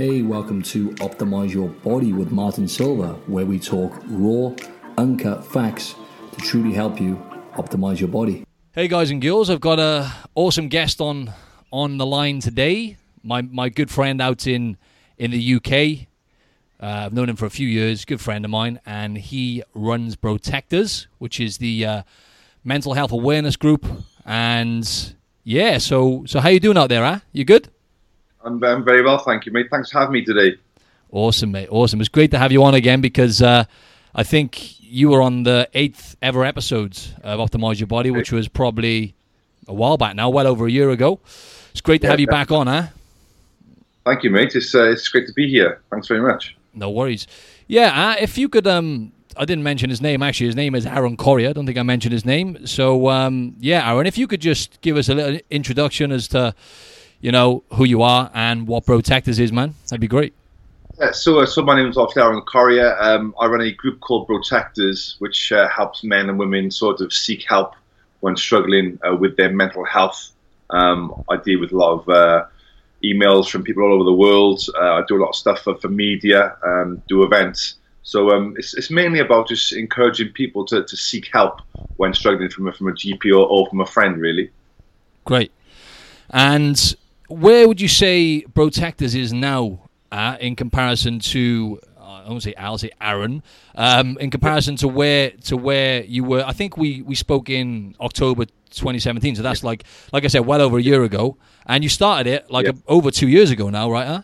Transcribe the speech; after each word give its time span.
Hey, 0.00 0.22
welcome 0.22 0.62
to 0.62 0.92
Optimize 0.92 1.52
Your 1.52 1.68
Body 1.68 2.14
with 2.14 2.32
Martin 2.32 2.66
Silva, 2.66 3.18
where 3.26 3.44
we 3.44 3.58
talk 3.58 3.92
raw, 4.06 4.50
uncut 4.96 5.44
facts 5.44 5.94
to 6.32 6.40
truly 6.40 6.72
help 6.72 6.98
you 6.98 7.16
optimize 7.52 8.00
your 8.00 8.08
body. 8.08 8.46
Hey 8.72 8.88
guys 8.88 9.10
and 9.10 9.20
girls, 9.20 9.50
I've 9.50 9.60
got 9.60 9.78
a 9.78 10.10
awesome 10.34 10.68
guest 10.68 11.02
on 11.02 11.34
on 11.70 11.98
the 11.98 12.06
line 12.06 12.40
today. 12.40 12.96
My 13.22 13.42
my 13.42 13.68
good 13.68 13.90
friend 13.90 14.22
out 14.22 14.46
in 14.46 14.78
in 15.18 15.32
the 15.32 15.56
UK. 15.56 16.08
Uh, 16.82 17.04
I've 17.04 17.12
known 17.12 17.28
him 17.28 17.36
for 17.36 17.44
a 17.44 17.50
few 17.50 17.68
years. 17.68 18.06
Good 18.06 18.22
friend 18.22 18.42
of 18.42 18.50
mine, 18.50 18.80
and 18.86 19.18
he 19.18 19.62
runs 19.74 20.16
Brotectors, 20.16 21.08
which 21.18 21.38
is 21.38 21.58
the 21.58 21.84
uh, 21.84 22.02
mental 22.64 22.94
health 22.94 23.12
awareness 23.12 23.56
group. 23.56 23.84
And 24.24 25.14
yeah, 25.44 25.76
so 25.76 26.24
so 26.26 26.40
how 26.40 26.48
you 26.48 26.58
doing 26.58 26.78
out 26.78 26.88
there? 26.88 27.04
Huh? 27.04 27.18
You 27.34 27.44
good? 27.44 27.68
I'm, 28.44 28.62
I'm 28.64 28.84
very 28.84 29.02
well, 29.02 29.18
thank 29.18 29.46
you, 29.46 29.52
mate. 29.52 29.68
Thanks 29.70 29.90
for 29.90 29.98
having 29.98 30.12
me 30.14 30.24
today. 30.24 30.56
Awesome, 31.10 31.52
mate. 31.52 31.68
Awesome. 31.70 32.00
It's 32.00 32.08
great 32.08 32.30
to 32.30 32.38
have 32.38 32.52
you 32.52 32.62
on 32.64 32.74
again 32.74 33.00
because 33.00 33.42
uh, 33.42 33.64
I 34.14 34.22
think 34.22 34.80
you 34.80 35.10
were 35.10 35.22
on 35.22 35.42
the 35.42 35.68
eighth 35.74 36.16
ever 36.22 36.44
episodes 36.44 37.14
of 37.22 37.38
Optimize 37.38 37.80
Your 37.80 37.86
Body, 37.86 38.10
which 38.10 38.32
was 38.32 38.48
probably 38.48 39.14
a 39.68 39.74
while 39.74 39.96
back 39.96 40.16
now, 40.16 40.30
well 40.30 40.46
over 40.46 40.66
a 40.66 40.70
year 40.70 40.90
ago. 40.90 41.20
It's 41.70 41.80
great 41.80 42.00
to 42.02 42.06
Yeah, 42.06 42.12
have 42.12 42.20
you 42.20 42.26
back 42.26 42.50
on, 42.50 42.66
huh? 42.66 42.86
Thank 44.04 44.24
you, 44.24 44.30
mate. 44.30 44.54
It's 44.54 44.74
uh, 44.74 44.90
it's 44.90 45.08
great 45.08 45.26
to 45.26 45.32
be 45.32 45.48
here. 45.48 45.80
Thanks 45.90 46.08
very 46.08 46.20
much. 46.20 46.56
No 46.74 46.90
worries. 46.90 47.26
Yeah, 47.66 48.10
uh, 48.10 48.16
if 48.20 48.38
you 48.38 48.48
could, 48.48 48.66
um, 48.66 49.12
I 49.36 49.44
didn't 49.44 49.62
mention 49.62 49.90
his 49.90 50.00
name. 50.00 50.22
Actually, 50.22 50.46
his 50.46 50.56
name 50.56 50.74
is 50.74 50.86
Aaron 50.86 51.16
Corria. 51.16 51.50
I 51.50 51.52
don't 51.52 51.66
think 51.66 51.78
I 51.78 51.82
mentioned 51.82 52.12
his 52.12 52.24
name. 52.24 52.66
So, 52.66 53.08
um, 53.08 53.56
yeah, 53.60 53.88
Aaron, 53.88 54.06
if 54.06 54.18
you 54.18 54.26
could 54.26 54.40
just 54.40 54.80
give 54.80 54.96
us 54.96 55.08
a 55.08 55.14
little 55.14 55.40
introduction 55.50 56.10
as 56.10 56.26
to, 56.28 56.54
you 57.20 57.32
know, 57.32 57.62
who 57.72 57.84
you 57.84 58.02
are 58.02 58.30
and 58.34 58.66
what 58.66 58.86
Brotectors 58.86 59.38
is, 59.38 59.52
man, 59.52 59.74
that'd 59.88 60.00
be 60.00 60.08
great. 60.08 60.34
Yeah, 60.98 61.12
so, 61.12 61.40
uh, 61.40 61.46
so 61.46 61.62
my 61.62 61.76
name 61.76 61.88
is 61.88 61.96
obviously 61.96 62.22
Aaron 62.22 62.42
Corria. 62.42 63.00
Um, 63.00 63.34
I 63.40 63.46
run 63.46 63.62
a 63.62 63.72
group 63.72 64.00
called 64.00 64.26
Brotectors, 64.26 65.16
which 65.18 65.50
uh, 65.50 65.68
helps 65.68 66.04
men 66.04 66.28
and 66.28 66.38
women 66.38 66.70
sort 66.70 67.00
of 67.00 67.12
seek 67.12 67.44
help 67.48 67.74
when 68.20 68.36
struggling 68.36 68.98
uh, 69.06 69.16
with 69.16 69.36
their 69.36 69.50
mental 69.50 69.84
health. 69.84 70.30
Um, 70.68 71.24
I 71.30 71.36
deal 71.36 71.58
with 71.58 71.72
a 71.72 71.76
lot 71.76 72.00
of 72.00 72.08
uh, 72.08 72.44
emails 73.02 73.48
from 73.48 73.62
people 73.62 73.82
all 73.82 73.94
over 73.94 74.04
the 74.04 74.12
world. 74.12 74.62
Uh, 74.78 74.94
I 74.94 75.02
do 75.08 75.16
a 75.16 75.22
lot 75.22 75.30
of 75.30 75.36
stuff 75.36 75.60
for, 75.60 75.74
for 75.76 75.88
media, 75.88 76.56
um, 76.64 77.02
do 77.08 77.22
events. 77.22 77.76
So 78.02 78.30
um, 78.30 78.54
it's, 78.58 78.74
it's 78.74 78.90
mainly 78.90 79.20
about 79.20 79.48
just 79.48 79.72
encouraging 79.72 80.32
people 80.32 80.64
to, 80.66 80.84
to 80.84 80.96
seek 80.96 81.30
help 81.32 81.60
when 81.96 82.12
struggling 82.12 82.50
from 82.50 82.68
a, 82.68 82.72
from 82.72 82.88
a 82.88 82.92
GP 82.92 83.30
or, 83.30 83.46
or 83.46 83.66
from 83.68 83.80
a 83.80 83.86
friend, 83.86 84.20
really. 84.20 84.50
Great. 85.24 85.52
And 86.30 86.94
where 87.30 87.66
would 87.68 87.80
you 87.80 87.88
say 87.88 88.42
Brotectors 88.42 89.14
is 89.14 89.32
now 89.32 89.88
uh, 90.12 90.36
in 90.40 90.56
comparison 90.56 91.18
to? 91.20 91.80
I 91.98 92.28
won't 92.28 92.42
say 92.42 92.54
Al, 92.54 92.72
I'll 92.72 92.78
say 92.78 92.90
Aaron. 93.00 93.42
Um, 93.74 94.18
in 94.18 94.30
comparison 94.30 94.76
to 94.76 94.88
where 94.88 95.30
to 95.44 95.56
where 95.56 96.02
you 96.04 96.22
were, 96.24 96.44
I 96.46 96.52
think 96.52 96.76
we, 96.76 97.02
we 97.02 97.14
spoke 97.14 97.48
in 97.48 97.94
October 98.00 98.44
2017. 98.44 99.36
So 99.36 99.42
that's 99.42 99.64
like 99.64 99.84
like 100.12 100.24
I 100.24 100.28
said, 100.28 100.40
well 100.46 100.60
over 100.60 100.78
a 100.78 100.82
year 100.82 101.02
ago. 101.02 101.36
And 101.66 101.82
you 101.82 101.88
started 101.88 102.26
it 102.30 102.50
like 102.50 102.66
Yeah. 102.66 102.72
a, 102.72 102.92
over 102.92 103.10
two 103.10 103.28
years 103.28 103.50
ago 103.50 103.70
now, 103.70 103.90
right? 103.90 104.06
Huh? 104.06 104.22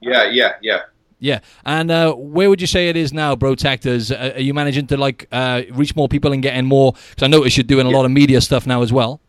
Yeah, 0.00 0.24
yeah, 0.30 0.52
yeah. 0.60 0.80
Yeah. 1.18 1.40
And 1.64 1.90
uh, 1.90 2.12
where 2.14 2.50
would 2.50 2.60
you 2.60 2.66
say 2.66 2.88
it 2.88 2.96
is 2.96 3.12
now, 3.12 3.34
Brotectors? 3.36 4.12
Uh, 4.12 4.32
are 4.34 4.40
you 4.40 4.52
managing 4.52 4.86
to 4.88 4.96
like 4.96 5.26
uh, 5.32 5.62
reach 5.72 5.96
more 5.96 6.08
people 6.08 6.32
and 6.32 6.42
getting 6.42 6.66
more? 6.66 6.92
Because 7.10 7.22
I 7.22 7.26
noticed 7.28 7.56
you're 7.56 7.64
doing 7.64 7.86
a 7.86 7.90
lot 7.90 8.04
of 8.04 8.10
media 8.10 8.40
stuff 8.42 8.66
now 8.66 8.82
as 8.82 8.92
well. 8.92 9.20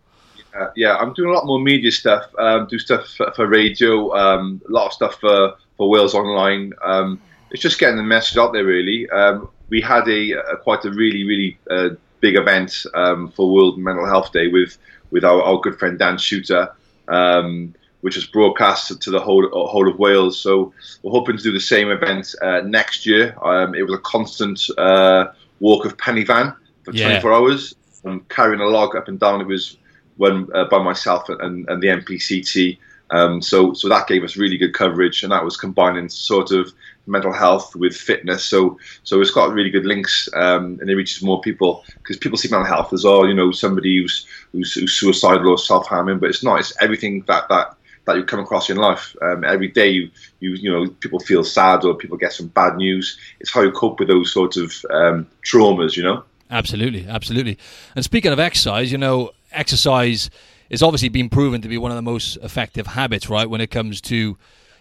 Uh, 0.57 0.69
yeah, 0.75 0.95
I'm 0.95 1.13
doing 1.13 1.29
a 1.29 1.33
lot 1.33 1.45
more 1.45 1.59
media 1.59 1.91
stuff. 1.91 2.25
Um, 2.37 2.67
do 2.67 2.79
stuff 2.79 3.07
for, 3.09 3.31
for 3.35 3.47
radio, 3.47 4.15
um, 4.15 4.61
a 4.67 4.71
lot 4.71 4.87
of 4.87 4.93
stuff 4.93 5.19
for, 5.19 5.55
for 5.77 5.89
Wales 5.89 6.13
Online. 6.13 6.73
Um, 6.83 7.21
it's 7.51 7.61
just 7.61 7.79
getting 7.79 7.97
the 7.97 8.03
message 8.03 8.37
out 8.37 8.53
there, 8.53 8.65
really. 8.65 9.09
Um, 9.09 9.49
we 9.69 9.81
had 9.81 10.07
a, 10.07 10.31
a 10.31 10.57
quite 10.57 10.85
a 10.85 10.91
really, 10.91 11.23
really 11.25 11.57
uh, 11.69 11.89
big 12.21 12.35
event 12.35 12.85
um, 12.93 13.31
for 13.31 13.51
World 13.51 13.77
Mental 13.77 14.05
Health 14.05 14.31
Day 14.31 14.47
with 14.47 14.77
with 15.11 15.23
our, 15.23 15.41
our 15.41 15.59
good 15.59 15.77
friend 15.77 15.97
Dan 15.99 16.17
Shooter, 16.17 16.73
um, 17.07 17.73
which 18.01 18.15
was 18.15 18.25
broadcast 18.25 18.99
to 19.01 19.11
the 19.11 19.19
whole 19.19 19.47
whole 19.67 19.89
of 19.89 19.99
Wales. 19.99 20.39
So 20.39 20.73
we're 21.03 21.11
hoping 21.11 21.37
to 21.37 21.43
do 21.43 21.51
the 21.51 21.59
same 21.59 21.91
event 21.91 22.33
uh, 22.41 22.61
next 22.61 23.05
year. 23.05 23.35
Um, 23.43 23.75
it 23.75 23.83
was 23.83 23.93
a 23.93 23.99
constant 24.01 24.59
uh, 24.77 25.27
walk 25.59 25.85
of 25.85 25.97
Pen 25.97 26.15
y 26.15 26.25
Fan 26.25 26.53
for 26.83 26.93
Yeah. 26.93 27.19
24 27.19 27.33
hours, 27.33 27.75
um, 28.05 28.25
carrying 28.29 28.61
a 28.61 28.65
log 28.65 28.95
up 28.95 29.07
and 29.07 29.19
down. 29.19 29.41
It 29.41 29.47
was 29.47 29.77
run 30.17 30.47
uh, 30.53 30.65
by 30.65 30.81
myself 30.81 31.29
and, 31.29 31.67
and 31.69 31.81
the 31.81 31.87
NPCT. 31.87 32.77
Um, 33.11 33.41
so, 33.41 33.73
so 33.73 33.87
that 33.89 34.07
gave 34.07 34.23
us 34.23 34.35
really 34.35 34.57
good 34.57 34.73
coverage, 34.73 35.23
and 35.23 35.31
that 35.31 35.43
was 35.43 35.57
combining 35.57 36.09
sort 36.09 36.51
of 36.51 36.73
mental 37.07 37.33
health 37.33 37.75
with 37.75 37.95
fitness. 37.95 38.43
So, 38.43 38.79
so 39.03 39.21
it's 39.21 39.31
got 39.31 39.53
really 39.53 39.69
good 39.69 39.85
links, 39.85 40.27
um, 40.33 40.79
and 40.81 40.89
it 40.89 40.95
reaches 40.95 41.21
more 41.21 41.39
people 41.41 41.83
because 41.97 42.17
people 42.17 42.37
see 42.37 42.49
mental 42.49 42.65
health 42.65 42.93
as 42.93 43.05
oh, 43.05 43.23
you 43.25 43.33
know, 43.33 43.51
somebody 43.51 44.01
who's 44.01 44.25
who's, 44.51 44.73
who's 44.73 44.93
suicidal 44.93 45.49
or 45.49 45.57
self-harming, 45.57 46.19
but 46.19 46.29
it's 46.29 46.43
not. 46.43 46.59
It's 46.59 46.73
everything 46.81 47.23
that 47.27 47.47
that 47.49 47.75
that 48.05 48.17
you 48.17 48.23
come 48.23 48.39
across 48.39 48.69
in 48.69 48.77
life. 48.77 49.15
Um, 49.21 49.43
every 49.43 49.67
day, 49.67 49.89
you 49.89 50.09
you 50.39 50.55
you 50.55 50.71
know, 50.71 50.87
people 50.87 51.19
feel 51.19 51.43
sad 51.43 51.83
or 51.83 51.95
people 51.95 52.17
get 52.17 52.33
some 52.33 52.47
bad 52.47 52.77
news. 52.77 53.17
It's 53.39 53.51
how 53.51 53.61
you 53.61 53.71
cope 53.71 53.99
with 53.99 54.07
those 54.07 54.33
sort 54.33 54.57
of 54.57 54.73
um, 54.89 55.27
traumas, 55.43 55.95
you 55.95 56.03
know. 56.03 56.23
Absolutely, 56.49 57.07
absolutely. 57.07 57.57
And 57.95 58.05
speaking 58.05 58.31
of 58.31 58.39
exercise, 58.39 58.91
you 58.91 58.97
know, 58.97 59.31
exercise 59.57 60.29
is 60.69 60.81
obviously 60.81 61.09
been 61.09 61.29
proven 61.29 61.61
to 61.61 61.67
be 61.67 61.77
one 61.77 61.91
of 61.91 61.95
the 61.95 62.01
most 62.01 62.37
effective 62.37 62.87
habits, 62.87 63.29
right? 63.29 63.49
When 63.49 63.61
it 63.61 63.71
comes 63.71 64.01
to, 64.01 64.37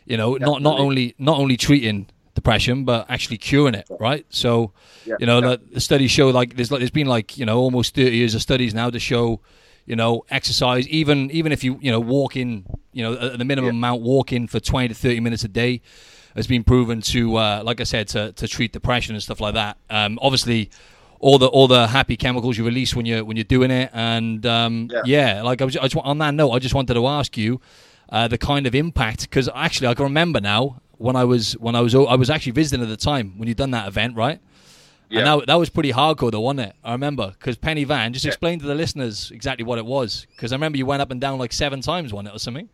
you 0.06 0.16
know, 0.16 0.34
not 0.36 0.62
not 0.62 0.78
only 0.78 1.14
not 1.18 1.38
only 1.38 1.56
treating 1.56 2.06
depression 2.34 2.84
but 2.84 3.06
actually 3.08 3.38
curing 3.38 3.74
it, 3.74 3.86
right? 4.00 4.26
So, 4.28 4.72
Yeah, 5.06 5.14
you 5.20 5.26
know, 5.26 5.40
yeah. 5.40 5.48
the, 5.50 5.60
the 5.74 5.80
studies 5.80 6.10
show 6.10 6.30
like 6.30 6.56
there's 6.56 6.70
like 6.72 6.80
there's 6.80 6.90
been 6.90 7.06
like 7.06 7.38
you 7.38 7.46
know 7.46 7.58
almost 7.58 7.94
30 7.94 8.16
years 8.16 8.34
of 8.34 8.42
studies 8.42 8.74
now 8.74 8.90
to 8.90 8.98
show, 8.98 9.40
you 9.86 9.96
know, 9.96 10.24
exercise 10.30 10.88
even 10.88 11.30
even 11.30 11.52
if 11.52 11.62
you 11.62 11.78
you 11.80 11.90
know 11.92 12.00
walk 12.00 12.36
in, 12.36 12.64
you 12.92 13.02
know, 13.02 13.14
at 13.14 13.38
the 13.38 13.44
minimum 13.44 13.70
amount 13.70 14.02
walking 14.02 14.48
for 14.48 14.58
20 14.60 14.88
to 14.88 14.94
30 14.94 15.20
minutes 15.20 15.44
a 15.44 15.48
day 15.48 15.80
has 16.34 16.48
been 16.48 16.64
proven 16.64 17.00
to, 17.00 17.36
uh, 17.36 17.62
like 17.64 17.80
I 17.80 17.84
said, 17.84 18.08
to, 18.08 18.32
to 18.32 18.48
treat 18.48 18.72
depression 18.72 19.14
and 19.14 19.22
stuff 19.22 19.40
like 19.40 19.54
that. 19.54 19.76
Um, 19.88 20.18
obviously, 20.20 20.68
all 21.24 21.38
the 21.38 21.46
all 21.46 21.66
the 21.66 21.86
happy 21.86 22.16
chemicals 22.18 22.58
you 22.58 22.64
release 22.66 22.94
when 22.94 23.06
you're 23.06 23.24
when 23.24 23.36
you're 23.38 23.44
doing 23.44 23.70
it, 23.70 23.90
and 23.94 24.44
um, 24.44 24.90
yeah. 24.92 25.02
Yeah. 25.06 25.42
like 25.42 25.62
I 25.62 25.64
was 25.64 25.76
I 25.78 25.88
just, 25.88 25.96
on 25.96 26.18
that 26.18 26.34
note, 26.34 26.50
I 26.50 26.58
just 26.58 26.74
wanted 26.74 26.94
to 26.94 27.06
ask 27.06 27.38
you 27.38 27.62
uh, 28.10 28.28
the 28.28 28.36
kind 28.36 28.66
of 28.66 28.74
impact 28.74 29.22
because 29.22 29.48
actually 29.54 29.88
I 29.88 29.94
can 29.94 30.04
remember 30.04 30.38
now 30.38 30.82
when 30.98 31.16
I 31.16 31.24
was 31.24 31.54
when 31.54 31.74
I 31.74 31.80
was 31.80 31.94
I 31.94 32.14
was 32.14 32.28
actually 32.28 32.52
visiting 32.52 32.82
at 32.82 32.90
the 32.90 32.98
time 32.98 33.38
when 33.38 33.48
you'd 33.48 33.56
done 33.56 33.70
that 33.70 33.88
event, 33.88 34.16
right? 34.16 34.38
Yeah. 35.08 35.18
And 35.20 35.26
that, 35.26 35.46
that 35.46 35.54
was 35.54 35.70
pretty 35.70 35.92
hardcore, 35.92 36.30
though, 36.30 36.40
wasn't 36.40 36.68
it? 36.68 36.76
I 36.84 36.92
remember 36.92 37.30
because 37.38 37.56
Pen 37.56 37.76
y 37.78 37.84
Fan. 37.84 38.12
Just 38.12 38.26
explain 38.26 38.58
to 38.58 38.66
the 38.66 38.74
listeners 38.74 39.30
exactly 39.30 39.64
what 39.64 39.78
it 39.78 39.86
was, 39.86 40.26
because 40.36 40.52
I 40.52 40.56
remember 40.56 40.76
you 40.76 40.86
went 40.86 41.00
up 41.00 41.10
and 41.10 41.20
down 41.20 41.38
like 41.38 41.52
seven 41.52 41.80
times, 41.80 42.12
wasn't 42.12 42.28
it, 42.28 42.36
or 42.36 42.38
something? 42.38 42.68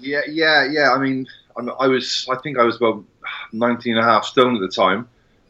Yeah, 0.00 0.22
yeah, 0.28 0.64
yeah. 0.68 0.92
I 0.92 0.98
mean, 0.98 1.26
I 1.56 1.86
was, 1.86 2.26
I 2.30 2.36
think 2.42 2.58
I 2.58 2.64
was 2.64 2.76
about 2.76 3.04
19 3.52 3.96
and 3.96 4.04
a 4.04 4.08
half 4.08 4.24
stone 4.24 4.54
at 4.54 4.60
the 4.60 4.68
time, 4.68 5.08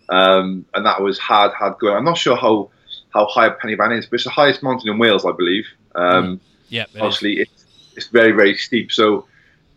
um, 0.09 0.65
and 0.75 0.87
that 0.87 1.01
was 1.03 1.19
hard, 1.19 1.53
hard 1.53 1.79
going. 1.79 1.97
I'm 1.97 2.05
not 2.05 2.19
sure 2.19 2.37
how 2.37 2.71
how 3.13 3.27
high 3.27 3.49
Pen 3.51 3.71
y 3.71 3.77
Fan 3.77 3.93
is, 3.93 4.07
but 4.07 4.17
it's 4.17 4.25
the 4.25 4.31
highest 4.31 4.63
mountain 4.63 4.91
in 4.91 4.99
Wales, 4.99 5.25
I 5.25 5.33
believe. 5.33 5.67
Um, 5.95 6.41
Yeah, 6.69 6.83
it 6.83 6.97
is. 6.97 7.03
Obviously, 7.03 7.41
it's, 7.41 7.65
it's 7.97 8.07
very, 8.09 8.33
very 8.33 8.57
steep. 8.57 8.91
So 8.91 9.27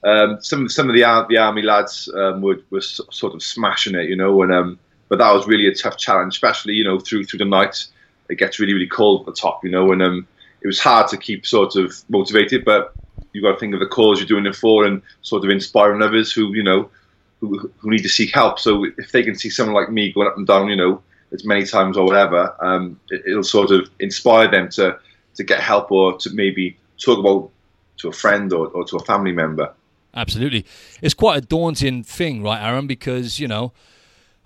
um, 0.04 0.42
some 0.42 0.70
some 0.70 0.90
of 0.90 0.96
the 0.96 1.26
the 1.30 1.38
army 1.38 1.62
lads 1.62 2.10
um, 2.14 2.42
were 2.42 2.60
were 2.70 2.82
sort 2.82 3.34
of 3.34 3.44
smashing 3.44 3.96
it, 3.96 4.10
you 4.10 4.16
know, 4.16 4.42
and 4.42 4.52
um, 4.52 4.80
but 5.10 5.20
that 5.20 5.34
was 5.34 5.48
really 5.48 5.68
a 5.68 5.74
tough 5.74 5.98
challenge, 5.98 6.34
especially 6.34 6.74
you 6.74 6.84
know 6.84 7.00
through 7.00 7.26
through 7.26 7.40
the 7.40 7.46
night. 7.46 7.86
It 8.30 8.38
gets 8.38 8.60
really, 8.60 8.74
really 8.74 8.88
cold 8.88 9.22
at 9.22 9.28
the 9.28 9.42
top, 9.42 9.64
you 9.64 9.72
know, 9.72 9.94
and 9.94 10.02
um, 10.02 10.28
it 10.62 10.68
was 10.68 10.80
hard 10.80 11.08
to 11.10 11.18
keep 11.18 11.46
sort 11.46 11.78
of 11.78 11.94
motivated, 12.10 12.66
but 12.66 12.94
you've 13.32 13.44
got 13.44 13.54
to 13.54 13.60
think 13.60 13.74
of 13.74 13.80
the 13.80 13.86
cause 13.86 14.20
you're 14.20 14.28
doing 14.28 14.46
it 14.46 14.56
for 14.56 14.86
and 14.86 15.02
sort 15.22 15.46
of 15.46 15.50
inspiring 15.50 16.02
others 16.02 16.34
who, 16.34 16.54
you 16.54 16.64
know, 16.64 16.90
who, 17.40 17.72
who 17.78 17.90
need 17.90 18.04
to 18.04 18.10
seek 18.10 18.34
help. 18.34 18.60
So 18.60 18.86
if 18.98 19.12
they 19.12 19.24
can 19.24 19.36
see 19.36 19.50
someone 19.50 19.76
like 19.76 19.92
me 19.92 20.12
going 20.12 20.28
up 20.28 20.38
and 20.38 20.48
down, 20.48 20.70
you 20.70 20.76
know, 20.76 21.02
as 21.34 21.46
many 21.46 21.66
times 21.66 21.98
or 21.98 22.06
whatever, 22.06 22.56
um, 22.64 23.00
it, 23.10 23.22
it'll 23.28 23.44
sort 23.44 23.72
of 23.72 23.90
inspire 24.00 24.50
them 24.50 24.70
to, 24.70 24.98
to 25.36 25.44
get 25.44 25.60
help 25.60 25.92
or 25.92 26.18
to 26.20 26.30
maybe 26.34 26.78
talk 26.98 27.20
about 27.20 27.50
to 27.98 28.08
a 28.08 28.12
friend 28.12 28.54
or, 28.54 28.68
or 28.68 28.86
to 28.86 28.98
a 28.98 29.04
family 29.06 29.32
member. 29.32 29.74
Absolutely. 30.16 30.66
It's 31.02 31.14
quite 31.14 31.38
a 31.38 31.42
daunting 31.42 32.04
thing, 32.04 32.42
right, 32.42 32.62
Aaron? 32.62 32.88
Because, 32.88 33.40
you 33.40 33.48
know, 33.48 33.72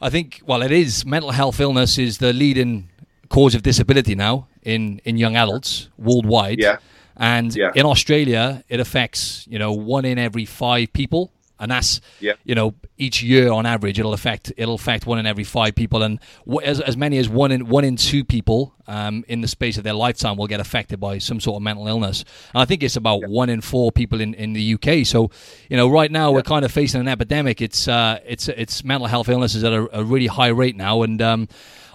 I 0.02 0.10
think, 0.10 0.42
well, 0.46 0.62
it 0.62 0.72
is. 0.72 1.06
Mental 1.06 1.32
health 1.32 1.60
illness 1.60 1.98
is 1.98 2.18
the 2.18 2.34
leading 2.34 2.90
cause 3.30 3.56
of 3.56 3.64
disability 3.64 4.16
now 4.16 4.48
in, 4.64 5.00
in 5.06 5.18
young 5.18 5.36
adults 5.36 5.90
worldwide. 5.98 6.60
Yeah. 6.60 6.78
And 7.16 7.56
Yeah. 7.56 7.72
in 7.76 7.86
Australia, 7.86 8.64
it 8.68 8.80
affects, 8.80 9.46
you 9.48 9.60
know, 9.60 9.72
one 9.72 10.04
in 10.04 10.18
every 10.18 10.46
five 10.46 10.92
people 10.92 11.32
and 11.62 11.72
that's 11.72 12.02
Yeah. 12.20 12.34
you 12.44 12.56
know 12.56 12.74
each 12.98 13.24
year 13.24 13.52
on 13.52 13.66
average 13.66 13.98
it'll 14.00 14.14
affect 14.14 14.52
it'll 14.58 14.76
affect 14.76 15.06
one 15.06 15.18
in 15.20 15.26
every 15.26 15.46
five 15.46 15.76
people, 15.76 16.04
and 16.04 16.20
as, 16.64 16.82
as 16.82 16.98
many 16.98 17.18
as 17.18 17.30
one 17.30 17.52
in 17.54 17.68
one 17.70 17.86
in 17.86 17.96
two 17.96 18.26
people 18.26 18.74
um, 18.88 19.24
in 19.30 19.40
the 19.40 19.48
space 19.48 19.78
of 19.78 19.86
their 19.86 19.94
lifetime 19.94 20.36
will 20.36 20.48
get 20.48 20.60
affected 20.60 21.00
by 21.00 21.18
some 21.20 21.40
sort 21.40 21.56
of 21.56 21.62
mental 21.62 21.88
illness. 21.88 22.26
And 22.54 22.62
I 22.62 22.66
think 22.66 22.84
it's 22.84 22.98
about 22.98 23.28
one 23.30 23.50
in 23.50 23.62
four 23.62 23.92
people 23.94 24.20
in, 24.20 24.34
in 24.34 24.52
the 24.54 24.74
UK. 24.74 25.06
So 25.06 25.32
you 25.70 25.78
know 25.78 25.88
right 25.90 26.12
now 26.12 26.32
we're 26.32 26.42
kind 26.42 26.66
of 26.66 26.72
facing 26.72 27.00
an 27.00 27.08
epidemic. 27.08 27.62
It's 27.62 27.88
uh, 27.88 28.20
it's 28.26 28.50
it's 28.50 28.84
mental 28.84 29.08
health 29.08 29.30
illnesses 29.30 29.64
at 29.64 29.72
a, 29.72 30.00
a 30.00 30.04
really 30.04 30.28
high 30.28 30.50
rate 30.50 30.76
now, 30.76 31.04
and 31.04 31.22
um, 31.22 31.48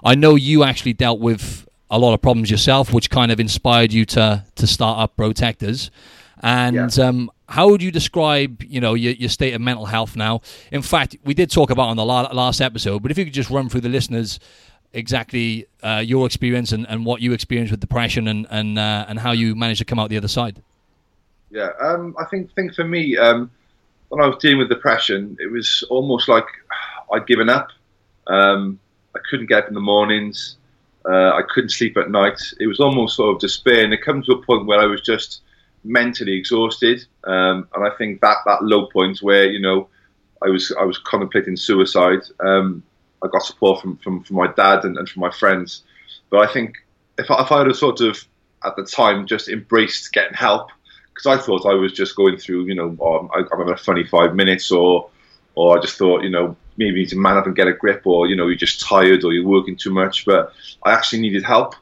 I 0.05 0.15
know 0.15 0.37
you 0.37 0.63
actually 0.65 0.95
dealt 0.95 1.21
with 1.21 1.67
a 1.91 1.99
lot 1.99 2.15
of 2.15 2.21
problems 2.23 2.51
yourself, 2.51 2.93
which 2.93 3.11
kind 3.11 3.31
of 3.31 3.39
inspired 3.41 3.93
you 3.93 4.05
to 4.07 4.45
to 4.55 4.67
start 4.67 4.99
up 4.99 5.17
Brotectors. 5.17 5.91
And 6.43 6.77
um, 6.99 7.31
how 7.49 7.69
would 7.69 7.83
you 7.83 7.91
describe, 7.91 8.63
you 8.63 8.81
know, 8.81 8.95
your, 8.95 9.13
your 9.13 9.29
state 9.29 9.55
of 9.55 9.61
mental 9.61 9.87
health 9.87 10.17
now? 10.17 10.41
In 10.73 10.83
fact, 10.83 11.17
we 11.25 11.35
did 11.35 11.51
talk 11.51 11.71
about 11.71 11.89
on 11.89 11.97
the 11.97 12.05
la- 12.05 12.33
last 12.33 12.61
episode, 12.61 13.03
but 13.03 13.11
if 13.11 13.19
you 13.19 13.25
could 13.25 13.35
just 13.35 13.51
run 13.51 13.69
through 13.69 13.83
the 13.83 13.89
listeners 13.89 14.41
exactly 14.93 15.67
uh, 15.83 16.03
your 16.05 16.27
experience 16.27 16.73
and, 16.73 16.87
and 16.89 17.05
what 17.05 17.21
you 17.21 17.33
experienced 17.33 17.71
with 17.71 17.81
depression 17.81 18.29
and 18.29 18.47
and 18.51 18.79
uh, 18.79 19.05
and 19.09 19.19
how 19.19 19.33
you 19.33 19.55
managed 19.55 19.79
to 19.79 19.85
come 19.85 19.99
out 19.99 20.09
the 20.09 20.17
other 20.17 20.29
side. 20.29 20.63
Yeah, 21.51 21.71
um, 21.81 22.17
I 22.19 22.25
think 22.25 22.53
think 22.55 22.75
for 22.75 22.85
me, 22.85 23.17
um, 23.17 23.51
when 24.09 24.23
I 24.23 24.27
was 24.27 24.39
dealing 24.41 24.59
with 24.59 24.69
depression, 24.69 25.37
it 25.41 25.51
was 25.51 25.85
almost 25.91 26.29
like 26.29 26.47
I'd 27.13 27.27
given 27.27 27.49
up. 27.49 27.69
Um, 28.27 28.81
I 29.15 29.21
couldn't 29.31 29.47
get 29.47 29.65
up 29.65 29.69
in 29.69 29.75
the 29.75 29.81
mornings. 29.81 30.57
Uh, 31.09 31.31
I 31.31 31.43
couldn't 31.49 31.71
sleep 31.71 31.97
at 31.97 32.11
night. 32.11 32.41
It 32.59 32.67
was 32.67 32.81
almost 32.81 33.17
sort 33.17 33.35
of 33.35 33.41
despair, 33.41 33.85
and 33.85 33.93
it 33.93 34.03
comes 34.03 34.27
to 34.27 34.33
a 34.33 34.43
point 34.43 34.67
where 34.67 34.81
I 34.81 34.87
was 34.87 35.01
just 35.01 35.43
mentally 35.85 36.35
exhausted. 36.35 37.05
Um, 37.25 37.69
and 37.75 37.87
I 37.87 37.91
think 37.97 38.21
that 38.21 38.39
that 38.47 38.63
low 38.63 38.87
point 38.87 39.23
where 39.23 39.51
you 39.51 39.61
know 39.61 39.89
I 40.43 40.49
was 40.49 40.73
I 40.79 40.85
was 40.85 40.99
contemplating 40.99 41.57
suicide. 41.57 42.21
Um, 42.41 42.83
I 43.23 43.29
got 43.29 43.43
support 43.43 43.81
from, 43.81 43.97
from, 43.99 44.23
from 44.23 44.37
my 44.37 44.53
dad 44.53 44.85
and, 44.85 44.97
and 44.99 45.09
from 45.09 45.21
my 45.21 45.31
friends. 45.31 45.83
But 46.31 46.49
I 46.49 46.53
think 46.53 46.77
if 47.19 47.31
I, 47.31 47.43
if 47.43 47.51
I 47.51 47.59
had 47.59 47.67
have 47.67 47.77
sort 47.77 48.01
of 48.01 48.23
at 48.65 48.77
the 48.77 48.85
time 48.85 49.27
just 49.27 49.49
embraced 49.49 50.13
getting 50.13 50.35
help, 50.35 50.71
because 51.15 51.27
I 51.27 51.43
thought 51.43 51.67
I 51.67 51.75
was 51.75 51.93
just 51.93 52.17
going 52.17 52.37
through, 52.37 52.67
you 52.67 52.75
know, 52.75 52.89
um, 52.89 53.31
I, 53.35 53.39
I'm 53.39 53.59
having 53.59 53.73
a 53.73 53.77
funny 53.77 54.05
five 54.05 54.35
minutes, 54.35 54.71
or 54.71 55.09
or 55.55 55.79
I 55.79 55.81
just 55.81 55.97
thought, 55.97 56.23
you 56.23 56.31
know, 56.31 56.57
maybe 56.77 56.91
you 56.91 56.97
need 57.05 57.09
to 57.09 57.17
man 57.17 57.39
up 57.39 57.47
and 57.47 57.57
get 57.57 57.69
a 57.69 57.73
grip, 57.73 58.03
or 58.05 58.27
you 58.27 58.37
know, 58.37 58.47
you're 58.47 58.57
just 58.57 58.81
tired, 58.81 59.25
or 59.25 59.33
you're 59.33 59.47
working 59.47 59.77
too 59.77 59.93
much. 59.93 60.27
But 60.27 60.53
I 60.85 60.93
actually 60.93 61.21
needed 61.21 61.43
help, 61.43 61.75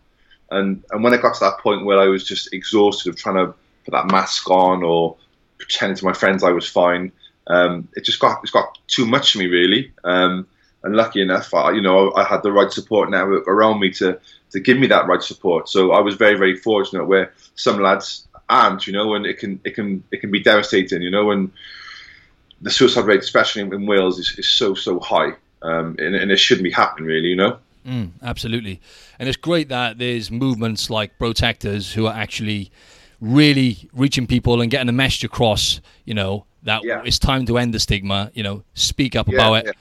and 0.51 0.83
and 0.91 1.03
when 1.03 1.15
I 1.15 1.19
got 1.19 1.35
to 1.35 1.41
that 1.41 1.59
point 1.59 1.85
where 1.85 1.99
I 1.99 2.07
was 2.07 2.25
just 2.25 2.53
exhausted 2.53 3.11
of 3.11 3.17
trying 3.17 3.37
to 3.37 3.55
put 3.85 3.93
that 3.93 4.11
mask 4.11 4.51
on 4.51 4.83
or 4.83 5.17
pretending 5.59 5.97
to 5.97 6.05
my 6.05 6.13
friends 6.13 6.43
I 6.43 6.51
was 6.51 6.69
fine, 6.69 7.13
um, 7.47 7.89
it 7.95 8.05
just 8.05 8.21
got 8.21 8.41
it's 8.43 8.51
got 8.51 8.79
too 8.89 9.07
much 9.07 9.33
for 9.33 9.39
me, 9.39 9.47
really. 9.47 9.93
Um, 10.05 10.47
and 10.83 10.95
lucky 10.95 11.23
enough, 11.23 11.55
I, 11.55 11.73
you 11.73 11.81
know, 11.81 12.13
I 12.15 12.25
had 12.25 12.43
the 12.43 12.53
right 12.53 12.71
support 12.71 13.11
network 13.11 13.49
around 13.49 13.81
me 13.81 13.91
to 13.93 14.19
to 14.51 14.61
give 14.61 14.79
me 14.79 14.87
that 14.89 15.07
right 15.07 15.23
support. 15.23 15.69
So 15.69 15.93
I 15.93 16.01
was 16.01 16.15
very 16.15 16.37
very 16.37 16.57
fortunate. 16.57 17.07
Where 17.07 17.33
some 17.55 17.81
lads 17.81 18.27
aren't, 18.49 18.87
you 18.87 18.93
know, 18.93 19.15
and 19.15 19.27
it 19.27 19.39
can 19.39 19.61
it 19.65 19.75
can 19.75 20.05
it 20.11 20.21
can 20.21 20.31
be 20.31 20.41
devastating, 20.41 21.03
you 21.03 21.11
know, 21.11 21.31
and 21.31 21.51
the 22.61 22.71
suicide 22.71 23.05
rate, 23.05 23.21
especially 23.21 23.63
in, 23.63 23.87
Wales, 23.87 24.19
is, 24.19 24.39
is 24.39 24.49
so 24.49 24.75
so 24.75 25.01
high, 25.01 25.33
um, 25.63 25.97
and, 25.99 26.15
and 26.15 26.31
it 26.31 26.39
shouldn't 26.39 26.65
be 26.65 26.71
happening, 26.71 27.07
really, 27.07 27.29
you 27.29 27.37
know. 27.37 27.59
Mm, 27.87 28.13
absolutely, 28.23 28.81
and 29.19 29.29
it's 29.29 29.37
great 29.37 29.69
that 29.69 29.99
there's 29.99 30.31
movements 30.31 30.89
like 30.89 31.19
Brotectors 31.19 31.93
who 31.93 32.07
are 32.07 32.15
actually 32.15 32.71
really 33.21 33.89
reaching 33.93 34.27
people 34.27 34.61
and 34.61 34.71
getting 34.71 34.87
the 34.87 34.93
message 34.93 35.25
across. 35.25 35.81
You 36.05 36.15
know 36.15 36.47
that 36.65 36.83
Yeah. 36.85 37.03
it's 37.05 37.19
time 37.19 37.47
to 37.47 37.59
end 37.59 37.75
the 37.75 37.79
stigma. 37.81 38.31
You 38.35 38.43
know, 38.43 38.65
speak 38.75 39.17
up 39.17 39.29
Yeah, 39.29 39.35
about 39.35 39.55
it. 39.59 39.65
yeah. 39.67 39.73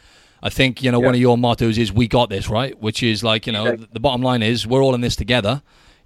I 0.42 0.50
think 0.50 0.84
you 0.84 0.92
know 0.92 1.00
one 1.00 1.14
of 1.14 1.20
your 1.22 1.38
mottos 1.38 1.78
is 1.78 1.92
"We 1.92 2.08
got 2.08 2.30
this," 2.30 2.50
right? 2.50 2.78
Which 2.82 3.02
is 3.02 3.24
like 3.24 3.48
you 3.48 3.54
know 3.54 3.76
the, 3.76 4.00
bottom 4.00 4.22
line 4.22 4.44
is 4.44 4.68
we're 4.68 4.82
all 4.84 4.94
in 4.94 5.02
this 5.02 5.16
together. 5.16 5.62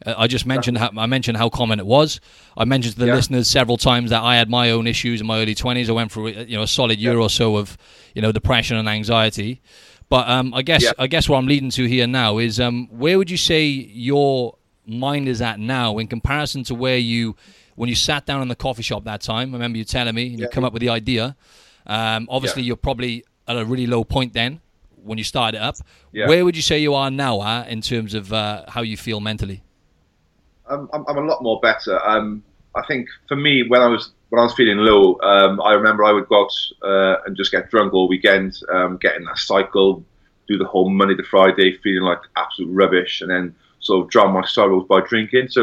Uh, 0.05 0.13
I 0.15 0.27
just 0.27 0.45
mentioned 0.45 0.77
how, 0.77 0.91
I 0.95 1.07
mentioned 1.07 1.37
how 1.37 1.49
common 1.49 1.79
it 1.79 1.87
was. 1.87 2.19
I 2.55 2.63
mentioned 2.65 2.93
to 2.95 2.99
the 2.99 3.07
listeners 3.07 3.47
several 3.49 3.77
times 3.77 4.11
that 4.11 4.21
I 4.21 4.35
had 4.35 4.47
my 4.47 4.69
own 4.69 4.85
issues 4.85 5.21
in 5.21 5.25
my 5.25 5.39
early 5.41 5.55
twenties. 5.55 5.89
I 5.89 5.93
went 5.93 6.11
through 6.11 6.27
uh, 6.27 6.45
you 6.47 6.55
know 6.55 6.61
a 6.61 6.67
solid 6.67 6.99
year 6.99 7.17
or 7.17 7.31
so 7.31 7.57
of 7.57 7.77
you 8.13 8.21
know 8.21 8.31
depression 8.31 8.77
and 8.77 8.87
anxiety. 8.87 9.59
But 10.09 10.29
um, 10.29 10.53
I 10.53 10.61
guess. 10.61 10.85
I 10.99 11.07
guess 11.07 11.27
what 11.27 11.37
I'm 11.37 11.47
leading 11.47 11.71
to 11.71 11.85
here 11.85 12.05
now 12.07 12.37
is 12.37 12.59
um, 12.59 12.87
where 12.91 13.17
would 13.17 13.29
you 13.31 13.37
say 13.37 13.65
your 13.65 14.55
mind 14.87 15.27
is 15.27 15.41
at 15.41 15.59
now 15.59 15.97
in 15.97 16.07
comparison 16.07 16.63
to 16.65 16.75
where 16.75 16.97
you 16.97 17.35
when 17.75 17.89
you 17.89 17.95
sat 17.95 18.25
down 18.25 18.41
in 18.41 18.47
the 18.47 18.55
coffee 18.55 18.83
shop 18.83 19.03
that 19.03 19.21
time? 19.21 19.49
I 19.49 19.53
remember 19.53 19.77
you 19.77 19.83
telling 19.83 20.15
me 20.15 20.27
and 20.27 20.39
you 20.39 20.47
come 20.47 20.63
up 20.63 20.73
with 20.73 20.81
the 20.81 20.89
idea. 20.89 21.35
Um, 21.85 22.27
obviously, 22.29 22.63
Yeah. 22.63 22.67
you're 22.67 22.75
probably 22.77 23.23
at 23.47 23.57
a 23.57 23.65
really 23.65 23.87
low 23.87 24.03
point 24.03 24.33
then 24.33 24.61
when 25.03 25.17
you 25.17 25.23
started 25.23 25.57
it 25.57 25.61
up. 25.63 25.75
Yeah. 26.11 26.27
Where 26.27 26.43
would 26.43 26.55
you 26.55 26.61
say 26.61 26.79
you 26.79 26.93
are 26.95 27.09
now 27.11 27.41
at 27.43 27.69
in 27.69 27.81
terms 27.81 28.13
of 28.13 28.33
uh, 28.33 28.63
how 28.67 28.81
you 28.81 28.97
feel 28.97 29.19
mentally? 29.19 29.63
I'm, 30.69 30.89
I'm, 30.91 31.05
I'm 31.07 31.17
a 31.17 31.21
lot 31.21 31.41
more 31.41 31.59
better. 31.61 32.03
Um, 32.05 32.43
I 32.75 32.85
think 32.87 33.07
for 33.27 33.35
me, 33.35 33.63
when 33.67 33.81
I 33.81 33.87
was 33.87 34.11
when 34.29 34.39
I 34.41 34.43
was 34.43 34.53
feeling 34.55 34.77
low, 34.77 35.17
um, 35.21 35.61
I 35.61 35.71
remember 35.73 36.03
I 36.03 36.11
would 36.11 36.27
go 36.27 36.43
out 36.43 36.53
uh, 36.83 37.21
and 37.25 37.37
just 37.37 37.51
get 37.51 37.69
drunk 37.69 37.93
all 37.93 38.09
weekend, 38.09 38.59
um, 38.73 38.97
get 38.97 39.15
in 39.15 39.23
that 39.23 39.37
cycle, 39.37 40.03
do 40.49 40.57
the 40.57 40.65
whole 40.65 40.89
Monday 40.89 41.15
to 41.15 41.23
Friday, 41.23 41.77
feeling 41.77 42.03
like 42.03 42.19
absolute 42.35 42.69
rubbish, 42.73 43.21
and 43.21 43.29
then 43.31 43.55
sort 43.87 43.99
of 44.03 44.09
drown 44.13 44.33
my 44.39 44.45
sorrows 44.45 44.85
by 44.87 44.99
drinking. 45.11 45.47
So 45.49 45.61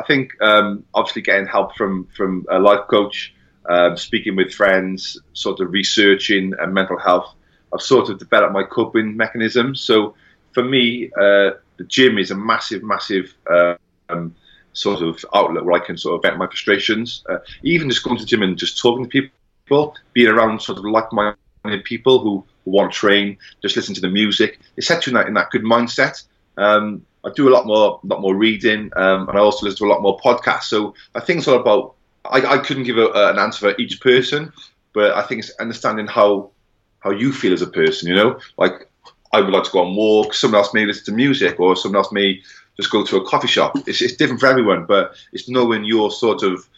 I 0.00 0.02
think 0.08 0.24
um, 0.50 0.84
obviously 0.98 1.22
getting 1.22 1.48
help 1.56 1.76
from 1.78 1.92
from 2.16 2.30
a 2.56 2.58
life 2.68 2.84
coach, 2.94 3.34
um, 3.74 3.96
speaking 3.96 4.36
with 4.36 4.54
friends, 4.60 4.98
sort 5.32 5.60
of 5.60 5.66
researching 5.80 6.44
and 6.60 6.72
mental 6.80 6.98
health, 7.08 7.28
I've 7.72 7.86
sort 7.94 8.08
of 8.10 8.18
developed 8.18 8.54
my 8.58 8.64
coping 8.78 9.16
mechanisms. 9.16 9.76
So 9.88 10.14
for 10.54 10.64
me, 10.74 11.10
uh, 11.24 11.50
the 11.78 11.86
gym 11.96 12.18
is 12.18 12.30
a 12.30 12.38
massive, 12.52 12.82
massive. 12.82 13.26
Uh, 13.54 13.74
um, 14.08 14.34
sort 14.76 15.00
of 15.02 15.24
outlet 15.34 15.64
where 15.64 15.80
I 15.80 15.84
can 15.84 15.96
sort 15.96 16.14
of 16.16 16.22
vent 16.22 16.38
my 16.38 16.46
frustrations. 16.46 17.24
Uh, 17.28 17.38
even 17.62 17.88
just 17.88 18.04
going 18.04 18.18
to 18.18 18.24
the 18.24 18.28
gym 18.28 18.42
and 18.42 18.58
just 18.58 18.78
talking 18.78 19.04
to 19.04 19.10
people, 19.10 19.96
being 20.12 20.28
around 20.28 20.60
sort 20.60 20.78
of 20.78 20.84
like-minded 20.84 21.84
people 21.84 22.20
who, 22.20 22.44
who 22.64 22.70
want 22.70 22.92
to 22.92 22.98
train, 22.98 23.38
just 23.62 23.76
listen 23.76 23.94
to 23.94 24.00
the 24.00 24.08
music. 24.08 24.60
It 24.76 24.84
sets 24.84 25.06
you 25.06 25.10
in 25.12 25.14
that, 25.14 25.28
in 25.28 25.34
that 25.34 25.50
good 25.50 25.64
mindset. 25.64 26.22
Um, 26.56 27.06
I 27.26 27.30
do 27.34 27.48
a 27.48 27.50
lot 27.50 27.66
more, 27.66 28.00
lot 28.04 28.20
more 28.20 28.36
reading, 28.36 28.90
um, 28.96 29.28
and 29.28 29.36
I 29.36 29.40
also 29.40 29.66
listen 29.66 29.78
to 29.78 29.84
a 29.86 29.92
lot 29.92 30.00
more 30.00 30.18
podcasts. 30.20 30.64
So 30.64 30.94
I 31.14 31.20
think 31.20 31.38
it's 31.38 31.48
all 31.48 31.60
about. 31.60 31.94
I, 32.24 32.54
I 32.54 32.58
couldn't 32.58 32.84
give 32.84 32.98
a, 32.98 33.10
an 33.12 33.38
answer 33.38 33.72
for 33.72 33.80
each 33.80 34.00
person, 34.00 34.52
but 34.92 35.12
I 35.14 35.22
think 35.22 35.40
it's 35.40 35.50
understanding 35.58 36.06
how 36.06 36.50
how 37.00 37.10
you 37.10 37.32
feel 37.32 37.52
as 37.52 37.62
a 37.62 37.66
person. 37.66 38.08
You 38.08 38.14
know, 38.14 38.38
like 38.58 38.88
I 39.32 39.40
would 39.40 39.52
like 39.52 39.64
to 39.64 39.70
go 39.70 39.80
on 39.80 39.96
walks. 39.96 40.38
Someone 40.38 40.60
else 40.60 40.72
may 40.72 40.86
listen 40.86 41.04
to 41.06 41.12
music, 41.12 41.58
or 41.58 41.74
someone 41.76 41.98
else 41.98 42.12
may 42.12 42.40
just 42.76 42.90
go 42.90 43.04
to 43.04 43.16
a 43.16 43.26
coffee 43.26 43.48
shop. 43.48 43.76
It's, 43.88 44.02
it's 44.02 44.14
different 44.14 44.40
for 44.40 44.46
everyone, 44.46 44.84
but 44.84 45.14
it's 45.32 45.48
knowing 45.48 45.84
your 45.84 46.10
sort 46.10 46.42
of 46.42 46.68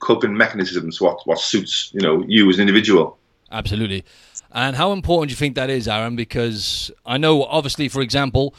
coping 0.00 0.36
mechanisms, 0.36 1.00
what 1.00 1.20
what 1.26 1.38
suits 1.38 1.90
you 1.92 2.00
know 2.00 2.24
you 2.26 2.48
as 2.48 2.56
an 2.56 2.62
individual. 2.62 3.18
Absolutely. 3.50 4.04
And 4.52 4.76
how 4.76 4.92
important 4.92 5.28
do 5.28 5.32
you 5.32 5.36
think 5.36 5.54
that 5.56 5.68
is, 5.68 5.86
Aaron? 5.88 6.16
Because 6.16 6.90
I 7.04 7.18
know, 7.18 7.44
obviously, 7.44 7.88
for 7.88 8.00
example, 8.00 8.54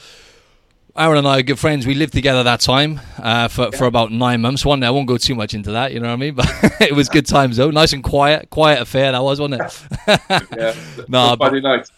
Aaron 1.00 1.20
and 1.20 1.28
I 1.28 1.40
are 1.40 1.44
good 1.44 1.58
friends. 1.58 1.88
We 1.88 1.96
lived 1.96 2.12
together 2.12 2.44
that 2.44 2.60
time 2.60 3.00
uh, 3.20 3.48
for, 3.48 3.72
for 3.72 3.86
about 3.86 4.12
nine 4.12 4.42
months. 4.42 4.66
One 4.66 4.82
day, 4.82 4.88
I 4.88 4.90
won't 4.90 5.08
go 5.08 5.16
too 5.16 5.34
much 5.34 5.54
into 5.54 5.72
that, 5.72 5.94
you 5.94 6.02
know 6.02 6.08
what 6.08 6.14
I 6.14 6.18
mean? 6.18 6.36
But 6.36 6.82
it 6.82 6.94
was 6.94 7.08
good 7.08 7.26
times, 7.26 7.56
though. 7.56 7.72
Nice 7.72 7.94
and 7.94 8.04
quiet. 8.04 8.50
Quiet 8.50 8.82
affair, 8.82 9.14
that 9.14 9.24
was, 9.24 9.40
wasn't 9.40 9.62
it? 9.62 9.82
Yeah, 10.58 10.76
No, 11.08 11.38
Friday 11.38 11.62
night. 11.62 11.90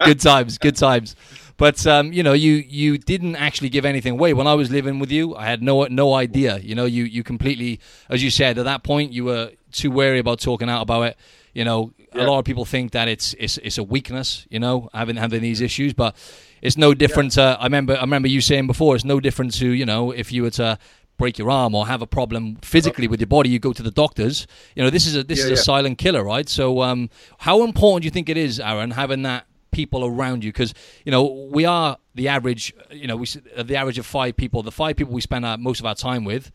good 0.00 0.20
times, 0.20 0.58
good 0.58 0.76
times. 0.76 1.16
But 1.56 1.84
um, 1.86 2.12
you 2.12 2.22
know, 2.22 2.34
you 2.34 2.52
you 2.68 2.98
didn't 2.98 3.34
actually 3.34 3.70
give 3.70 3.84
anything 3.84 4.12
away. 4.12 4.32
When 4.34 4.46
I 4.46 4.54
was 4.54 4.70
living 4.70 4.98
with 5.00 5.10
you, 5.10 5.34
I 5.34 5.46
had 5.46 5.60
no 5.62 5.84
no 5.86 6.14
idea. 6.14 6.58
You 6.58 6.74
know, 6.74 6.84
you 6.84 7.04
you 7.04 7.24
completely, 7.24 7.80
as 8.10 8.22
you 8.22 8.30
said, 8.30 8.58
at 8.58 8.64
that 8.66 8.84
point, 8.84 9.12
you 9.12 9.24
were 9.24 9.50
too 9.72 9.90
wary 9.90 10.20
about 10.20 10.38
talking 10.38 10.68
out 10.68 10.82
about 10.82 11.02
it. 11.02 11.16
You 11.58 11.64
know, 11.64 11.92
a 12.12 12.24
lot 12.30 12.38
of 12.38 12.44
people 12.44 12.64
think 12.64 12.92
that 12.92 13.06
it's 13.08 13.34
it's 13.44 13.58
it's 13.66 13.78
a 13.78 13.82
weakness. 13.94 14.46
You 14.54 14.60
know, 14.64 14.88
having 14.94 15.16
having 15.16 15.42
these 15.42 15.60
issues, 15.68 15.92
but 16.02 16.14
it's 16.62 16.76
no 16.76 16.94
different. 16.94 17.32
To, 17.32 17.42
I 17.60 17.64
remember 17.64 17.94
I 17.96 18.00
remember 18.10 18.28
you 18.28 18.40
saying 18.40 18.66
before, 18.68 18.94
it's 18.96 19.04
no 19.04 19.18
different 19.20 19.50
to 19.60 19.66
you 19.80 19.86
know 19.90 20.12
if 20.12 20.30
you 20.34 20.42
were 20.44 20.50
to 20.62 20.78
break 21.16 21.36
your 21.36 21.50
arm 21.50 21.74
or 21.74 21.88
have 21.88 22.00
a 22.00 22.06
problem 22.06 22.42
physically 22.62 23.08
with 23.08 23.20
your 23.20 23.26
body, 23.26 23.48
you 23.48 23.58
go 23.58 23.72
to 23.72 23.82
the 23.82 23.90
doctors. 23.90 24.46
You 24.76 24.84
know, 24.84 24.90
this 24.90 25.04
is 25.04 25.16
a 25.16 25.24
this 25.24 25.38
Yeah, 25.40 25.44
is 25.46 25.50
a 25.50 25.54
yeah. 25.54 25.62
silent 25.72 25.98
killer, 25.98 26.22
right? 26.22 26.48
So, 26.48 26.80
um, 26.82 27.10
how 27.38 27.64
important 27.64 28.02
do 28.02 28.06
you 28.06 28.12
think 28.12 28.28
it 28.28 28.36
is, 28.36 28.60
Aaron, 28.60 28.92
having 28.92 29.22
that 29.22 29.46
people 29.72 30.04
around 30.04 30.44
you? 30.44 30.52
Because 30.52 30.72
you 31.04 31.10
know 31.10 31.22
we 31.52 31.64
are 31.64 31.98
the 32.14 32.28
average. 32.28 32.72
You 32.92 33.08
know, 33.08 33.16
we 33.16 33.26
uh, 33.56 33.64
the 33.64 33.76
average 33.76 33.98
of 33.98 34.06
five 34.06 34.36
people. 34.36 34.62
The 34.62 34.76
five 34.84 34.94
people 34.96 35.12
we 35.12 35.20
spend 35.22 35.44
our, 35.44 35.58
most 35.58 35.80
of 35.80 35.86
our 35.86 35.96
time 35.96 36.24
with. 36.24 36.52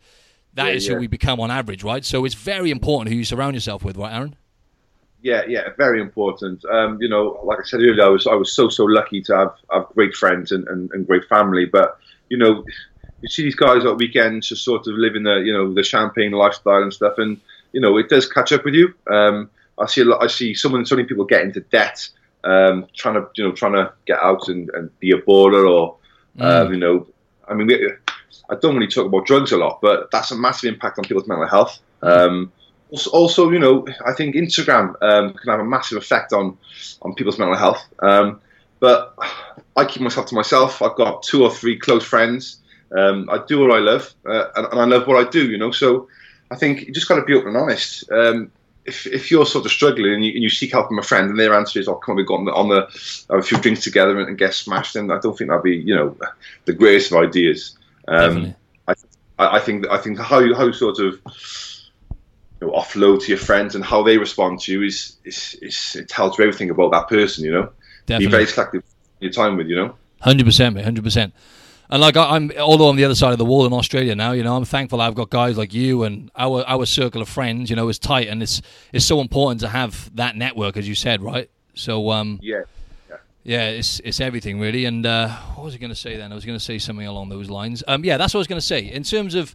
That 0.54 0.74
is 0.74 0.84
Yeah, 0.84 0.90
who 0.90 0.94
yeah. 0.94 1.00
we 1.00 1.06
become 1.08 1.40
on 1.40 1.50
average, 1.50 1.82
right? 1.92 2.04
So 2.04 2.24
it's 2.24 2.34
very 2.52 2.70
important 2.70 3.10
who 3.12 3.16
you 3.18 3.24
surround 3.24 3.54
yourself 3.54 3.84
with, 3.84 3.96
right, 3.96 4.14
Aaron? 4.14 4.36
Yeah, 5.24 5.42
yeah, 5.48 5.70
very 5.78 6.02
important. 6.02 6.62
Um, 6.66 7.00
you 7.00 7.08
know, 7.08 7.40
like 7.44 7.58
I 7.58 7.62
said 7.62 7.80
earlier, 7.80 8.04
I 8.04 8.08
was 8.08 8.26
I 8.26 8.34
was 8.34 8.52
so 8.52 8.68
so 8.68 8.84
lucky 8.84 9.22
to 9.22 9.34
have 9.34 9.54
have 9.72 9.88
great 9.94 10.14
friends 10.14 10.52
and, 10.52 10.68
and, 10.68 10.90
and 10.92 11.06
great 11.06 11.24
family. 11.30 11.64
But 11.64 11.96
you 12.28 12.36
know, 12.36 12.62
you 13.22 13.28
see 13.28 13.42
these 13.42 13.54
guys 13.54 13.86
at 13.86 13.96
weekends 13.96 14.48
just 14.48 14.62
sort 14.62 14.86
of 14.86 14.92
living 14.98 15.22
the 15.22 15.36
you 15.36 15.50
know 15.50 15.72
the 15.72 15.82
champagne 15.82 16.32
lifestyle 16.32 16.82
and 16.82 16.92
stuff, 16.92 17.14
and 17.16 17.40
you 17.72 17.80
know 17.80 17.96
it 17.96 18.10
does 18.10 18.30
catch 18.30 18.52
up 18.52 18.66
with 18.66 18.74
you. 18.74 18.92
Um, 19.10 19.48
I 19.78 19.86
see 19.86 20.02
a 20.02 20.04
lot. 20.04 20.22
I 20.22 20.26
see 20.26 20.52
so 20.52 20.68
many, 20.68 20.84
so 20.84 20.94
many 20.94 21.08
people 21.08 21.24
get 21.24 21.40
into 21.40 21.60
debt, 21.60 22.06
um, 22.44 22.86
trying 22.94 23.14
to 23.14 23.26
you 23.34 23.44
know 23.44 23.52
trying 23.52 23.72
to 23.72 23.94
get 24.04 24.22
out 24.22 24.48
and, 24.48 24.68
and 24.74 24.90
be 25.00 25.12
a 25.12 25.22
baller 25.22 25.66
or 25.66 25.96
um, 26.38 26.70
you 26.70 26.78
know. 26.78 27.06
I 27.48 27.54
mean, 27.54 27.68
we, 27.68 27.92
I 28.50 28.56
don't 28.60 28.74
really 28.74 28.88
talk 28.88 29.06
about 29.06 29.24
drugs 29.24 29.52
a 29.52 29.56
lot, 29.56 29.80
but 29.80 30.10
that's 30.10 30.32
a 30.32 30.36
massive 30.36 30.68
impact 30.68 30.98
on 30.98 31.04
people's 31.04 31.26
mental 31.26 31.48
health. 31.48 31.78
Um, 32.02 32.52
also, 32.94 33.10
also, 33.10 33.50
you 33.50 33.58
know, 33.58 33.84
I 34.06 34.12
think 34.12 34.36
Instagram 34.36 34.94
um, 35.02 35.34
can 35.34 35.50
have 35.50 35.58
a 35.58 35.64
massive 35.64 35.98
effect 35.98 36.32
on 36.32 36.56
on 37.02 37.14
people's 37.14 37.38
mental 37.38 37.56
health. 37.56 37.82
Um, 37.98 38.40
but 38.78 39.16
I 39.76 39.84
keep 39.84 40.02
myself 40.02 40.26
to 40.26 40.34
myself. 40.34 40.80
I've 40.80 40.94
got 40.94 41.24
two 41.24 41.42
or 41.42 41.50
three 41.50 41.76
close 41.76 42.04
friends. 42.04 42.58
Um, 42.96 43.28
I 43.30 43.38
do 43.48 43.58
what 43.60 43.72
I 43.72 43.80
love, 43.80 44.14
uh, 44.24 44.46
and, 44.54 44.66
and, 44.66 44.80
I 44.80 44.84
love 44.84 45.08
what 45.08 45.26
I 45.26 45.28
do. 45.28 45.50
You 45.50 45.58
know, 45.58 45.72
so 45.72 46.08
I 46.52 46.56
think 46.56 46.82
you 46.82 46.92
just 46.92 47.08
got 47.08 47.16
to 47.16 47.24
be 47.24 47.34
open 47.34 47.48
and 47.48 47.56
honest. 47.56 48.08
Um, 48.12 48.52
if, 48.84 49.06
if 49.06 49.30
you're 49.30 49.46
sort 49.46 49.64
of 49.64 49.72
struggling 49.72 50.14
and 50.14 50.24
you, 50.24 50.32
and 50.32 50.42
you, 50.42 50.50
seek 50.50 50.70
help 50.70 50.88
from 50.88 50.98
a 50.98 51.02
friend 51.02 51.30
and 51.30 51.40
their 51.40 51.54
answer 51.54 51.80
is, 51.80 51.88
"Oh, 51.88 51.96
come 51.96 52.12
on, 52.12 52.16
we 52.16 52.24
got 52.24 52.38
on 52.38 52.44
the, 52.44 52.52
on 52.52 52.68
the 52.68 52.80
have 53.30 53.40
a 53.40 53.42
few 53.42 53.58
drinks 53.58 53.82
together 53.82 54.20
and, 54.20 54.28
and, 54.28 54.38
get 54.38 54.54
smashed," 54.54 54.94
then 54.94 55.10
I 55.10 55.18
don't 55.18 55.36
think 55.36 55.50
that'd 55.50 55.64
be, 55.64 55.76
you 55.76 55.96
know, 55.96 56.16
the 56.66 56.74
greatest 56.74 57.10
of 57.10 57.18
ideas. 57.18 57.76
Um, 58.06 58.54
I, 58.86 58.94
I 59.38 59.58
think 59.58 59.88
I 59.88 59.98
think 59.98 60.20
how 60.20 60.54
how 60.54 60.70
sort 60.70 61.00
of 61.00 61.20
you 62.60 62.66
know, 62.66 62.72
offload 62.72 63.22
to 63.22 63.28
your 63.28 63.38
friends 63.38 63.74
and 63.74 63.84
how 63.84 64.02
they 64.02 64.18
respond 64.18 64.60
to 64.60 64.72
you 64.72 64.82
is, 64.82 65.16
is, 65.24 65.56
is 65.62 65.96
it 65.96 66.08
tells 66.08 66.38
you 66.38 66.44
everything 66.44 66.70
about 66.70 66.92
that 66.92 67.08
person. 67.08 67.44
You 67.44 67.52
know, 67.52 67.70
Definitely. 68.06 68.26
be 68.26 68.30
very 68.30 68.46
selective 68.46 68.82
your 69.20 69.32
time 69.32 69.56
with. 69.56 69.66
You 69.68 69.76
know, 69.76 69.94
hundred 70.20 70.46
percent, 70.46 70.74
mate, 70.74 70.84
hundred 70.84 71.04
percent. 71.04 71.34
And 71.90 72.00
like 72.00 72.16
I'm, 72.16 72.50
although 72.58 72.88
on 72.88 72.96
the 72.96 73.04
other 73.04 73.14
side 73.14 73.32
of 73.32 73.38
the 73.38 73.44
wall 73.44 73.66
in 73.66 73.72
Australia 73.72 74.14
now, 74.14 74.32
you 74.32 74.42
know, 74.42 74.56
I'm 74.56 74.64
thankful 74.64 75.00
I've 75.00 75.14
got 75.14 75.30
guys 75.30 75.58
like 75.58 75.74
you 75.74 76.04
and 76.04 76.30
our 76.36 76.64
our 76.66 76.86
circle 76.86 77.20
of 77.22 77.28
friends. 77.28 77.70
You 77.70 77.76
know, 77.76 77.88
is 77.88 77.98
tight, 77.98 78.28
and 78.28 78.42
it's 78.42 78.62
it's 78.92 79.04
so 79.04 79.20
important 79.20 79.60
to 79.60 79.68
have 79.68 80.14
that 80.16 80.36
network, 80.36 80.76
as 80.76 80.88
you 80.88 80.94
said, 80.94 81.22
right? 81.22 81.50
So, 81.74 82.10
um, 82.10 82.38
yeah, 82.42 82.62
yeah, 83.42 83.68
it's 83.68 84.00
it's 84.00 84.20
everything 84.20 84.58
really. 84.58 84.86
And 84.86 85.04
uh, 85.04 85.28
what 85.54 85.64
was 85.64 85.74
I 85.74 85.78
going 85.78 85.90
to 85.90 85.96
say 85.96 86.16
then? 86.16 86.32
I 86.32 86.34
was 86.34 86.44
going 86.44 86.58
to 86.58 86.64
say 86.64 86.78
something 86.78 87.06
along 87.06 87.28
those 87.28 87.50
lines. 87.50 87.84
Um, 87.86 88.04
yeah, 88.04 88.16
that's 88.16 88.32
what 88.32 88.38
I 88.38 88.42
was 88.42 88.46
going 88.46 88.60
to 88.60 88.66
say. 88.66 88.80
In 88.90 89.02
terms 89.02 89.34
of 89.34 89.54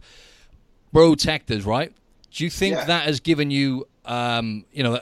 Brotectors, 0.92 1.64
right? 1.64 1.92
Do 2.30 2.44
you 2.44 2.50
think 2.50 2.76
yeah. 2.76 2.84
that 2.84 3.04
has 3.04 3.20
given 3.20 3.50
you, 3.50 3.86
um, 4.04 4.64
you 4.72 4.82
know, 4.82 5.00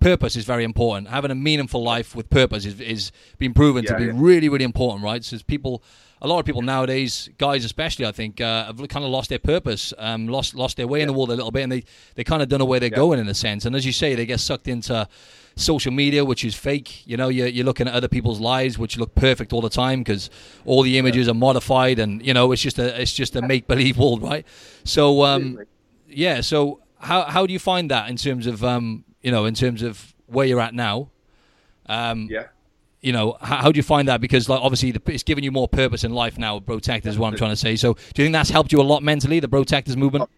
purpose 0.00 0.34
is 0.34 0.44
very 0.44 0.64
important. 0.64 1.08
Having 1.08 1.30
a 1.30 1.34
meaningful 1.34 1.82
life 1.82 2.14
with 2.16 2.28
purpose 2.30 2.64
is 2.64 2.80
is 2.80 3.12
being 3.38 3.54
proven 3.54 3.84
yeah, 3.84 3.92
to 3.92 3.98
be 3.98 4.04
yeah. 4.06 4.12
really 4.14 4.48
really 4.48 4.64
important, 4.64 5.04
right? 5.04 5.24
So 5.24 5.38
people, 5.46 5.82
a 6.20 6.26
lot 6.26 6.40
of 6.40 6.46
people 6.46 6.62
nowadays, 6.62 7.28
guys 7.38 7.64
especially, 7.64 8.06
I 8.06 8.12
think, 8.12 8.40
uh, 8.40 8.66
have 8.66 8.76
kind 8.88 9.04
of 9.04 9.10
lost 9.10 9.28
their 9.28 9.38
purpose, 9.38 9.94
um, 9.98 10.26
lost 10.26 10.54
lost 10.54 10.76
their 10.76 10.88
way 10.88 11.02
in 11.02 11.06
the 11.06 11.12
world 11.12 11.30
a 11.30 11.34
little 11.34 11.52
bit, 11.52 11.62
and 11.62 11.72
they 11.72 11.84
they 12.14 12.24
kind 12.24 12.42
of 12.42 12.48
don't 12.48 12.58
know 12.58 12.64
where 12.64 12.80
they're 12.80 12.90
going 12.90 13.20
in 13.20 13.28
a 13.28 13.34
sense. 13.34 13.64
And 13.64 13.76
as 13.76 13.86
you 13.86 13.92
say, 13.92 14.14
they 14.14 14.26
get 14.26 14.40
sucked 14.40 14.68
into 14.68 15.06
social 15.56 15.92
media, 15.92 16.24
which 16.24 16.44
is 16.44 16.54
fake. 16.54 17.06
You 17.06 17.16
know, 17.16 17.28
you're, 17.28 17.46
you're 17.46 17.64
looking 17.64 17.86
at 17.86 17.94
other 17.94 18.08
people's 18.08 18.40
lives, 18.40 18.78
which 18.78 18.96
look 18.96 19.14
perfect 19.14 19.52
all 19.52 19.60
the 19.60 19.70
time 19.70 20.00
because 20.00 20.30
all 20.64 20.82
the 20.82 20.98
images 20.98 21.26
yeah. 21.26 21.32
are 21.32 21.34
modified, 21.34 21.98
and 21.98 22.24
you 22.24 22.34
know, 22.34 22.52
it's 22.52 22.62
just 22.62 22.78
a 22.78 23.00
it's 23.00 23.12
just 23.12 23.36
a 23.36 23.42
make 23.42 23.66
believe 23.66 23.98
world, 23.98 24.22
right? 24.22 24.46
So, 24.84 25.24
um, 25.24 25.58
yeah. 26.10 26.40
So, 26.40 26.80
how 26.98 27.22
how 27.22 27.46
do 27.46 27.52
you 27.52 27.58
find 27.58 27.90
that 27.90 28.10
in 28.10 28.16
terms 28.16 28.46
of 28.46 28.64
um, 28.64 29.04
you 29.22 29.30
know, 29.30 29.44
in 29.46 29.54
terms 29.54 29.82
of 29.82 30.14
where 30.26 30.46
you're 30.46 30.60
at 30.60 30.74
now? 30.74 31.10
Um, 31.86 32.28
yeah. 32.30 32.46
You 33.00 33.14
know, 33.14 33.38
how, 33.40 33.56
how, 33.56 33.72
do 33.72 33.78
you 33.78 33.82
find 33.82 34.08
that? 34.08 34.20
Because 34.20 34.46
like 34.48 34.60
obviously, 34.60 34.92
the, 34.92 35.00
it's 35.06 35.22
giving 35.22 35.42
you 35.42 35.50
more 35.50 35.66
purpose 35.66 36.04
in 36.04 36.12
life 36.12 36.36
now. 36.36 36.60
Protect 36.60 37.06
is 37.06 37.18
what 37.18 37.28
I'm 37.28 37.36
trying 37.36 37.50
to 37.50 37.56
say. 37.56 37.74
So, 37.76 37.94
do 37.94 38.22
you 38.22 38.26
think 38.26 38.34
that's 38.34 38.50
helped 38.50 38.72
you 38.72 38.80
a 38.80 38.82
lot 38.82 39.02
mentally? 39.02 39.40
The 39.40 39.48
Brotectors 39.48 39.96
movement 39.96 40.28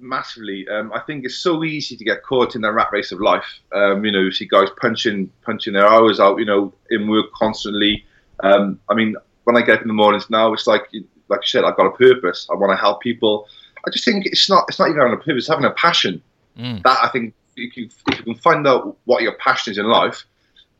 massively. 0.00 0.66
Um, 0.68 0.92
I 0.92 1.00
think 1.00 1.24
it's 1.24 1.38
so 1.38 1.64
easy 1.64 1.96
to 1.96 2.04
get 2.04 2.22
caught 2.22 2.54
in 2.54 2.62
the 2.62 2.72
rat 2.72 2.88
race 2.92 3.12
of 3.12 3.20
life. 3.20 3.60
Um, 3.72 4.04
you 4.04 4.12
know, 4.12 4.20
you 4.20 4.32
see 4.32 4.46
guys 4.46 4.68
punching 4.80 5.30
punching 5.42 5.72
their 5.72 5.86
hours 5.86 6.20
out. 6.20 6.38
You 6.38 6.44
know, 6.44 6.72
in 6.90 7.08
work 7.08 7.32
constantly. 7.32 8.04
Um, 8.40 8.78
I 8.88 8.94
mean, 8.94 9.16
when 9.44 9.56
I 9.56 9.62
get 9.62 9.76
up 9.76 9.82
in 9.82 9.88
the 9.88 9.94
mornings 9.94 10.30
now, 10.30 10.52
it's 10.52 10.66
like 10.66 10.88
like 11.28 11.40
I 11.40 11.46
said, 11.46 11.64
I've 11.64 11.76
got 11.76 11.86
a 11.86 11.92
purpose. 11.92 12.48
I 12.50 12.54
want 12.54 12.72
to 12.72 12.76
help 12.76 13.00
people. 13.00 13.48
I 13.88 13.90
just 13.90 14.04
think 14.04 14.26
it's 14.26 14.48
not 14.48 14.64
it's 14.68 14.78
not 14.78 14.88
even 14.88 15.00
having 15.00 15.14
a 15.14 15.16
purpose, 15.16 15.44
it's 15.44 15.48
having 15.48 15.64
a 15.64 15.70
passion. 15.72 16.22
Mm. 16.58 16.82
That 16.82 16.98
I 17.02 17.08
think 17.08 17.34
if 17.56 17.76
you, 17.76 17.88
if 18.08 18.18
you 18.18 18.24
can 18.24 18.34
find 18.36 18.66
out 18.66 18.96
what 19.04 19.22
your 19.22 19.32
passion 19.36 19.72
is 19.72 19.78
in 19.78 19.86
life, 19.86 20.24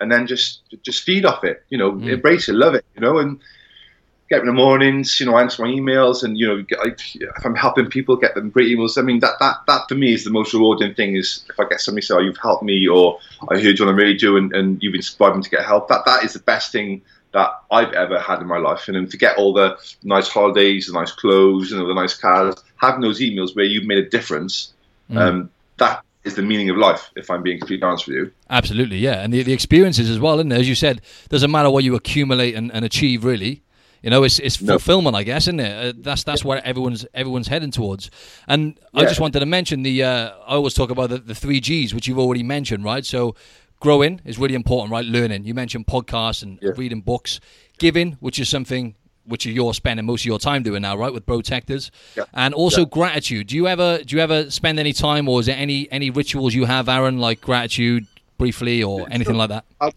and 0.00 0.12
then 0.12 0.26
just 0.26 0.60
just 0.82 1.04
feed 1.04 1.24
off 1.24 1.44
it. 1.44 1.64
You 1.70 1.78
know, 1.78 1.92
mm. 1.92 2.12
embrace 2.12 2.48
it, 2.48 2.54
love 2.54 2.74
it. 2.74 2.84
You 2.94 3.00
know, 3.00 3.18
and 3.18 3.40
get 4.28 4.40
in 4.40 4.46
the 4.46 4.52
mornings, 4.52 5.18
you 5.18 5.24
know, 5.24 5.38
answer 5.38 5.62
my 5.62 5.68
emails, 5.68 6.22
and 6.22 6.36
you 6.36 6.46
know, 6.46 6.64
if 6.68 7.44
I'm 7.44 7.54
helping 7.54 7.86
people 7.86 8.16
get 8.16 8.34
them 8.34 8.50
great 8.50 8.76
emails. 8.76 8.98
I 8.98 9.02
mean, 9.02 9.20
that 9.20 9.38
that 9.40 9.56
that 9.66 9.88
for 9.88 9.94
me 9.94 10.12
is 10.12 10.24
the 10.24 10.30
most 10.30 10.52
rewarding 10.52 10.94
thing. 10.94 11.16
Is 11.16 11.44
if 11.48 11.58
I 11.58 11.68
get 11.68 11.80
somebody 11.80 12.04
say, 12.04 12.14
"Oh, 12.14 12.20
you've 12.20 12.36
helped 12.38 12.62
me," 12.62 12.86
or 12.86 13.18
"I 13.48 13.54
heard 13.54 13.78
you 13.78 13.86
on 13.86 13.96
the 13.96 14.02
radio 14.02 14.36
and, 14.36 14.52
and 14.54 14.82
you've 14.82 14.94
inspired 14.94 15.36
me 15.36 15.42
to 15.42 15.50
get 15.50 15.64
help." 15.64 15.88
That 15.88 16.04
that 16.04 16.24
is 16.24 16.34
the 16.34 16.40
best 16.40 16.72
thing 16.72 17.02
that 17.32 17.50
I've 17.70 17.92
ever 17.92 18.18
had 18.18 18.40
in 18.40 18.46
my 18.46 18.58
life. 18.58 18.88
And 18.88 18.96
then 18.96 19.08
to 19.08 19.16
get 19.16 19.36
all 19.36 19.52
the 19.52 19.76
nice 20.02 20.28
holidays, 20.28 20.86
the 20.86 20.92
nice 20.92 21.12
clothes, 21.12 21.72
and 21.72 21.80
all 21.80 21.88
the 21.88 21.94
nice 21.94 22.14
cars, 22.14 22.54
having 22.78 23.00
those 23.00 23.20
emails 23.20 23.54
where 23.54 23.64
you've 23.64 23.86
made 23.86 23.98
a 23.98 24.08
difference, 24.08 24.72
mm. 25.10 25.18
um, 25.18 25.50
that 25.76 26.02
is 26.24 26.34
the 26.34 26.42
meaning 26.42 26.70
of 26.70 26.76
life, 26.76 27.10
if 27.16 27.30
I'm 27.30 27.42
being 27.42 27.58
completely 27.58 27.86
honest 27.86 28.06
with 28.06 28.16
you. 28.16 28.32
Absolutely, 28.50 28.98
yeah. 28.98 29.22
And 29.22 29.32
the, 29.32 29.42
the 29.42 29.52
experiences 29.52 30.10
as 30.10 30.18
well, 30.18 30.40
and 30.40 30.52
as 30.52 30.68
you 30.68 30.74
said, 30.74 31.00
doesn't 31.28 31.50
matter 31.50 31.70
what 31.70 31.84
you 31.84 31.94
accumulate 31.94 32.54
and, 32.54 32.72
and 32.72 32.84
achieve, 32.84 33.24
really. 33.24 33.62
You 34.02 34.10
know, 34.10 34.22
it's, 34.22 34.38
it's 34.38 34.56
fulfillment, 34.56 35.16
I 35.16 35.24
guess, 35.24 35.44
isn't 35.44 35.58
it? 35.58 35.96
Uh, 35.96 35.98
that's 35.98 36.22
that's 36.22 36.42
yeah. 36.42 36.48
what 36.48 36.64
everyone's 36.64 37.04
everyone's 37.14 37.48
heading 37.48 37.72
towards. 37.72 38.12
And 38.46 38.78
yeah. 38.94 39.00
I 39.00 39.04
just 39.06 39.18
wanted 39.18 39.40
to 39.40 39.46
mention 39.46 39.82
the. 39.82 40.04
Uh, 40.04 40.30
I 40.46 40.54
always 40.54 40.74
talk 40.74 40.90
about 40.90 41.10
the, 41.10 41.18
the 41.18 41.34
three 41.34 41.58
Gs, 41.58 41.92
which 41.92 42.06
you've 42.06 42.18
already 42.18 42.44
mentioned, 42.44 42.84
right? 42.84 43.04
So, 43.04 43.34
growing 43.80 44.20
is 44.24 44.38
really 44.38 44.54
important, 44.54 44.92
right? 44.92 45.04
Learning. 45.04 45.44
You 45.44 45.52
mentioned 45.52 45.88
podcasts 45.88 46.44
and 46.44 46.60
yeah. 46.62 46.70
reading 46.76 47.00
books. 47.00 47.40
Giving, 47.78 48.12
which 48.20 48.38
is 48.38 48.48
something 48.48 48.94
which 49.28 49.46
you're 49.46 49.74
spending 49.74 50.06
most 50.06 50.22
of 50.22 50.26
your 50.26 50.38
time 50.38 50.62
doing 50.62 50.82
now, 50.82 50.96
right, 50.96 51.12
with 51.12 51.26
Brotectors, 51.26 51.90
yeah. 52.16 52.24
and 52.34 52.54
also 52.54 52.80
yeah. 52.80 52.88
gratitude. 52.90 53.48
Do 53.48 53.56
you 53.56 53.68
ever 53.68 53.98
do 54.02 54.16
you 54.16 54.22
ever 54.22 54.50
spend 54.50 54.78
any 54.78 54.92
time, 54.92 55.28
or 55.28 55.40
is 55.40 55.46
there 55.46 55.56
any 55.56 55.90
any 55.92 56.10
rituals 56.10 56.54
you 56.54 56.64
have, 56.64 56.88
Aaron, 56.88 57.18
like 57.18 57.40
gratitude, 57.40 58.06
briefly, 58.38 58.82
or 58.82 59.06
anything 59.10 59.36
like 59.36 59.50
that? 59.50 59.64
I, 59.80 59.92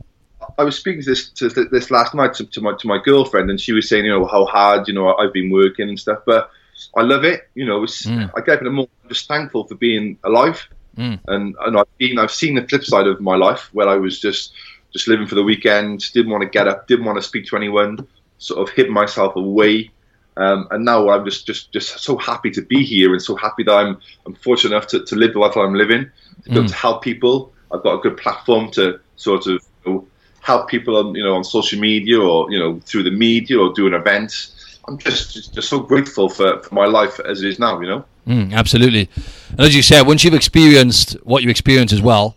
I 0.57 0.63
was 0.63 0.77
speaking 0.77 1.01
to 1.03 1.09
this 1.09 1.29
to 1.29 1.49
this 1.49 1.91
last 1.91 2.13
night 2.13 2.33
to, 2.35 2.45
to, 2.45 2.61
my 2.61 2.73
to 2.79 2.87
my 2.87 2.99
girlfriend, 3.03 3.49
and 3.49 3.59
she 3.59 3.73
was 3.73 3.87
saying, 3.87 4.05
you 4.05 4.11
know, 4.11 4.25
how 4.25 4.45
hard 4.45 4.87
you 4.87 4.93
know 4.93 5.15
I've 5.15 5.33
been 5.33 5.51
working 5.51 5.89
and 5.89 5.99
stuff, 5.99 6.19
but 6.25 6.51
I 6.95 7.01
love 7.01 7.23
it. 7.23 7.49
You 7.55 7.65
know, 7.65 7.81
mm. 7.81 8.31
I 8.35 8.41
get 8.41 8.55
up 8.55 8.59
in 8.59 8.65
the 8.65 8.71
morning 8.71 8.91
just 9.07 9.27
thankful 9.27 9.65
for 9.65 9.75
being 9.75 10.17
alive, 10.23 10.67
mm. 10.97 11.19
and 11.27 11.55
and 11.61 11.77
I've 11.77 11.97
been 11.97 12.19
I've 12.19 12.31
seen 12.31 12.55
the 12.55 12.67
flip 12.67 12.83
side 12.83 13.07
of 13.07 13.21
my 13.21 13.35
life 13.35 13.69
where 13.73 13.87
I 13.87 13.95
was 13.95 14.19
just 14.19 14.53
just 14.91 15.07
living 15.07 15.27
for 15.27 15.35
the 15.35 15.43
weekend, 15.43 16.11
didn't 16.11 16.31
want 16.31 16.43
to 16.43 16.49
get 16.49 16.67
up, 16.67 16.87
didn't 16.87 17.05
want 17.05 17.17
to 17.17 17.21
speak 17.21 17.45
to 17.47 17.55
anyone, 17.55 18.05
sort 18.41 18.67
of 18.67 18.73
hid 18.73 18.89
myself 18.89 19.35
away. 19.35 19.91
Um, 20.35 20.67
and 20.71 20.83
now 20.83 21.09
I'm 21.09 21.23
just, 21.25 21.45
just, 21.45 21.71
just 21.71 21.99
so 21.99 22.17
happy 22.17 22.49
to 22.51 22.61
be 22.61 22.83
here 22.83 23.11
and 23.11 23.21
so 23.21 23.35
happy 23.35 23.63
that 23.63 23.73
I'm, 23.73 23.99
I'm 24.25 24.33
fortunate 24.33 24.75
enough 24.75 24.87
to, 24.87 25.03
to 25.05 25.15
live 25.15 25.33
the 25.33 25.39
life 25.39 25.55
I'm 25.55 25.75
living, 25.75 26.09
to 26.43 26.49
be 26.49 26.55
able 26.55 26.63
mm. 26.63 26.69
to 26.69 26.75
help 26.75 27.03
people. 27.03 27.53
I've 27.71 27.83
got 27.83 27.99
a 27.99 28.01
good 28.01 28.17
platform 28.17 28.71
to 28.71 28.99
sort 29.15 29.47
of 29.47 29.63
you 29.85 29.93
know, 29.93 30.07
help 30.41 30.67
people 30.67 30.97
on 30.97 31.13
you 31.15 31.23
know 31.23 31.35
on 31.35 31.43
social 31.43 31.79
media 31.79 32.19
or 32.19 32.51
you 32.51 32.59
know 32.59 32.79
through 32.79 33.03
the 33.03 33.11
media 33.11 33.59
or 33.59 33.71
doing 33.73 33.93
events. 33.93 34.79
I'm 34.87 34.97
just 34.97 35.33
just, 35.33 35.53
just 35.53 35.69
so 35.69 35.79
grateful 35.79 36.27
for, 36.27 36.61
for 36.63 36.73
my 36.73 36.85
life 36.85 37.19
as 37.19 37.41
it 37.41 37.47
is 37.47 37.59
now. 37.59 37.79
You 37.79 37.87
know. 37.87 38.05
Mm, 38.27 38.53
absolutely, 38.53 39.09
and 39.51 39.59
as 39.59 39.75
you 39.75 39.81
said, 39.81 40.05
once 40.05 40.23
you've 40.23 40.33
experienced 40.33 41.13
what 41.23 41.43
you 41.43 41.49
experience 41.49 41.93
as 41.93 42.01
well, 42.01 42.35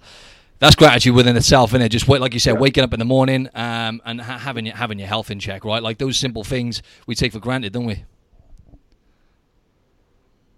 that's 0.58 0.76
gratitude 0.76 1.14
within 1.14 1.36
itself, 1.36 1.70
isn't 1.70 1.82
it? 1.82 1.88
Just 1.88 2.08
wait, 2.08 2.20
like 2.20 2.32
you 2.32 2.40
said, 2.40 2.54
yeah. 2.54 2.60
waking 2.60 2.84
up 2.84 2.92
in 2.92 2.98
the 2.98 3.04
morning 3.04 3.48
um, 3.54 4.00
and 4.04 4.20
ha- 4.20 4.38
having 4.38 4.66
your, 4.66 4.76
having 4.76 4.98
your 4.98 5.08
health 5.08 5.30
in 5.30 5.38
check, 5.38 5.64
right? 5.64 5.82
Like 5.82 5.98
those 5.98 6.16
simple 6.16 6.44
things 6.44 6.82
we 7.06 7.14
take 7.14 7.32
for 7.32 7.40
granted, 7.40 7.72
don't 7.72 7.86
we? 7.86 8.04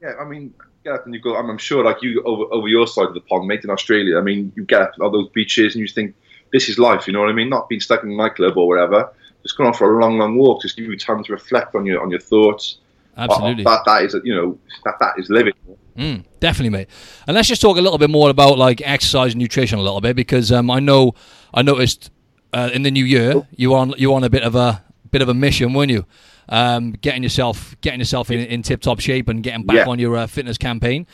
Yeah, 0.00 0.12
I 0.20 0.24
mean, 0.24 0.54
get 0.84 0.94
up 0.94 1.04
and 1.06 1.14
you 1.14 1.20
go. 1.20 1.36
I'm, 1.36 1.58
sure, 1.58 1.84
like 1.84 2.02
you 2.02 2.22
over 2.22 2.44
over 2.52 2.68
your 2.68 2.86
side 2.86 3.06
of 3.06 3.14
the 3.14 3.20
pond, 3.20 3.48
mate, 3.48 3.64
in 3.64 3.70
Australia. 3.70 4.18
I 4.18 4.22
mean, 4.22 4.52
you 4.54 4.64
get 4.64 4.82
up 4.82 4.92
on 5.00 5.12
those 5.12 5.28
beaches 5.30 5.74
and 5.74 5.80
you 5.80 5.88
think 5.88 6.14
this 6.52 6.68
is 6.68 6.78
life. 6.78 7.06
You 7.06 7.12
know 7.12 7.20
what 7.20 7.30
I 7.30 7.32
mean? 7.32 7.48
Not 7.48 7.68
being 7.68 7.80
stuck 7.80 8.02
in 8.04 8.10
a 8.10 8.14
nightclub 8.14 8.56
or 8.56 8.68
whatever. 8.68 9.12
Just 9.42 9.56
going 9.56 9.68
off 9.68 9.78
for 9.78 9.98
a 9.98 10.02
long, 10.02 10.18
long 10.18 10.36
walk. 10.36 10.62
Just 10.62 10.76
give 10.76 10.86
you 10.86 10.98
time 10.98 11.24
to 11.24 11.32
reflect 11.32 11.74
on 11.74 11.86
your 11.86 12.02
on 12.02 12.10
your 12.10 12.20
thoughts. 12.20 12.78
Absolutely. 13.16 13.64
That 13.64 13.82
that 13.86 14.02
is 14.02 14.16
you 14.22 14.34
know 14.34 14.58
that 14.84 14.96
that 15.00 15.14
is 15.18 15.30
living. 15.30 15.54
Mm, 15.96 16.24
definitely, 16.40 16.70
mate. 16.70 16.88
And 17.26 17.34
let's 17.34 17.48
just 17.48 17.62
talk 17.62 17.76
a 17.76 17.80
little 17.80 17.98
bit 17.98 18.10
more 18.10 18.30
about 18.30 18.58
like 18.58 18.82
exercise 18.84 19.32
and 19.32 19.40
nutrition 19.40 19.78
a 19.78 19.82
little 19.82 20.00
bit 20.00 20.14
because 20.14 20.52
um, 20.52 20.70
I 20.70 20.80
know 20.80 21.14
I 21.54 21.62
noticed 21.62 22.10
uh, 22.52 22.70
in 22.72 22.82
the 22.82 22.90
new 22.90 23.04
year 23.04 23.32
oh. 23.34 23.46
you 23.50 23.74
on 23.74 23.94
you 23.96 24.14
on 24.14 24.24
a 24.24 24.30
bit 24.30 24.42
of 24.42 24.54
a 24.54 24.84
bit 25.10 25.22
of 25.22 25.28
a 25.28 25.34
mission, 25.34 25.72
weren't 25.72 25.90
you? 25.90 26.06
Um, 26.48 26.92
getting 26.92 27.22
yourself 27.22 27.76
getting 27.80 28.00
yourself 28.00 28.30
in, 28.30 28.40
in 28.40 28.62
tip 28.62 28.80
top 28.80 29.00
shape 29.00 29.28
and 29.28 29.42
getting 29.42 29.64
back 29.64 29.86
yeah. 29.86 29.88
on 29.88 29.98
your 29.98 30.16
uh, 30.16 30.26
fitness 30.26 30.58
campaign. 30.58 31.06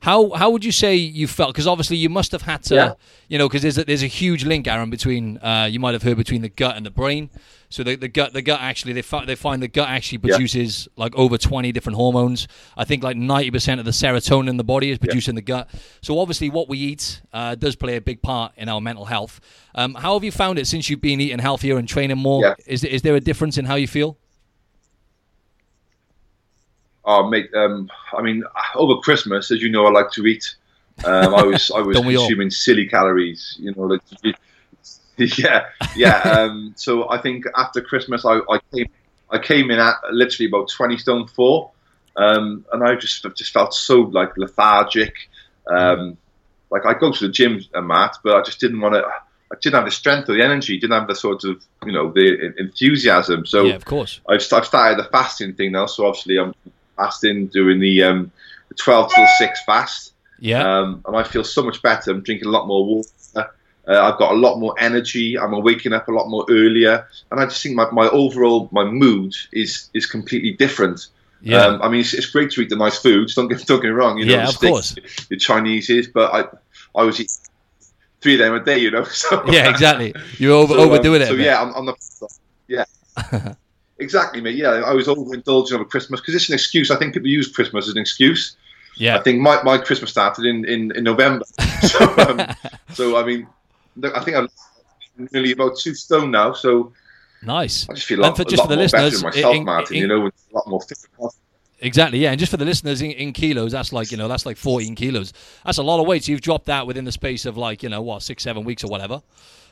How 0.00 0.30
how 0.30 0.48
would 0.50 0.64
you 0.64 0.72
say 0.72 0.94
you 0.94 1.26
felt? 1.26 1.52
Because 1.52 1.66
obviously 1.66 1.98
you 1.98 2.08
must 2.08 2.32
have 2.32 2.42
had 2.42 2.62
to, 2.64 2.74
yeah. 2.74 2.94
you 3.28 3.36
know, 3.36 3.48
because 3.48 3.60
there's 3.60 3.76
a, 3.76 3.84
there's 3.84 4.02
a 4.02 4.06
huge 4.06 4.46
link, 4.46 4.66
Aaron, 4.66 4.88
between 4.88 5.36
uh, 5.38 5.68
you 5.70 5.78
might 5.78 5.92
have 5.92 6.02
heard 6.02 6.16
between 6.16 6.40
the 6.40 6.48
gut 6.48 6.74
and 6.76 6.86
the 6.86 6.90
brain. 6.90 7.28
So 7.68 7.84
the, 7.84 7.96
the 7.96 8.08
gut, 8.08 8.32
the 8.32 8.40
gut 8.42 8.60
actually, 8.60 8.94
they 8.94 9.02
find 9.02 9.28
they 9.28 9.34
find 9.34 9.62
the 9.62 9.68
gut 9.68 9.88
actually 9.90 10.20
Yeah. 10.24 10.36
produces 10.36 10.88
like 10.96 11.14
over 11.16 11.36
twenty 11.36 11.70
different 11.70 11.96
hormones. 11.96 12.48
I 12.78 12.84
think 12.84 13.04
like 13.04 13.18
ninety 13.18 13.50
percent 13.50 13.78
of 13.78 13.84
the 13.84 13.92
serotonin 13.92 14.48
in 14.48 14.56
the 14.56 14.64
body 14.64 14.90
is 14.90 14.96
produced 14.98 15.28
in 15.28 15.34
the 15.34 15.42
gut. 15.42 15.68
So 16.00 16.18
obviously, 16.18 16.48
what 16.48 16.66
we 16.66 16.78
eat 16.78 17.20
uh, 17.34 17.54
does 17.54 17.76
play 17.76 17.96
a 17.96 18.00
big 18.00 18.22
part 18.22 18.52
in 18.56 18.70
our 18.70 18.80
mental 18.80 19.04
health. 19.04 19.38
Um, 19.74 19.94
how 19.94 20.14
have 20.14 20.24
you 20.24 20.32
found 20.32 20.58
it 20.58 20.66
since 20.66 20.88
you've 20.88 21.02
been 21.02 21.20
eating 21.20 21.38
healthier 21.40 21.76
and 21.76 21.86
training 21.86 22.16
more? 22.18 22.42
Yeah. 22.42 22.54
Is 22.66 22.84
is 22.84 23.02
there 23.02 23.16
a 23.16 23.20
difference 23.20 23.58
in 23.58 23.66
how 23.66 23.74
you 23.74 23.86
feel? 23.86 24.16
Oh, 27.12 27.28
mate. 27.28 27.52
Um, 27.54 27.90
I 28.16 28.22
mean, 28.22 28.44
over 28.76 29.00
Christmas, 29.00 29.50
as 29.50 29.60
you 29.60 29.68
know, 29.68 29.84
I 29.84 29.90
like 29.90 30.12
to 30.12 30.26
eat. 30.26 30.54
Um, 31.04 31.34
I 31.34 31.42
was 31.42 31.68
I 31.72 31.80
was 31.86 31.96
Don't 31.96 32.06
all? 32.06 32.12
consuming 32.12 32.50
silly 32.50 32.86
calories. 32.86 33.56
You 33.58 33.74
know, 33.74 33.82
like 33.82 34.02
yeah, 35.16 35.66
yeah. 35.96 36.18
Um, 36.20 36.72
so 36.76 37.10
I 37.10 37.20
think 37.20 37.46
after 37.56 37.80
Christmas, 37.80 38.24
I, 38.24 38.38
I 38.48 38.60
came 38.72 38.86
I 39.28 39.38
came 39.38 39.72
in 39.72 39.80
at 39.80 39.96
literally 40.12 40.48
about 40.48 40.70
twenty 40.70 40.98
stone 40.98 41.26
four, 41.26 41.72
um, 42.16 42.64
and 42.72 42.84
I 42.84 42.94
just 42.94 43.26
just 43.34 43.52
felt 43.52 43.74
so 43.74 44.02
like 44.02 44.36
lethargic. 44.36 45.14
Um, 45.68 46.16
like 46.70 46.86
I 46.86 46.94
go 46.94 47.10
to 47.10 47.26
the 47.26 47.32
gym, 47.32 47.60
uh, 47.74 47.80
Matt, 47.80 48.18
but 48.22 48.36
I 48.36 48.42
just 48.42 48.60
didn't 48.60 48.80
want 48.80 48.94
to. 48.94 49.02
I 49.52 49.56
didn't 49.60 49.74
have 49.74 49.84
the 49.84 49.90
strength 49.90 50.28
or 50.28 50.34
the 50.34 50.44
energy. 50.44 50.78
Didn't 50.78 50.96
have 50.96 51.08
the 51.08 51.16
sort 51.16 51.42
of 51.42 51.60
you 51.84 51.90
know 51.90 52.12
the 52.12 52.54
enthusiasm. 52.56 53.46
So 53.46 53.64
yeah, 53.64 53.74
of 53.74 53.84
course. 53.84 54.20
I've, 54.28 54.46
I've 54.52 54.66
started 54.66 55.04
the 55.04 55.08
fasting 55.10 55.54
thing 55.54 55.72
now, 55.72 55.86
so 55.86 56.06
obviously 56.06 56.38
I'm 56.38 56.54
fasting, 57.00 57.46
doing 57.48 57.78
the, 57.80 58.02
um, 58.08 58.32
the 58.68 58.74
12 58.74 59.12
till 59.14 59.26
6 59.38 59.64
fast, 59.64 60.12
Yeah, 60.38 60.62
um, 60.62 61.02
and 61.06 61.16
I 61.16 61.22
feel 61.22 61.44
so 61.44 61.62
much 61.62 61.78
better. 61.82 62.10
I'm 62.12 62.22
drinking 62.22 62.48
a 62.48 62.50
lot 62.56 62.66
more 62.66 62.84
water. 62.84 63.08
Uh, 63.88 63.98
I've 64.06 64.18
got 64.18 64.30
a 64.32 64.36
lot 64.46 64.58
more 64.60 64.74
energy. 64.78 65.38
I'm 65.38 65.52
waking 65.62 65.92
up 65.92 66.06
a 66.08 66.12
lot 66.12 66.28
more 66.28 66.44
earlier, 66.48 67.06
and 67.30 67.40
I 67.40 67.44
just 67.46 67.62
think 67.62 67.74
my, 67.74 67.86
my 67.90 68.08
overall 68.10 68.68
my 68.72 68.84
mood 68.84 69.32
is 69.52 69.88
is 69.94 70.06
completely 70.06 70.52
different. 70.64 71.08
yeah. 71.42 71.64
Um, 71.66 71.82
I 71.82 71.88
mean, 71.88 72.00
it's, 72.00 72.14
it's 72.14 72.30
great 72.30 72.50
to 72.52 72.60
eat 72.60 72.68
the 72.68 72.76
nice 72.76 72.98
foods. 73.00 73.34
Don't 73.34 73.48
get 73.48 73.66
don't 73.70 73.80
get 73.82 73.88
me 73.88 73.96
wrong. 74.00 74.18
You 74.18 74.26
know, 74.26 74.34
Yeah, 74.36 74.48
of 74.48 74.54
steaks, 74.54 74.70
course. 74.70 74.90
the 75.30 75.36
Chinese's, 75.36 76.06
but 76.08 76.28
I 76.38 76.40
I 77.00 77.02
was 77.08 77.16
eating 77.18 77.34
three 78.20 78.34
of 78.34 78.40
them 78.40 78.54
a 78.54 78.62
day. 78.70 78.78
You 78.78 78.90
know, 78.94 79.04
so 79.24 79.42
yeah, 79.50 79.68
exactly. 79.74 80.14
You're 80.38 80.54
over 80.62 80.74
so, 80.76 80.82
um, 80.82 80.90
overdoing 80.90 81.22
it. 81.22 81.28
So 81.28 81.34
yeah, 81.34 81.60
I'm, 81.62 81.70
I'm 81.74 81.86
the 81.86 81.94
yeah. 82.68 82.84
Exactly, 84.00 84.40
mate. 84.40 84.56
Yeah, 84.56 84.82
I 84.86 84.92
was 84.94 85.06
overindulging 85.06 85.72
over 85.72 85.84
Christmas 85.84 86.20
because 86.20 86.34
it's 86.34 86.48
an 86.48 86.54
excuse. 86.54 86.90
I 86.90 86.96
think 86.96 87.14
people 87.14 87.28
use 87.28 87.48
Christmas 87.52 87.86
as 87.86 87.94
an 87.94 88.00
excuse. 88.00 88.56
yeah. 88.96 89.16
I 89.18 89.22
think 89.22 89.40
my, 89.40 89.62
my 89.62 89.78
Christmas 89.78 90.10
started 90.10 90.44
in, 90.46 90.64
in, 90.64 90.90
in 90.96 91.04
November. 91.04 91.44
So, 91.82 92.04
um, 92.18 92.40
so 92.92 93.16
I 93.16 93.24
mean, 93.24 93.46
I 94.14 94.20
think 94.20 94.36
I'm 94.36 94.48
nearly 95.32 95.52
about 95.52 95.78
two 95.78 95.94
stone 95.94 96.30
now. 96.30 96.52
So 96.52 96.92
nice. 97.42 97.88
I 97.88 97.94
just 97.94 98.06
feel 98.06 98.20
a 98.20 98.22
lot, 98.22 98.28
And 98.28 98.36
for- 98.36 98.42
a 98.42 98.44
just 98.44 98.58
lot 98.58 98.64
for 98.64 98.68
the 98.70 98.76
more 98.76 98.82
listeners, 98.84 99.22
myself, 99.24 99.56
in- 99.56 99.64
Martin. 99.64 99.96
in- 99.96 100.02
you 100.02 100.08
know, 100.08 100.26
a 100.26 100.30
lot 100.54 100.66
more 100.68 100.80
fit. 100.82 100.98
Exactly, 101.82 102.18
yeah. 102.18 102.30
And 102.32 102.38
just 102.38 102.50
for 102.50 102.58
the 102.58 102.66
listeners, 102.66 103.00
in, 103.00 103.12
in 103.12 103.32
kilos, 103.32 103.72
that's 103.72 103.90
like 103.92 104.10
you 104.12 104.18
know, 104.18 104.28
that's 104.28 104.44
like 104.44 104.58
14 104.58 104.94
kilos. 104.94 105.32
That's 105.64 105.78
a 105.78 105.82
lot 105.82 106.00
of 106.00 106.06
weight. 106.06 106.24
So 106.24 106.32
you've 106.32 106.42
dropped 106.42 106.66
that 106.66 106.86
within 106.86 107.06
the 107.06 107.12
space 107.12 107.46
of 107.46 107.56
like 107.56 107.82
you 107.82 107.88
know 107.88 108.02
what, 108.02 108.22
six, 108.22 108.42
seven 108.42 108.64
weeks 108.64 108.84
or 108.84 108.88
whatever. 108.88 109.22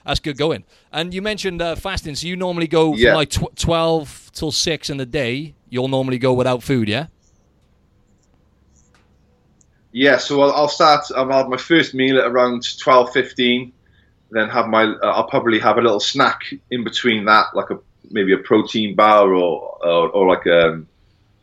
That's 0.04 0.20
good 0.20 0.36
going. 0.36 0.64
And 0.92 1.12
you 1.12 1.22
mentioned 1.22 1.60
uh, 1.60 1.76
fasting, 1.76 2.14
so 2.14 2.26
you 2.26 2.36
normally 2.36 2.66
go 2.66 2.92
from 2.92 3.14
like 3.14 3.30
tw- 3.30 3.54
12 3.56 4.30
till 4.32 4.52
six 4.52 4.90
in 4.90 4.96
the 4.96 5.06
day. 5.06 5.54
You'll 5.68 5.88
normally 5.88 6.18
go 6.18 6.32
without 6.32 6.62
food, 6.62 6.88
yeah. 6.88 7.06
Yeah, 9.92 10.18
so 10.18 10.40
I'll, 10.42 10.52
I'll 10.52 10.68
start. 10.68 11.06
I'll 11.16 11.30
have 11.30 11.48
my 11.48 11.56
first 11.56 11.94
meal 11.94 12.18
at 12.18 12.26
around 12.26 12.78
twelve 12.78 13.12
fifteen. 13.12 13.72
Then 14.30 14.48
have 14.48 14.68
my. 14.68 14.84
Uh, 14.84 15.06
I'll 15.06 15.28
probably 15.28 15.58
have 15.58 15.78
a 15.78 15.80
little 15.80 16.00
snack 16.00 16.42
in 16.70 16.84
between 16.84 17.24
that, 17.24 17.46
like 17.54 17.70
a 17.70 17.78
maybe 18.10 18.32
a 18.32 18.38
protein 18.38 18.94
bar 18.94 19.32
or 19.34 19.78
or, 19.84 20.08
or 20.10 20.28
like 20.28 20.46
a 20.46 20.82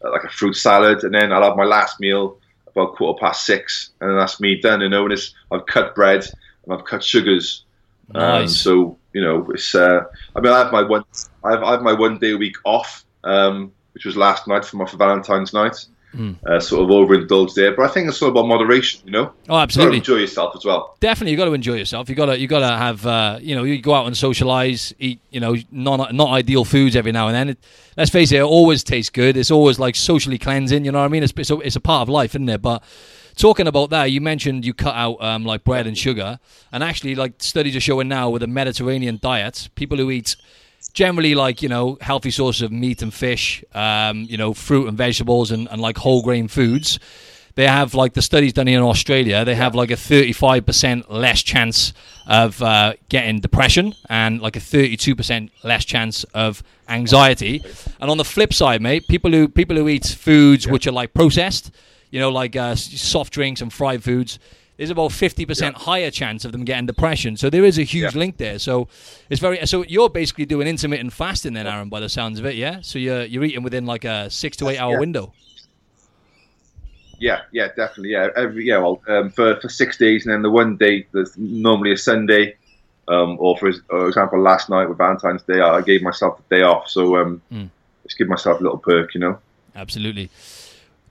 like 0.02 0.24
a 0.24 0.30
fruit 0.30 0.54
salad, 0.54 1.04
and 1.04 1.14
then 1.14 1.34
I'll 1.34 1.44
have 1.44 1.58
my 1.58 1.66
last 1.66 2.00
meal 2.00 2.38
about 2.68 2.96
quarter 2.96 3.20
past 3.20 3.46
six, 3.46 3.92
and 4.00 4.10
then 4.10 4.18
that's 4.18 4.40
me 4.40 4.62
done. 4.62 4.82
And 4.82 4.92
notice 4.92 5.34
I've 5.52 5.66
cut 5.66 5.96
bread 5.96 6.26
and 6.64 6.74
I've 6.74 6.86
cut 6.86 7.04
sugars. 7.04 7.65
Um, 8.14 8.48
so 8.48 8.98
you 9.14 9.22
know, 9.22 9.48
it's. 9.52 9.74
Uh, 9.74 10.02
I 10.36 10.40
mean, 10.42 10.52
I 10.54 10.60
have 10.60 10.72
my 10.72 10.84
one. 10.84 11.04
I 11.44 11.52
have, 11.52 11.64
I 11.64 11.72
have 11.72 11.82
my 11.82 11.94
one 11.94 12.18
day 12.20 12.32
a 12.32 12.38
week 12.38 12.56
off, 12.66 13.04
um, 13.24 13.72
which 13.94 14.06
was 14.06 14.16
last 14.18 14.48
night 14.48 14.66
for 14.66 14.78
my 14.78 14.86
for 14.86 14.98
Valentine's 14.98 15.54
night. 15.54 15.86
Mm. 16.16 16.38
Uh, 16.46 16.62
sort 16.62 16.82
of 16.82 16.92
overindulged 16.92 17.58
there, 17.58 17.76
but 17.76 17.84
I 17.84 17.90
think 17.90 18.08
it's 18.08 18.22
all 18.22 18.30
about 18.30 18.48
moderation. 18.48 19.02
You 19.04 19.12
know, 19.12 19.20
Oh, 19.20 19.28
you 19.28 19.48
got 19.48 19.56
to 19.58 19.62
absolutely. 19.64 19.98
enjoy 19.98 20.16
yourself 20.16 20.56
as 20.56 20.64
well. 20.64 20.96
definitely 21.02 21.32
you 21.32 21.38
got 21.38 21.44
to 21.46 21.54
enjoy 21.54 21.74
yourself. 21.74 22.08
You 22.08 22.16
got 22.16 22.28
to 22.28 22.40
you 22.40 22.48
got 22.48 22.60
to 22.60 22.68
have 22.78 23.06
uh, 23.06 23.38
you 23.42 23.54
know 23.54 23.66
you 23.66 23.82
go 23.82 23.94
out 23.94 24.06
and 24.08 24.16
socialize, 24.16 24.94
eat 24.98 25.20
you 25.30 25.42
know 25.42 25.58
not 25.72 26.14
not 26.16 26.30
ideal 26.30 26.64
foods 26.64 26.96
every 26.96 27.12
now 27.12 27.28
and 27.28 27.36
then. 27.36 27.50
It, 27.50 27.60
let's 27.98 28.12
face 28.12 28.32
it, 28.32 28.38
it 28.38 28.44
always 28.44 28.82
tastes 28.82 29.10
good. 29.10 29.36
It's 29.36 29.52
always 29.52 29.78
like 29.78 29.98
socially 29.98 30.38
cleansing. 30.38 30.86
You 30.86 30.94
know 30.94 31.00
what 31.00 31.06
I 31.06 31.10
mean? 31.10 31.24
It's 31.24 31.34
it's 31.36 31.52
a, 31.52 31.58
it's 31.60 31.76
a 31.76 31.82
part 31.82 32.04
of 32.04 32.08
life, 32.10 32.32
isn't 32.32 32.48
it? 32.48 32.62
But 32.62 32.82
talking 33.36 33.68
about 33.68 33.90
that, 33.92 34.06
you 34.06 34.22
mentioned 34.22 34.66
you 34.66 34.74
cut 34.74 34.96
out 34.96 35.22
um, 35.22 35.46
like 35.46 35.64
bread 35.64 35.88
and 35.88 35.98
sugar, 35.98 36.40
and 36.72 36.84
actually 36.84 37.16
like 37.16 37.34
studies 37.38 37.76
are 37.76 37.82
showing 37.82 38.08
now 38.08 38.30
with 38.30 38.44
a 38.44 38.48
Mediterranean 38.48 39.20
diet, 39.22 39.70
people 39.76 39.98
who 39.98 40.10
eat 40.12 40.36
generally 40.94 41.36
like 41.36 41.62
you 41.62 41.70
know 41.70 41.98
healthy 42.02 42.32
sources 42.32 42.62
of 42.62 42.72
meat 42.72 43.02
and 43.02 43.14
fish, 43.14 43.64
um, 43.74 44.22
you 44.30 44.38
know 44.38 44.54
fruit 44.54 44.88
and 44.88 44.98
vegetables 44.98 45.52
and, 45.52 45.68
and 45.70 45.82
like 45.82 45.98
whole 45.98 46.24
grain 46.24 46.48
foods 46.48 47.00
they 47.56 47.68
have 47.68 47.96
like 47.96 48.14
the 48.14 48.22
studies 48.22 48.54
done 48.54 48.68
in 48.68 48.82
Australia. 48.82 49.46
They 49.46 49.56
have 49.56 49.76
like 49.76 49.90
a 49.90 49.96
35% 49.96 51.06
less 51.10 51.42
chance 51.42 51.94
of 52.28 52.62
uh, 52.62 52.94
getting 53.08 53.40
depression 53.40 53.96
and 54.10 54.42
like 54.42 54.58
a 54.58 54.60
32% 54.60 55.50
less 55.64 55.86
chance 55.86 56.26
of 56.34 56.62
anxiety. 56.90 57.64
And 58.00 58.12
on 58.12 58.18
the 58.18 58.26
flip 58.26 58.54
side, 58.54 58.82
mate, 58.82 59.08
people 59.08 59.32
who 59.32 59.48
people 59.48 59.78
who 59.78 59.88
eat 59.88 60.06
foods 60.06 60.68
which 60.68 60.86
are 60.86 60.92
like 60.92 61.14
processed, 61.14 61.72
you 62.16 62.22
know, 62.22 62.30
like 62.30 62.56
uh, 62.56 62.76
soft 62.76 63.34
drinks 63.34 63.60
and 63.60 63.74
fried 63.74 64.02
foods. 64.02 64.40
There's 64.78 64.90
about 64.90 65.12
50% 65.12 65.74
higher 65.74 66.10
chance 66.12 66.46
of 66.46 66.54
them 66.54 66.64
getting 66.64 66.86
depression. 66.86 67.36
So 67.36 67.50
there 67.50 67.66
is 67.66 67.78
a 67.78 67.84
huge 67.84 68.14
Yeah. 68.14 68.20
link 68.20 68.38
there. 68.38 68.58
So 68.58 68.88
it's 69.30 69.42
very 69.42 69.58
so 69.68 69.84
you're 69.84 70.10
basically 70.10 70.46
doing 70.46 70.66
intermittent 70.66 71.12
fasting 71.12 71.54
then, 71.54 71.68
Aaron, 71.68 71.90
by 71.90 72.00
the 72.00 72.08
sounds 72.08 72.40
of 72.40 72.46
it, 72.46 72.56
yeah? 72.56 72.80
So 72.82 73.00
you're 73.00 73.24
you're 73.26 73.44
eating 73.44 73.64
within 73.64 73.86
like 73.86 74.06
a 74.06 74.30
6 74.30 74.56
to 74.58 74.70
8 74.70 74.78
hour 74.78 74.94
Yeah. 74.94 75.00
window. 75.00 75.34
Yeah, 77.20 77.42
yeah, 77.52 77.68
definitely. 77.68 78.12
Yeah, 78.12 78.30
every 78.36 78.66
yeah, 78.66 78.78
well, 78.78 79.02
um, 79.08 79.30
for 79.32 79.60
for 79.62 79.70
six 79.70 79.98
days, 79.98 80.26
and 80.26 80.34
then 80.34 80.42
the 80.42 80.50
one 80.50 80.76
day 80.78 81.08
that's 81.14 81.38
normally 81.38 81.92
a 81.94 81.98
Sunday, 81.98 82.56
um, 83.10 83.38
or 83.40 83.58
for 83.58 83.72
for 83.90 84.08
example, 84.08 84.40
last 84.42 84.70
night 84.70 84.88
with 84.90 84.98
Valentine's 84.98 85.44
Day, 85.44 85.60
I 85.60 85.82
gave 85.82 86.02
myself 86.02 86.38
the 86.50 86.56
day 86.58 86.64
off. 86.64 86.90
So 86.90 87.18
um, 87.18 87.42
Mm. 87.54 87.70
just 88.04 88.18
give 88.18 88.28
myself 88.28 88.60
a 88.60 88.64
little 88.64 88.78
perk, 88.78 89.14
you 89.16 89.22
know. 89.22 89.38
Absolutely. 89.76 90.30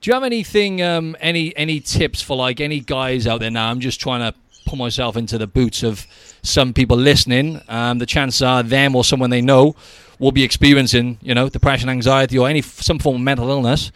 Do 0.05 0.11
you 0.11 0.13
have 0.13 0.23
anything, 0.23 0.83
um, 0.83 1.17
any 1.19 1.57
any 1.57 1.79
tips 1.79 2.21
for 2.21 2.37
like 2.37 2.61
any 2.61 2.79
guys 2.79 3.25
out 3.25 3.39
there 3.39 3.49
now? 3.49 3.71
I'm 3.71 3.79
just 3.79 3.99
trying 3.99 4.19
to 4.19 4.37
put 4.67 4.77
myself 4.77 5.17
into 5.17 5.39
the 5.39 5.47
boots 5.47 5.81
of 5.81 6.05
some 6.43 6.73
people 6.73 6.95
listening. 6.95 7.59
Um, 7.67 7.97
the 7.97 8.05
chances 8.05 8.43
are 8.43 8.61
them 8.61 8.95
or 8.95 9.03
someone 9.03 9.31
they 9.31 9.41
know 9.41 9.75
will 10.19 10.31
be 10.31 10.43
experiencing, 10.43 11.17
you 11.23 11.33
know, 11.33 11.49
depression, 11.49 11.89
anxiety, 11.89 12.37
or 12.37 12.47
any 12.47 12.61
some 12.61 12.99
form 12.99 13.15
of 13.15 13.21
mental 13.23 13.49
illness. 13.49 13.91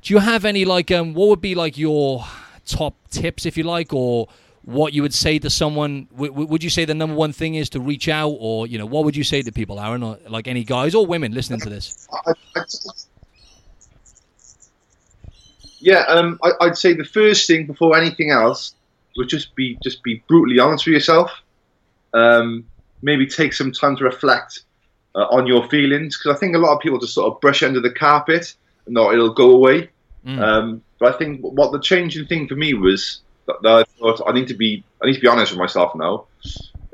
Do 0.00 0.14
you 0.14 0.20
have 0.20 0.46
any 0.46 0.64
like, 0.64 0.90
um, 0.90 1.12
what 1.12 1.28
would 1.28 1.42
be 1.42 1.54
like 1.54 1.76
your 1.76 2.24
top 2.64 2.94
tips, 3.10 3.44
if 3.44 3.58
you 3.58 3.64
like, 3.64 3.92
or 3.92 4.28
what 4.64 4.94
you 4.94 5.02
would 5.02 5.12
say 5.12 5.38
to 5.38 5.50
someone? 5.50 6.08
W- 6.12 6.32
would 6.32 6.64
you 6.64 6.70
say 6.70 6.86
the 6.86 6.94
number 6.94 7.14
one 7.14 7.34
thing 7.34 7.56
is 7.56 7.68
to 7.68 7.80
reach 7.80 8.08
out, 8.08 8.34
or 8.40 8.66
you 8.66 8.78
know, 8.78 8.86
what 8.86 9.04
would 9.04 9.14
you 9.14 9.24
say 9.24 9.42
to 9.42 9.52
people, 9.52 9.78
Aaron, 9.78 10.02
or 10.02 10.18
like 10.30 10.48
any 10.48 10.64
guys 10.64 10.94
or 10.94 11.04
women 11.04 11.32
listening 11.32 11.60
to 11.60 11.68
this? 11.68 12.08
Yeah, 15.82 16.04
um, 16.08 16.38
I, 16.42 16.52
I'd 16.60 16.76
say 16.76 16.94
the 16.94 17.04
first 17.04 17.46
thing 17.46 17.66
before 17.66 17.96
anything 17.96 18.30
else 18.30 18.74
would 19.16 19.28
just 19.28 19.54
be 19.56 19.78
just 19.82 20.02
be 20.02 20.22
brutally 20.28 20.58
honest 20.58 20.86
with 20.86 20.94
yourself. 20.94 21.30
Um, 22.14 22.64
maybe 23.02 23.26
take 23.26 23.52
some 23.52 23.72
time 23.72 23.96
to 23.96 24.04
reflect 24.04 24.62
uh, 25.14 25.26
on 25.26 25.46
your 25.46 25.68
feelings 25.68 26.16
because 26.16 26.36
I 26.36 26.38
think 26.38 26.54
a 26.54 26.58
lot 26.58 26.74
of 26.74 26.80
people 26.80 26.98
just 26.98 27.14
sort 27.14 27.32
of 27.32 27.40
brush 27.40 27.62
under 27.62 27.80
the 27.80 27.90
carpet 27.90 28.54
and 28.86 28.94
no, 28.94 29.12
it'll 29.12 29.34
go 29.34 29.50
away. 29.50 29.90
Mm. 30.24 30.40
Um, 30.40 30.82
but 31.00 31.14
I 31.14 31.18
think 31.18 31.40
what 31.40 31.72
the 31.72 31.80
changing 31.80 32.26
thing 32.26 32.46
for 32.46 32.54
me 32.54 32.74
was 32.74 33.20
that, 33.46 33.56
that 33.62 33.72
I 33.72 33.84
thought 33.98 34.22
I 34.26 34.32
need 34.32 34.48
to 34.48 34.54
be 34.54 34.84
I 35.02 35.06
need 35.06 35.14
to 35.14 35.20
be 35.20 35.26
honest 35.26 35.50
with 35.50 35.58
myself 35.58 35.94
now. 35.96 36.26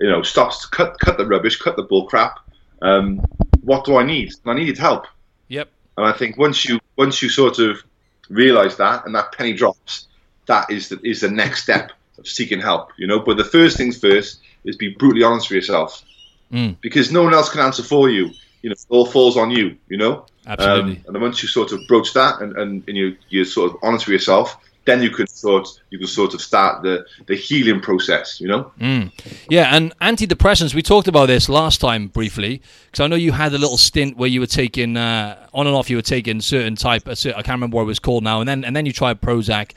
You 0.01 0.09
know, 0.09 0.23
stop, 0.23 0.53
cut, 0.71 0.99
cut 0.99 1.19
the 1.19 1.27
rubbish, 1.27 1.61
cut 1.61 1.77
the 1.77 1.83
bull 1.83 2.07
crap. 2.07 2.39
Um, 2.81 3.21
what 3.63 3.85
do 3.85 3.97
I 3.97 4.05
need? 4.05 4.33
I 4.47 4.55
needed 4.55 4.79
help. 4.79 5.07
Yep. 5.49 5.69
And 5.99 6.07
I 6.07 6.13
think 6.13 6.39
once 6.39 6.65
you 6.65 6.79
once 6.97 7.21
you 7.21 7.29
sort 7.29 7.59
of 7.59 7.83
realise 8.29 8.77
that 8.77 9.05
and 9.07 9.15
that 9.15 9.33
penny 9.33 9.53
drops, 9.53 10.07
that 10.47 10.71
is 10.71 10.89
the 10.89 10.99
is 11.03 11.21
the 11.21 11.31
next 11.31 11.63
step 11.63 11.93
of 12.19 12.27
seeking 12.27 12.61
help. 12.61 12.91
You 12.99 13.07
know, 13.07 13.21
but 13.21 13.37
the 13.37 13.45
first 13.45 13.77
things 13.77 13.99
first 13.99 14.41
is 14.65 14.77
be 14.77 14.89
brutally 14.99 15.23
honest 15.25 15.49
with 15.51 15.57
yourself, 15.57 16.05
Mm. 16.53 16.77
because 16.81 17.13
no 17.13 17.23
one 17.23 17.35
else 17.35 17.51
can 17.51 17.61
answer 17.61 17.83
for 17.83 18.09
you. 18.09 18.31
You 18.63 18.71
know, 18.71 18.73
it 18.73 18.87
all 18.89 19.05
falls 19.07 19.37
on 19.37 19.51
you. 19.51 19.77
You 19.89 19.99
know, 19.99 20.27
Absolutely. 20.47 21.03
um, 21.07 21.15
and 21.15 21.23
once 21.23 21.43
you 21.43 21.49
sort 21.49 21.73
of 21.73 21.87
broach 21.87 22.15
that 22.15 22.41
and, 22.41 22.57
and, 22.57 22.83
and 22.89 22.97
you 22.97 23.17
you're 23.29 23.45
sort 23.45 23.71
of 23.71 23.77
honest 23.83 24.07
with 24.07 24.15
yourself, 24.15 24.57
then 24.89 25.03
you 25.03 25.11
could 25.11 25.29
sort 25.29 25.69
you 25.91 25.99
could 25.99 26.09
sort 26.09 26.33
of 26.35 26.41
start 26.41 26.83
the 26.83 27.05
the 27.27 27.37
healing 27.37 27.81
process. 27.81 28.41
You 28.41 28.49
know. 28.49 28.73
Mm. 28.81 29.13
Yeah, 29.51 29.77
and 29.77 29.97
antidepressants. 29.99 30.75
We 30.75 30.83
talked 30.83 31.09
about 31.09 31.27
this 31.27 31.49
last 31.49 31.81
time 31.81 32.09
briefly 32.09 32.63
because 32.87 33.01
I 33.01 33.07
know 33.07 33.17
you 33.17 33.33
had 33.33 33.53
a 33.53 33.59
little 33.59 33.77
stint 33.77 34.17
where 34.17 34.29
you 34.29 34.41
were 34.41 34.47
taking 34.47 34.97
uh, 34.97 35.47
on 35.53 35.67
and 35.67 35.77
off. 35.77 35.91
You 35.91 35.97
were 35.97 36.03
taking 36.03 36.41
certain 36.41 36.75
type. 36.75 37.07
I 37.07 37.15
can't 37.15 37.49
remember 37.49 37.77
what 37.77 37.83
it 37.83 37.87
was 37.87 37.99
called 37.99 38.25
now. 38.25 38.41
And 38.41 38.49
then 38.49 38.65
and 38.65 38.75
then 38.75 38.87
you 38.87 38.93
tried 38.93 39.21
Prozac, 39.21 39.73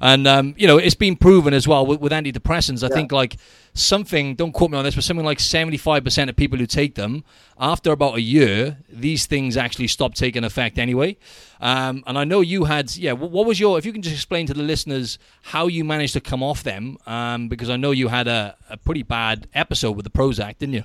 and 0.00 0.26
um, 0.26 0.54
you 0.56 0.66
know 0.66 0.78
it's 0.78 0.94
been 0.94 1.16
proven 1.16 1.54
as 1.54 1.66
well 1.66 1.86
with, 1.86 2.00
with 2.00 2.12
antidepressants. 2.12 2.82
I 2.82 2.88
yeah. 2.88 2.94
think 2.94 3.12
like 3.12 3.36
something, 3.76 4.34
don't 4.34 4.52
quote 4.52 4.70
me 4.70 4.78
on 4.78 4.84
this, 4.84 4.94
but 4.94 5.04
something 5.04 5.24
like 5.24 5.38
75% 5.38 6.28
of 6.28 6.36
people 6.36 6.58
who 6.58 6.66
take 6.66 6.94
them, 6.94 7.24
after 7.58 7.92
about 7.92 8.16
a 8.16 8.20
year, 8.20 8.78
these 8.88 9.26
things 9.26 9.56
actually 9.56 9.88
stop 9.88 10.14
taking 10.14 10.44
effect 10.44 10.78
anyway. 10.78 11.16
Um, 11.60 12.02
and 12.06 12.18
I 12.18 12.24
know 12.24 12.40
you 12.40 12.64
had, 12.64 12.94
yeah, 12.96 13.12
what 13.12 13.46
was 13.46 13.60
your, 13.60 13.78
if 13.78 13.86
you 13.86 13.92
can 13.92 14.02
just 14.02 14.14
explain 14.14 14.46
to 14.46 14.54
the 14.54 14.62
listeners 14.62 15.18
how 15.42 15.66
you 15.66 15.84
managed 15.84 16.14
to 16.14 16.20
come 16.20 16.42
off 16.42 16.62
them, 16.62 16.98
um, 17.06 17.48
because 17.48 17.70
I 17.70 17.76
know 17.76 17.90
you 17.90 18.08
had 18.08 18.28
a, 18.28 18.56
a 18.68 18.76
pretty 18.76 19.02
bad 19.02 19.48
episode 19.54 19.92
with 19.92 20.04
the 20.04 20.10
Prozac, 20.10 20.58
didn't 20.58 20.74
you? 20.74 20.84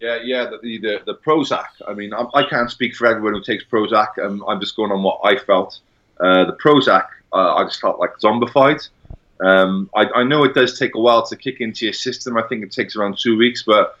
Yeah, 0.00 0.18
yeah, 0.22 0.50
the, 0.62 0.78
the, 0.78 1.02
the 1.04 1.14
Prozac. 1.14 1.66
I 1.86 1.92
mean, 1.92 2.14
I, 2.14 2.24
I, 2.32 2.42
can't 2.48 2.70
speak 2.70 2.96
for 2.96 3.06
everyone 3.06 3.34
who 3.34 3.42
takes 3.42 3.64
Prozac. 3.64 4.18
Um, 4.18 4.42
I'm 4.48 4.58
just 4.58 4.74
going 4.74 4.90
on 4.90 5.02
what 5.02 5.20
I 5.22 5.36
felt. 5.36 5.78
Uh, 6.18 6.46
the 6.46 6.54
Prozac, 6.54 7.06
uh, 7.34 7.56
I 7.56 7.64
just 7.64 7.80
felt 7.80 8.00
like 8.00 8.16
zombified. 8.18 8.88
Um, 9.44 9.90
I, 9.94 10.06
I, 10.16 10.22
know 10.24 10.44
it 10.44 10.54
does 10.54 10.78
take 10.78 10.94
a 10.94 11.00
while 11.00 11.26
to 11.26 11.36
kick 11.36 11.60
into 11.60 11.84
your 11.84 11.92
system. 11.92 12.38
I 12.38 12.42
think 12.42 12.62
it 12.62 12.72
takes 12.72 12.96
around 12.96 13.18
two 13.18 13.36
weeks, 13.36 13.62
but 13.62 13.98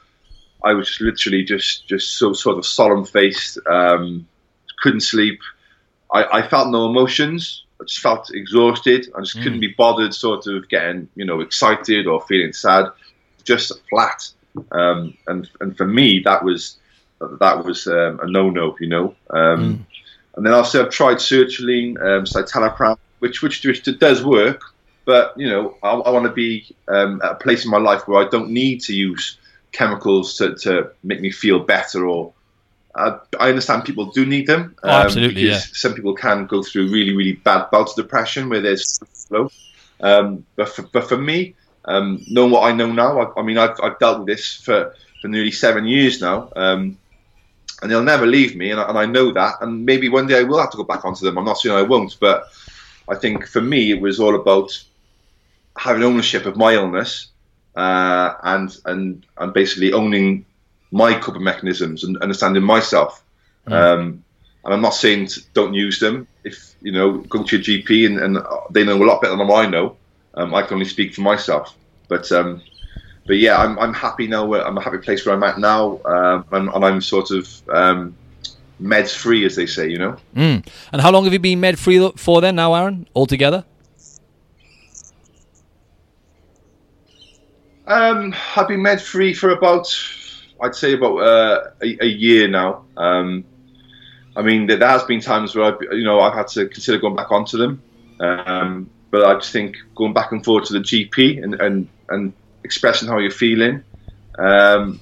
I 0.64 0.72
was 0.72 0.88
just 0.88 1.00
literally 1.00 1.44
just 1.44 1.86
just 1.86 2.18
so 2.18 2.32
sort 2.32 2.58
of 2.58 2.66
solemn 2.66 3.04
faced. 3.04 3.58
Um, 3.66 4.26
couldn't 4.80 5.00
sleep. 5.00 5.40
I, 6.12 6.24
I, 6.24 6.48
felt 6.48 6.68
no 6.68 6.88
emotions. 6.88 7.64
I 7.80 7.84
just 7.84 8.00
felt 8.00 8.30
exhausted. 8.34 9.10
I 9.16 9.20
just 9.20 9.36
mm. 9.36 9.42
couldn't 9.42 9.60
be 9.60 9.74
bothered, 9.76 10.14
sort 10.14 10.46
of 10.46 10.68
getting 10.68 11.08
you 11.14 11.24
know 11.24 11.40
excited 11.40 12.06
or 12.06 12.22
feeling 12.22 12.52
sad. 12.52 12.86
Just 13.44 13.72
flat. 13.88 14.30
Um, 14.72 15.16
and 15.26 15.48
and 15.60 15.76
for 15.76 15.86
me, 15.86 16.20
that 16.24 16.44
was 16.44 16.78
that 17.20 17.64
was 17.64 17.86
um, 17.86 18.20
a 18.22 18.26
no 18.26 18.50
no. 18.50 18.76
You 18.80 18.88
know. 18.88 19.14
Um, 19.30 19.60
mm. 19.60 19.78
And 20.36 20.46
then 20.46 20.54
also 20.54 20.84
I've 20.84 20.90
tried 20.90 21.16
sertraline, 21.16 22.00
um, 22.00 22.24
citalopram, 22.24 22.96
which 23.18 23.42
which 23.42 23.62
does 23.98 24.24
work, 24.24 24.62
but 25.04 25.34
you 25.36 25.48
know, 25.48 25.76
I, 25.82 25.90
I 25.90 26.10
want 26.10 26.26
to 26.26 26.32
be 26.32 26.74
um, 26.88 27.20
at 27.22 27.32
a 27.32 27.34
place 27.34 27.64
in 27.64 27.70
my 27.70 27.78
life 27.78 28.06
where 28.06 28.24
I 28.24 28.28
don't 28.28 28.50
need 28.50 28.80
to 28.82 28.94
use 28.94 29.38
chemicals 29.72 30.36
to, 30.38 30.54
to 30.56 30.90
make 31.02 31.20
me 31.20 31.30
feel 31.30 31.58
better. 31.58 32.06
Or 32.06 32.32
uh, 32.94 33.18
I 33.38 33.48
understand 33.48 33.84
people 33.84 34.06
do 34.06 34.24
need 34.24 34.46
them. 34.46 34.76
Oh, 34.82 34.88
um, 34.88 35.06
absolutely, 35.06 35.48
yeah. 35.48 35.58
Some 35.58 35.94
people 35.94 36.14
can 36.14 36.46
go 36.46 36.62
through 36.62 36.90
really, 36.90 37.14
really 37.14 37.32
bad 37.32 37.70
bouts 37.70 37.98
of 37.98 38.04
depression 38.04 38.48
where 38.48 38.60
there's 38.60 39.00
flow. 39.26 39.50
Um, 40.00 40.46
but 40.56 40.68
for, 40.68 40.82
but 40.82 41.08
for 41.08 41.18
me, 41.18 41.54
um, 41.90 42.24
knowing 42.28 42.52
what 42.52 42.64
I 42.64 42.72
know 42.72 42.92
now, 42.92 43.20
I, 43.20 43.40
I, 43.40 43.42
mean, 43.42 43.58
I've, 43.58 43.78
I've 43.82 43.98
dealt 43.98 44.20
with 44.20 44.28
this 44.28 44.54
for, 44.54 44.94
for 45.20 45.28
nearly 45.28 45.50
seven 45.50 45.86
years 45.86 46.20
now. 46.20 46.50
Um, 46.56 46.98
and 47.82 47.90
they'll 47.90 48.02
never 48.02 48.26
leave 48.26 48.56
me, 48.56 48.70
and 48.70 48.80
I, 48.80 48.88
and 48.88 48.98
I 48.98 49.06
know 49.06 49.32
that. 49.32 49.54
And 49.62 49.86
maybe 49.86 50.08
one 50.08 50.26
day 50.26 50.38
I 50.38 50.42
will 50.42 50.60
have 50.60 50.70
to 50.70 50.76
go 50.76 50.84
back 50.84 51.04
onto 51.04 51.24
them. 51.24 51.38
I'm 51.38 51.44
not 51.44 51.58
saying 51.58 51.74
I 51.74 51.82
won't, 51.82 52.16
but 52.20 52.44
I 53.08 53.14
think 53.14 53.46
for 53.46 53.60
me 53.60 53.90
it 53.90 54.00
was 54.00 54.20
all 54.20 54.34
about 54.34 54.70
having 55.78 56.02
ownership 56.02 56.46
of 56.46 56.56
my 56.56 56.74
illness 56.74 57.28
uh, 57.76 58.34
and 58.42 58.76
and 58.84 59.26
and 59.38 59.54
basically 59.54 59.92
owning 59.92 60.44
my 60.90 61.14
coping 61.14 61.44
mechanisms 61.44 62.04
and 62.04 62.18
understanding 62.18 62.62
myself. 62.62 63.22
Mm. 63.66 63.72
Um, 63.72 64.24
and 64.64 64.74
I'm 64.74 64.82
not 64.82 64.94
saying 64.94 65.28
don't 65.54 65.72
use 65.72 66.00
them. 66.00 66.26
If 66.44 66.74
you 66.82 66.92
know, 66.92 67.18
go 67.18 67.42
to 67.42 67.56
your 67.58 67.82
GP 67.82 68.06
and, 68.06 68.18
and 68.18 68.46
they 68.70 68.84
know 68.84 69.02
a 69.02 69.04
lot 69.04 69.22
better 69.22 69.36
than 69.36 69.50
I 69.50 69.66
know. 69.66 69.96
Um, 70.34 70.54
I 70.54 70.62
can 70.62 70.74
only 70.74 70.86
speak 70.86 71.14
for 71.14 71.22
myself. 71.22 71.74
But 72.10 72.30
um, 72.32 72.60
but 73.26 73.38
yeah, 73.38 73.56
I'm 73.56 73.78
I'm 73.78 73.94
happy 73.94 74.26
now. 74.26 74.44
Where, 74.44 74.66
I'm 74.66 74.76
a 74.76 74.82
happy 74.82 74.98
place 74.98 75.24
where 75.24 75.34
I'm 75.34 75.42
at 75.44 75.58
now, 75.58 76.00
um, 76.04 76.44
and, 76.50 76.68
and, 76.68 76.84
I'm 76.84 77.00
sort 77.00 77.30
of 77.30 77.48
um, 77.70 78.14
meds 78.82 79.14
free, 79.14 79.46
as 79.46 79.56
they 79.56 79.66
say. 79.66 79.88
You 79.88 79.98
know. 79.98 80.16
Mm. 80.36 80.66
And 80.92 81.00
how 81.00 81.12
long 81.12 81.24
have 81.24 81.32
you 81.32 81.38
been 81.38 81.60
med 81.60 81.78
free 81.78 82.10
for 82.16 82.40
then? 82.42 82.56
Now, 82.56 82.74
Aaron, 82.74 83.06
altogether? 83.14 83.64
Um, 87.86 88.34
I've 88.56 88.68
been 88.68 88.82
med 88.82 89.00
free 89.02 89.34
for 89.34 89.50
about, 89.50 89.92
I'd 90.62 90.76
say 90.76 90.92
about 90.92 91.16
uh, 91.16 91.70
a, 91.82 92.04
a, 92.04 92.06
year 92.06 92.46
now. 92.46 92.84
Um, 92.96 93.44
I 94.36 94.42
mean, 94.42 94.68
there, 94.68 94.78
has 94.78 95.02
been 95.02 95.20
times 95.20 95.56
where 95.56 95.64
I've, 95.74 95.82
you 95.90 96.04
know, 96.04 96.20
I've 96.20 96.34
had 96.34 96.46
to 96.48 96.68
consider 96.68 96.98
going 96.98 97.16
back 97.16 97.32
onto 97.32 97.58
them. 97.58 97.82
Um, 98.20 98.88
but 99.10 99.24
I 99.24 99.34
just 99.34 99.52
think 99.52 99.76
going 99.96 100.12
back 100.12 100.30
and 100.30 100.44
forth 100.44 100.66
to 100.66 100.74
the 100.74 100.78
GP 100.78 101.42
and, 101.42 101.54
and, 101.54 101.88
and 102.10 102.32
expressing 102.64 103.08
how 103.08 103.18
you're 103.18 103.30
feeling, 103.30 103.82
um, 104.38 105.00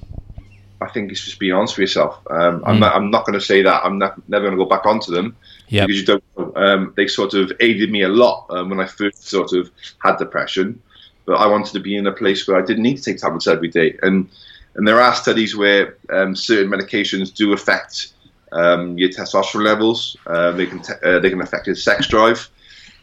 I 0.80 0.88
think 0.88 1.10
it's 1.10 1.24
just 1.24 1.40
being 1.40 1.52
honest 1.52 1.76
with 1.76 1.82
yourself. 1.82 2.20
Um, 2.30 2.60
mm. 2.60 2.62
I'm 2.66 2.80
not, 2.80 2.94
I'm 2.94 3.10
not 3.10 3.26
going 3.26 3.38
to 3.38 3.44
say 3.44 3.62
that 3.62 3.84
I'm 3.84 3.98
not, 3.98 4.28
never 4.28 4.46
going 4.46 4.56
to 4.56 4.64
go 4.64 4.68
back 4.68 4.86
onto 4.86 5.12
them 5.12 5.36
yep. 5.68 5.86
because 5.86 6.00
you 6.00 6.06
don't. 6.06 6.56
Um, 6.56 6.92
they 6.96 7.06
sort 7.06 7.34
of 7.34 7.52
aided 7.60 7.90
me 7.90 8.02
a 8.02 8.08
lot 8.08 8.46
um, 8.50 8.70
when 8.70 8.80
I 8.80 8.86
first 8.86 9.28
sort 9.28 9.52
of 9.52 9.70
had 10.02 10.16
depression 10.16 10.80
but 11.28 11.34
I 11.34 11.46
wanted 11.46 11.74
to 11.74 11.80
be 11.80 11.94
in 11.94 12.06
a 12.06 12.12
place 12.12 12.48
where 12.48 12.56
I 12.56 12.64
didn't 12.64 12.82
need 12.82 12.96
to 12.96 13.02
take 13.02 13.18
tablets 13.18 13.46
every 13.46 13.68
day. 13.68 13.98
And 14.02 14.30
and 14.74 14.88
there 14.88 14.98
are 14.98 15.14
studies 15.14 15.54
where 15.54 15.98
um, 16.08 16.34
certain 16.34 16.70
medications 16.70 17.34
do 17.34 17.52
affect 17.52 18.14
um, 18.50 18.96
your 18.96 19.10
testosterone 19.10 19.64
levels. 19.64 20.16
Uh, 20.26 20.52
they 20.52 20.64
can 20.64 20.80
te- 20.80 20.94
uh, 21.04 21.18
they 21.18 21.28
can 21.28 21.42
affect 21.42 21.66
your 21.66 21.76
sex 21.76 22.08
drive. 22.08 22.48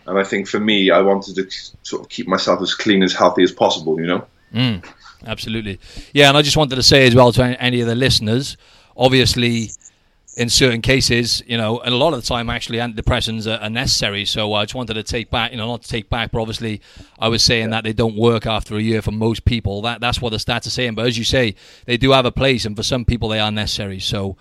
And 0.08 0.20
I 0.20 0.24
think 0.24 0.48
for 0.48 0.60
me, 0.60 0.92
I 0.92 1.02
wanted 1.02 1.36
to 1.36 1.48
sort 1.84 2.02
of 2.02 2.10
keep 2.10 2.28
myself 2.28 2.62
as 2.62 2.74
clean, 2.74 3.04
as 3.04 3.14
healthy 3.14 3.44
as 3.44 3.52
possible. 3.52 4.00
You 4.00 4.08
know. 4.08 4.28
Mm, 4.54 4.86
absolutely. 5.26 5.80
Yeah, 6.14 6.30
and 6.30 6.38
I 6.38 6.42
just 6.42 6.58
wanted 6.58 6.76
to 6.76 6.84
say 6.84 7.08
as 7.08 7.16
well 7.16 7.32
to 7.34 7.44
any 7.62 7.82
of 7.82 7.88
the 7.88 7.96
listeners, 7.96 8.58
obviously 8.96 9.70
in 10.36 10.50
certain 10.50 10.82
cases, 10.82 11.42
you 11.48 11.58
know, 11.58 11.80
and 11.80 11.94
a 11.94 11.98
lot 11.98 12.14
of 12.14 12.22
the 12.22 12.28
time, 12.28 12.50
actually, 12.50 12.80
antidepressants 12.80 13.48
are, 13.48 13.62
are, 13.62 13.70
necessary. 13.70 14.26
So 14.26 14.54
I 14.54 14.66
just 14.66 14.76
wanted 14.76 14.96
to 14.96 15.04
take 15.04 15.30
back, 15.30 15.52
you 15.52 15.58
know, 15.58 15.68
not 15.68 15.84
to 15.84 15.88
take 15.88 16.10
back, 16.10 16.32
but 16.32 16.42
obviously, 16.42 16.82
I 17.18 17.30
was 17.30 17.42
saying 17.42 17.70
that 17.70 17.84
they 17.84 17.94
don't 17.94 18.18
work 18.18 18.46
after 18.46 18.76
a 18.76 18.82
year 18.82 19.02
for 19.02 19.12
most 19.12 19.46
people. 19.46 19.82
That 19.82 20.02
that's 20.02 20.22
what 20.22 20.32
the 20.32 20.38
stats 20.38 20.68
are 20.68 20.72
saying. 20.72 20.96
But 20.96 21.08
as 21.08 21.18
you 21.18 21.24
say, 21.24 21.56
they 21.86 21.98
do 21.98 22.12
have 22.12 22.26
a 22.26 22.32
place, 22.32 22.66
and 22.66 22.76
for 22.76 22.84
some 22.84 23.06
people, 23.06 23.30
they 23.30 23.40
are 23.40 23.52
necessary. 23.52 24.00
So, 24.00 24.36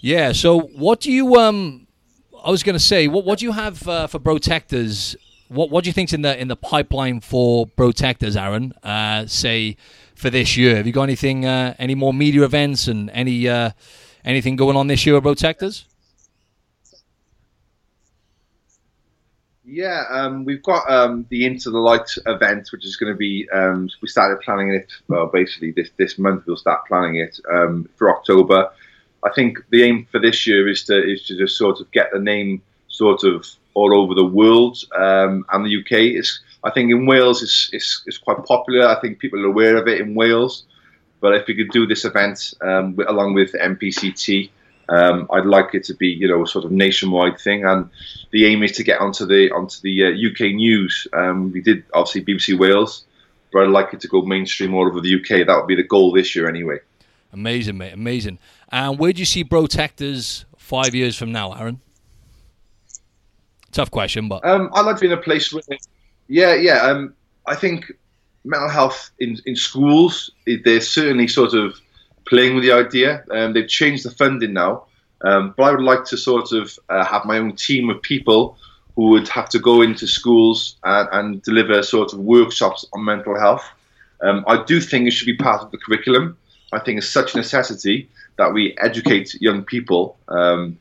yeah. 0.00 0.32
So 0.32 0.60
what 0.60 1.00
do 1.00 1.10
you 1.10 1.36
um? 1.36 1.81
I 2.44 2.50
was 2.50 2.62
going 2.62 2.74
to 2.74 2.84
say, 2.84 3.08
what 3.08 3.24
what 3.24 3.38
do 3.38 3.44
you 3.44 3.52
have 3.52 3.86
uh, 3.88 4.06
for 4.06 4.18
Brotectors? 4.18 5.16
What 5.48 5.70
what 5.70 5.84
do 5.84 5.88
you 5.88 5.94
think's 5.94 6.12
in 6.12 6.22
the 6.22 6.38
in 6.40 6.48
the 6.48 6.56
pipeline 6.56 7.20
for 7.20 7.66
Brotectors, 7.66 8.36
Aaron? 8.36 8.72
Uh, 8.82 9.26
say 9.26 9.76
for 10.14 10.30
this 10.30 10.56
year, 10.56 10.76
have 10.76 10.86
you 10.86 10.92
got 10.92 11.04
anything? 11.04 11.46
Uh, 11.46 11.74
any 11.78 11.94
more 11.94 12.12
media 12.14 12.42
events 12.42 12.88
and 12.88 13.10
any? 13.10 13.48
Uh, 13.48 13.70
Anything 14.24 14.56
going 14.56 14.76
on 14.76 14.86
this 14.86 15.04
year 15.04 15.16
about 15.16 15.24
Brotectors? 15.24 15.84
Yeah, 19.64 20.04
um, 20.10 20.44
we've 20.44 20.62
got 20.62 20.88
um, 20.90 21.26
the 21.28 21.46
Into 21.46 21.70
the 21.70 21.78
Light 21.78 22.08
event, 22.26 22.68
which 22.72 22.84
is 22.84 22.96
going 22.96 23.12
to 23.12 23.16
be. 23.16 23.48
Um, 23.52 23.88
we 24.00 24.08
started 24.08 24.40
planning 24.40 24.72
it. 24.74 24.92
Well, 25.08 25.26
basically 25.26 25.72
this 25.72 25.90
this 25.96 26.18
month 26.18 26.44
we'll 26.46 26.56
start 26.56 26.86
planning 26.86 27.16
it 27.16 27.40
um, 27.50 27.88
for 27.96 28.16
October. 28.16 28.70
I 29.24 29.30
think 29.34 29.58
the 29.70 29.84
aim 29.84 30.06
for 30.10 30.18
this 30.18 30.46
year 30.46 30.68
is 30.68 30.84
to 30.84 31.02
is 31.02 31.24
to 31.26 31.36
just 31.36 31.56
sort 31.56 31.80
of 31.80 31.90
get 31.92 32.10
the 32.12 32.18
name 32.18 32.62
sort 32.88 33.24
of 33.24 33.46
all 33.74 33.98
over 33.98 34.14
the 34.14 34.24
world 34.24 34.78
um, 34.96 35.44
and 35.52 35.64
the 35.64 35.80
UK. 35.80 36.16
It's 36.18 36.40
I 36.64 36.70
think 36.70 36.90
in 36.90 37.06
Wales 37.06 37.42
it's, 37.42 37.70
it's, 37.72 38.02
it's 38.06 38.18
quite 38.18 38.44
popular. 38.44 38.86
I 38.86 39.00
think 39.00 39.18
people 39.18 39.40
are 39.40 39.48
aware 39.48 39.76
of 39.76 39.88
it 39.88 40.00
in 40.00 40.14
Wales. 40.14 40.64
But 41.20 41.34
if 41.34 41.46
we 41.46 41.54
could 41.54 41.70
do 41.70 41.86
this 41.86 42.04
event 42.04 42.52
um, 42.62 42.98
along 43.06 43.34
with 43.34 43.52
NPCT, 43.52 44.50
um, 44.88 45.28
I'd 45.32 45.46
like 45.46 45.74
it 45.74 45.84
to 45.84 45.94
be, 45.94 46.08
you 46.08 46.26
know, 46.26 46.42
a 46.42 46.46
sort 46.46 46.64
of 46.64 46.72
nationwide 46.72 47.38
thing. 47.38 47.64
And 47.64 47.88
the 48.32 48.46
aim 48.46 48.62
is 48.62 48.72
to 48.72 48.84
get 48.84 49.00
onto 49.00 49.24
the 49.24 49.50
onto 49.52 49.80
the 49.82 50.06
uh, 50.06 50.08
UK 50.08 50.54
news. 50.54 51.06
Um, 51.12 51.52
we 51.52 51.60
did 51.60 51.84
obviously 51.94 52.24
BBC 52.24 52.58
Wales, 52.58 53.04
but 53.52 53.62
I'd 53.62 53.70
like 53.70 53.94
it 53.94 54.00
to 54.00 54.08
go 54.08 54.22
mainstream 54.22 54.74
all 54.74 54.86
over 54.86 55.00
the 55.00 55.14
UK. 55.14 55.46
That 55.46 55.56
would 55.56 55.68
be 55.68 55.76
the 55.76 55.84
goal 55.84 56.12
this 56.12 56.34
year, 56.34 56.48
anyway. 56.48 56.78
Amazing, 57.32 57.78
mate. 57.78 57.94
Amazing. 57.94 58.38
And 58.68 58.98
where 58.98 59.12
do 59.12 59.20
you 59.20 59.26
see 59.26 59.42
Brotectors 59.42 60.44
five 60.56 60.94
years 60.94 61.16
from 61.16 61.32
now, 61.32 61.52
Aaron? 61.52 61.80
Tough 63.72 63.90
question, 63.90 64.28
but 64.28 64.44
um, 64.44 64.70
I'd 64.74 64.84
like 64.84 64.96
to 64.96 65.00
be 65.00 65.06
in 65.06 65.12
a 65.14 65.22
place 65.22 65.50
where, 65.52 65.62
yeah, 66.28 66.54
yeah. 66.54 66.82
Um, 66.82 67.14
I 67.46 67.54
think 67.54 67.90
mental 68.44 68.68
health 68.68 69.10
in, 69.18 69.38
in 69.46 69.56
schools, 69.56 70.30
they're 70.46 70.80
certainly 70.82 71.26
sort 71.26 71.54
of 71.54 71.80
playing 72.26 72.54
with 72.54 72.64
the 72.64 72.72
idea. 72.72 73.24
Um, 73.30 73.54
they've 73.54 73.68
changed 73.68 74.04
the 74.04 74.10
funding 74.10 74.52
now, 74.52 74.84
um, 75.22 75.54
but 75.56 75.62
I 75.62 75.70
would 75.70 75.80
like 75.80 76.04
to 76.06 76.18
sort 76.18 76.52
of 76.52 76.78
uh, 76.90 77.04
have 77.04 77.24
my 77.24 77.38
own 77.38 77.56
team 77.56 77.88
of 77.88 78.02
people 78.02 78.58
who 78.94 79.08
would 79.08 79.28
have 79.28 79.48
to 79.48 79.58
go 79.58 79.80
into 79.80 80.06
schools 80.06 80.76
and, 80.84 81.08
and 81.12 81.42
deliver 81.42 81.82
sort 81.82 82.12
of 82.12 82.18
workshops 82.18 82.84
on 82.92 83.04
mental 83.04 83.38
health. 83.38 83.64
Um, 84.20 84.44
I 84.46 84.62
do 84.64 84.80
think 84.80 85.08
it 85.08 85.12
should 85.12 85.26
be 85.26 85.36
part 85.36 85.62
of 85.62 85.70
the 85.70 85.78
curriculum. 85.78 86.36
I 86.72 86.78
think 86.78 86.98
it's 86.98 87.08
such 87.08 87.34
a 87.34 87.36
necessity 87.36 88.08
that 88.36 88.52
we 88.52 88.76
educate 88.78 89.34
young 89.40 89.64
people. 89.64 90.16
Um, 90.28 90.78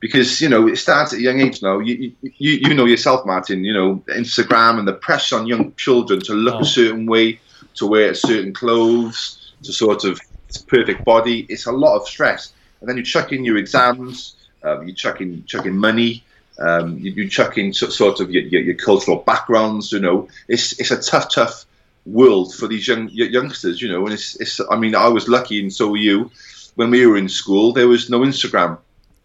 because 0.00 0.40
you 0.40 0.48
know 0.48 0.66
it 0.66 0.76
starts 0.76 1.12
at 1.12 1.18
a 1.18 1.22
young 1.22 1.40
age 1.40 1.62
now. 1.62 1.78
You, 1.78 2.12
you 2.22 2.52
you 2.52 2.74
know 2.74 2.86
yourself, 2.86 3.24
Martin. 3.26 3.64
You 3.64 3.74
know 3.74 4.02
Instagram 4.08 4.78
and 4.78 4.88
the 4.88 4.94
pressure 4.94 5.36
on 5.36 5.46
young 5.46 5.74
children 5.74 6.20
to 6.22 6.32
look 6.32 6.56
oh. 6.56 6.60
a 6.60 6.64
certain 6.64 7.06
way, 7.06 7.38
to 7.74 7.86
wear 7.86 8.14
certain 8.14 8.52
clothes, 8.52 9.52
to 9.62 9.72
sort 9.72 10.04
of 10.04 10.18
perfect 10.66 11.04
body. 11.04 11.46
It's 11.48 11.66
a 11.66 11.72
lot 11.72 11.96
of 11.96 12.08
stress, 12.08 12.52
and 12.80 12.88
then 12.88 12.96
you 12.96 13.02
chuck 13.02 13.32
in 13.32 13.44
your 13.44 13.58
exams, 13.58 14.36
um, 14.62 14.88
you 14.88 14.94
chuck 14.94 15.20
in 15.20 15.44
chuck 15.44 15.66
in 15.66 15.76
money, 15.76 16.24
um, 16.58 16.98
you, 16.98 17.12
you, 17.12 17.28
chuck 17.28 17.58
in 17.58 17.72
sort 17.72 18.20
of 18.20 18.30
your, 18.30 18.42
your, 18.44 18.62
your, 18.62 18.74
cultural 18.74 19.18
backgrounds. 19.18 19.92
You 19.92 20.00
know, 20.00 20.28
it's 20.48 20.80
it's 20.80 20.90
a 20.90 21.00
tough 21.00 21.30
tough 21.30 21.66
world 22.06 22.54
for 22.54 22.66
these 22.66 22.86
young 22.86 23.08
youngsters. 23.10 23.80
You 23.80 23.88
know, 23.88 24.04
and 24.04 24.14
it's 24.14 24.40
it's. 24.40 24.60
I 24.70 24.76
mean, 24.76 24.94
I 24.94 25.08
was 25.08 25.28
lucky, 25.28 25.60
and 25.60 25.72
so 25.72 25.88
were 25.90 25.96
you. 25.96 26.30
When 26.76 26.90
we 26.90 27.04
were 27.04 27.16
in 27.16 27.28
school, 27.28 27.72
there 27.72 27.88
was 27.88 28.08
no 28.08 28.20
Instagram 28.20 28.78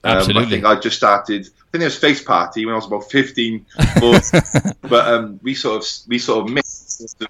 Absolutely. 0.06 0.42
Um, 0.42 0.48
I 0.48 0.50
think 0.50 0.66
I 0.66 0.80
just 0.80 0.98
started. 0.98 1.42
I 1.42 1.72
think 1.72 1.80
there 1.80 1.86
was 1.86 1.98
Face 1.98 2.24
Party 2.24 2.66
when 2.66 2.74
I 2.74 2.78
was 2.78 2.86
about 2.86 3.10
15, 3.10 3.66
but 4.82 5.08
um, 5.08 5.40
we 5.42 5.56
sort 5.56 5.82
of 5.82 5.90
we 6.08 6.20
sort 6.20 6.46
of 6.46 6.54
missed 6.54 7.26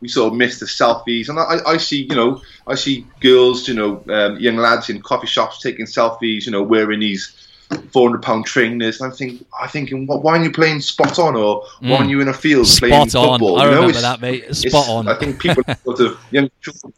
we 0.00 0.08
sort 0.08 0.32
of 0.32 0.38
missed 0.38 0.60
the 0.60 0.66
selfies. 0.66 1.30
And 1.30 1.40
I, 1.40 1.58
I 1.66 1.76
see, 1.78 2.02
you 2.02 2.14
know, 2.14 2.42
I 2.66 2.74
see 2.74 3.06
girls, 3.20 3.66
you 3.66 3.74
know, 3.74 4.04
um, 4.08 4.38
young 4.38 4.56
lads 4.56 4.90
in 4.90 5.00
coffee 5.00 5.26
shops 5.26 5.60
taking 5.60 5.86
selfies, 5.86 6.44
you 6.44 6.52
know, 6.52 6.62
wearing 6.62 7.00
these 7.00 7.47
400 7.92 8.22
pound 8.22 8.46
trainers. 8.46 9.00
And 9.00 9.10
I'm 9.10 9.16
thinking, 9.16 9.46
I'm 9.60 9.68
thinking, 9.68 10.06
why 10.06 10.32
aren't 10.32 10.44
you 10.44 10.52
playing 10.52 10.80
spot 10.80 11.18
on, 11.18 11.36
or 11.36 11.62
mm. 11.62 11.90
why 11.90 11.96
aren't 11.96 12.10
you 12.10 12.20
in 12.20 12.28
a 12.28 12.34
field 12.34 12.66
spot 12.66 12.88
playing 12.88 13.08
football? 13.10 13.54
On. 13.56 13.60
I 13.60 13.64
you 13.64 13.70
remember 13.70 13.94
know, 13.94 14.00
that, 14.00 14.20
mate. 14.20 14.54
Spot 14.54 14.88
on. 14.88 15.08
I 15.08 15.14
think 15.14 15.40
people 15.40 15.62
sort 15.84 16.00
of 16.00 16.18
young 16.30 16.50
children 16.60 16.92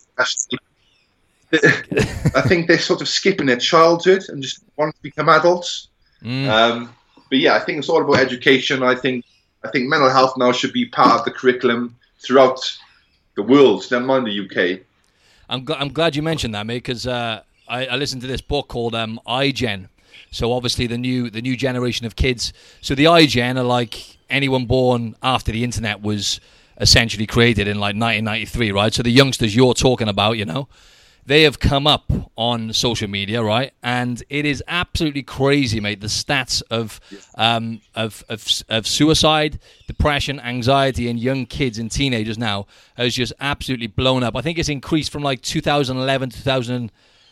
I 1.53 2.43
think 2.43 2.69
they're 2.69 2.79
sort 2.79 3.01
of 3.01 3.09
skipping 3.09 3.47
their 3.47 3.57
childhood 3.57 4.23
and 4.29 4.41
just 4.41 4.63
want 4.77 4.95
to 4.95 5.03
become 5.03 5.29
adults. 5.29 5.89
Mm. 6.23 6.49
Um, 6.49 6.95
but 7.29 7.39
yeah, 7.39 7.55
I 7.55 7.61
think 7.61 7.79
it's 7.79 7.89
all 7.89 8.03
about 8.03 8.19
education. 8.19 8.83
I 8.83 8.95
think 8.95 9.25
I 9.65 9.69
think 9.71 9.89
mental 9.89 10.11
health 10.11 10.37
now 10.37 10.53
should 10.53 10.73
be 10.73 10.87
part 10.87 11.19
of 11.21 11.25
the 11.25 11.33
curriculum 11.33 11.97
throughout 12.19 12.61
the 13.35 13.43
world, 13.43 13.87
never 13.91 14.05
mind 14.05 14.27
the 14.27 14.41
UK. 14.41 14.81
I'm, 15.49 15.65
gl- 15.65 15.77
I'm 15.79 15.93
glad 15.93 16.15
you 16.15 16.23
mentioned 16.23 16.55
that, 16.55 16.67
mate, 16.67 16.79
because 16.79 17.07
uh, 17.07 17.43
I, 17.69 17.87
I, 17.87 17.97
listened 17.97 18.23
to 18.23 18.29
this 18.29 18.41
book 18.41 18.69
called 18.69 18.95
um, 18.95 19.21
iGen. 19.27 19.89
So 20.31 20.53
obviously 20.53 20.87
the 20.87 20.99
new 20.99 21.31
the 21.31 21.43
new 21.43 21.57
generation 21.57 22.07
of 22.07 22.17
kids. 22.17 22.53
So 22.81 22.95
the 22.95 23.05
iGen 23.05 23.57
are 23.59 23.65
like 23.65 24.19
anyone 24.29 24.67
born 24.67 25.17
after 25.23 25.53
the 25.53 25.65
internet 25.65 26.03
was 26.03 26.41
essentially 26.81 27.27
created 27.27 27.69
in 27.69 27.77
like 27.77 27.95
1993, 27.95 28.73
right? 28.73 28.93
So 28.93 29.03
the 29.03 29.11
youngsters 29.11 29.55
you're 29.55 29.75
talking 29.75 30.09
about, 30.09 30.39
you 30.39 30.45
know, 30.47 30.69
they 31.27 31.43
have 31.43 31.61
come 31.61 31.87
up 31.87 32.11
on 32.37 32.73
social 32.73 33.09
media, 33.09 33.43
right? 33.43 33.73
And 33.83 34.23
it 34.31 34.45
is 34.45 34.65
absolutely 34.67 35.23
crazy, 35.23 35.79
mate. 35.79 36.01
The 36.01 36.07
stats 36.07 36.63
of 36.71 37.01
um, 37.37 37.83
of, 37.95 38.25
of 38.29 38.47
of 38.69 38.87
suicide, 38.87 39.61
depression, 39.87 40.41
anxiety 40.41 41.09
in 41.09 41.19
young 41.19 41.47
kids 41.47 41.79
and 41.79 41.91
teenagers 41.91 42.39
now 42.39 42.67
has 42.97 43.15
just 43.15 43.33
absolutely 43.41 43.87
blown 43.87 44.23
up. 44.23 44.35
I 44.35 44.41
think 44.41 44.59
it's 44.59 44.69
increased 44.69 45.13
from 45.13 45.23
like 45.23 45.43
2011 45.43 46.31
2000 46.31 46.91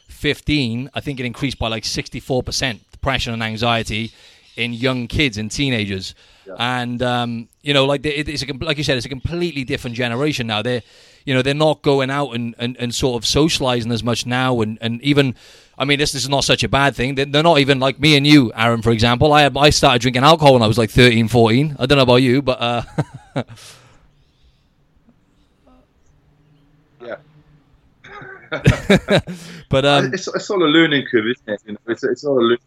15, 0.09 0.91
I 0.95 1.01
think 1.01 1.21
it 1.21 1.27
increased 1.27 1.59
by 1.59 1.69
like 1.69 1.85
64% 1.85 2.81
depression 2.91 3.33
and 3.33 3.43
anxiety 3.43 4.13
in 4.57 4.73
young 4.73 5.07
kids 5.07 5.39
and 5.39 5.51
teenagers. 5.51 6.15
Yeah. 6.47 6.57
And 6.59 7.01
um, 7.03 7.49
you 7.63 7.73
know, 7.73 7.87
like 7.87 8.05
it's 8.05 8.43
a, 8.43 8.53
like 8.55 8.77
you 8.77 8.85
said, 8.85 8.97
it's 8.97 9.07
a 9.07 9.09
completely 9.09 9.65
different 9.65 9.97
generation 9.97 10.47
now. 10.49 10.63
They're 10.63 10.83
you 11.25 11.35
know 11.35 11.43
they're 11.43 11.55
not 11.55 11.83
going 11.83 12.11
out 12.11 12.31
and, 12.31 12.55
and, 12.59 12.77
and 12.79 12.95
sort 12.95 13.23
of 13.23 13.27
socializing 13.27 13.93
as 13.93 14.03
much 14.03 14.27
now, 14.27 14.61
and, 14.61 14.79
and 14.81 15.01
even 15.03 15.35
I 15.79 15.85
mean 15.85 15.99
this, 15.99 16.13
this 16.13 16.23
is 16.23 16.29
not 16.29 16.45
such 16.45 16.65
a 16.65 16.69
bad 16.69 16.97
thing. 16.97 17.15
They're, 17.15 17.43
not 17.43 17.59
even 17.59 17.79
like 17.79 18.01
me 18.01 18.17
and 18.17 18.27
you, 18.27 18.53
Aaron, 18.55 18.83
for 18.83 18.91
example. 18.91 19.33
I 19.33 19.49
I 19.57 19.71
started 19.71 20.03
drinking 20.03 20.25
alcohol 20.25 20.55
when 20.55 20.63
I 20.63 20.67
was 20.67 20.79
like 20.79 20.91
13, 20.91 21.29
14. 21.29 21.77
I 21.79 21.87
don't 21.87 21.97
know 21.97 22.03
about 22.03 22.17
you, 22.17 22.43
but 22.43 22.61
uh, 22.61 22.83
yeah. 27.03 27.17
but 29.69 29.85
um 29.85 30.13
it's, 30.13 30.29
it's 30.29 30.51
all 30.51 30.63
a 30.63 30.67
learning 30.67 31.05
curve 31.11 31.25
isn't 31.27 31.49
it 31.49 31.61
you 31.67 31.73
know, 31.73 31.79
it's, 31.89 32.05
it's 32.05 32.25
all 32.25 32.39
a 32.39 32.41
learning 32.41 32.59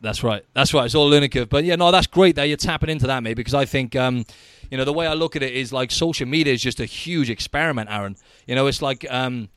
that's 0.00 0.22
right. 0.22 0.44
That's 0.52 0.74
right. 0.74 0.84
It's 0.84 0.94
all 0.94 1.08
a 1.08 1.10
learning 1.10 1.30
curve. 1.30 1.48
But 1.48 1.64
yeah, 1.64 1.74
no, 1.76 1.90
that's 1.90 2.06
great 2.06 2.36
that 2.36 2.44
you're 2.44 2.58
tapping 2.58 2.90
into 2.90 3.06
that, 3.06 3.22
mate, 3.22 3.34
because 3.34 3.54
I 3.54 3.64
think 3.64 3.96
um, 3.96 4.24
you 4.70 4.76
know, 4.76 4.84
the 4.84 4.92
way 4.92 5.06
I 5.06 5.14
look 5.14 5.36
at 5.36 5.42
it 5.42 5.54
is 5.54 5.72
like 5.72 5.90
social 5.90 6.26
media 6.26 6.52
is 6.52 6.62
just 6.62 6.80
a 6.80 6.84
huge 6.84 7.30
experiment, 7.30 7.90
Aaron. 7.90 8.16
You 8.46 8.54
know, 8.54 8.66
it's 8.66 8.82
like 8.82 9.06
um, 9.10 9.48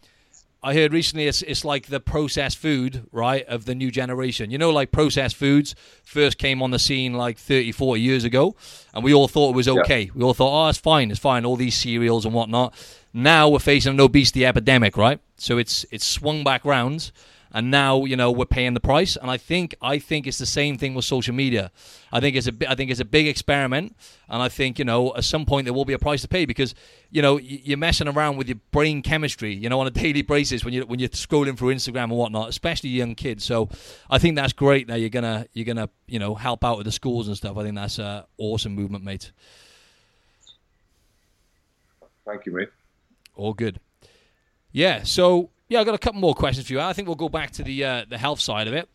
I 0.61 0.73
heard 0.73 0.93
recently 0.93 1.27
it's 1.27 1.41
it's 1.41 1.63
like 1.63 1.87
the 1.87 1.99
processed 1.99 2.57
food, 2.57 3.07
right, 3.11 3.45
of 3.47 3.65
the 3.65 3.75
new 3.75 3.91
generation. 3.91 4.51
You 4.51 4.57
know, 4.57 4.71
like 4.71 4.91
processed 4.91 5.35
foods 5.35 5.75
first 6.03 6.37
came 6.37 6.61
on 6.61 6.71
the 6.71 6.79
scene 6.79 7.13
like 7.13 7.37
30, 7.37 7.71
40 7.71 8.01
years 8.01 8.23
ago, 8.23 8.55
and 8.93 9.03
we 9.03 9.13
all 9.13 9.27
thought 9.27 9.51
it 9.51 9.55
was 9.55 9.67
okay. 9.67 10.03
Yeah. 10.03 10.11
We 10.15 10.23
all 10.23 10.33
thought, 10.33 10.65
oh, 10.65 10.69
it's 10.69 10.79
fine, 10.79 11.11
it's 11.11 11.19
fine, 11.19 11.45
all 11.45 11.55
these 11.55 11.77
cereals 11.77 12.25
and 12.25 12.33
whatnot. 12.33 12.73
Now 13.13 13.49
we're 13.49 13.59
facing 13.59 13.93
an 13.93 13.99
obesity 13.99 14.45
epidemic, 14.45 14.97
right? 14.97 15.19
So 15.37 15.57
it's 15.57 15.85
it's 15.91 16.05
swung 16.05 16.43
back 16.43 16.65
round 16.65 17.11
and 17.51 17.71
now 17.71 18.05
you 18.05 18.15
know 18.15 18.31
we're 18.31 18.45
paying 18.45 18.73
the 18.73 18.79
price. 18.79 19.15
And 19.15 19.29
I 19.29 19.37
think 19.37 19.75
I 19.81 19.99
think 19.99 20.27
it's 20.27 20.37
the 20.37 20.45
same 20.45 20.77
thing 20.77 20.93
with 20.93 21.05
social 21.05 21.33
media. 21.33 21.71
I 22.11 22.19
think 22.19 22.35
it's 22.35 22.47
a 22.47 22.53
I 22.69 22.75
think 22.75 22.91
it's 22.91 22.99
a 22.99 23.05
big 23.05 23.27
experiment, 23.27 23.95
and 24.27 24.41
I 24.41 24.49
think 24.49 24.79
you 24.79 24.85
know 24.85 25.15
at 25.15 25.23
some 25.23 25.45
point 25.45 25.65
there 25.65 25.73
will 25.73 25.85
be 25.85 25.93
a 25.93 25.99
price 25.99 26.21
to 26.21 26.27
pay 26.27 26.45
because 26.45 26.75
you 27.09 27.21
know 27.21 27.37
you're 27.37 27.77
messing 27.77 28.07
around 28.07 28.37
with 28.37 28.47
your 28.47 28.59
brain 28.71 29.01
chemistry, 29.01 29.53
you 29.53 29.69
know, 29.69 29.79
on 29.79 29.87
a 29.87 29.91
daily 30.05 30.21
basis 30.21 30.63
when 30.63 30.73
you 30.73 30.85
when 30.85 30.99
you're 30.99 31.09
scrolling 31.09 31.57
through 31.57 31.73
Instagram 31.73 32.05
and 32.05 32.11
whatnot, 32.13 32.49
especially 32.49 32.89
young 32.89 33.15
kids. 33.15 33.43
So 33.43 33.69
I 34.09 34.19
think 34.19 34.35
that's 34.35 34.53
great 34.53 34.87
that 34.87 34.99
you're 34.99 35.09
gonna 35.09 35.47
you're 35.53 35.65
gonna 35.65 35.89
you 36.07 36.19
know 36.19 36.35
help 36.35 36.63
out 36.63 36.77
with 36.77 36.85
the 36.85 36.91
schools 36.91 37.27
and 37.27 37.35
stuff. 37.35 37.57
I 37.57 37.63
think 37.63 37.75
that's 37.75 37.99
an 37.99 38.23
awesome 38.37 38.75
movement, 38.75 39.03
mate. 39.03 39.31
Thank 42.25 42.45
you, 42.45 42.51
mate. 42.51 42.69
All 43.39 43.53
good. 43.53 43.79
Yeah. 44.71 45.03
So 45.03 45.49
yeah, 45.69 45.79
I've 45.79 45.85
got 45.85 45.95
a 45.95 45.99
couple 45.99 46.19
more 46.19 46.35
questions 46.35 46.67
for 46.67 46.73
you. 46.73 46.81
I 46.81 46.93
think 46.93 47.07
we'll 47.07 47.15
go 47.15 47.29
back 47.29 47.51
to 47.51 47.63
the 47.63 47.85
uh, 47.85 48.05
the 48.09 48.17
health 48.17 48.39
side 48.39 48.67
of 48.67 48.73
it. 48.73 48.89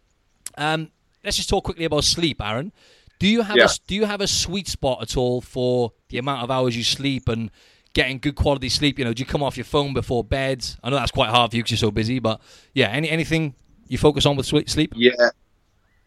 Um, 0.59 0.91
let's 1.25 1.37
just 1.37 1.49
talk 1.49 1.65
quickly 1.65 1.85
about 1.85 2.05
sleep, 2.05 2.43
Aaron. 2.43 2.73
Do 3.19 3.29
you 3.29 3.43
have 3.43 3.57
yeah. 3.57 3.65
a, 3.65 3.69
do 3.87 3.95
you 3.95 4.05
have 4.05 4.21
a 4.21 4.27
sweet 4.27 4.69
spot 4.69 5.01
at 5.01 5.17
all 5.17 5.41
for 5.41 5.93
the 6.09 6.19
amount 6.19 6.43
of 6.43 6.51
hours 6.51 6.77
you 6.77 6.85
sleep 6.85 7.29
and 7.29 7.51
getting 7.95 8.19
good 8.19 8.35
quality 8.35 8.69
sleep? 8.69 8.99
You 8.99 9.05
know, 9.05 9.15
do 9.15 9.21
you 9.21 9.27
come 9.27 9.43
off 9.43 9.57
your 9.57 9.65
phone 9.65 9.95
before 9.95 10.23
bed? 10.23 10.67
I 10.83 10.91
know 10.91 10.97
that's 10.97 11.13
quite 11.13 11.31
hard 11.31 11.51
for 11.51 11.57
you 11.57 11.63
because 11.63 11.81
you're 11.81 11.89
so 11.89 11.91
busy, 11.91 12.19
but 12.19 12.41
yeah, 12.75 12.89
any 12.89 13.09
anything 13.09 13.55
you 13.89 13.99
focus 13.99 14.27
on 14.27 14.37
with 14.37 14.47
sleep? 14.47 14.93
Yeah, 14.97 15.13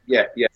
yeah, 0.05 0.25
yeah. 0.35 0.47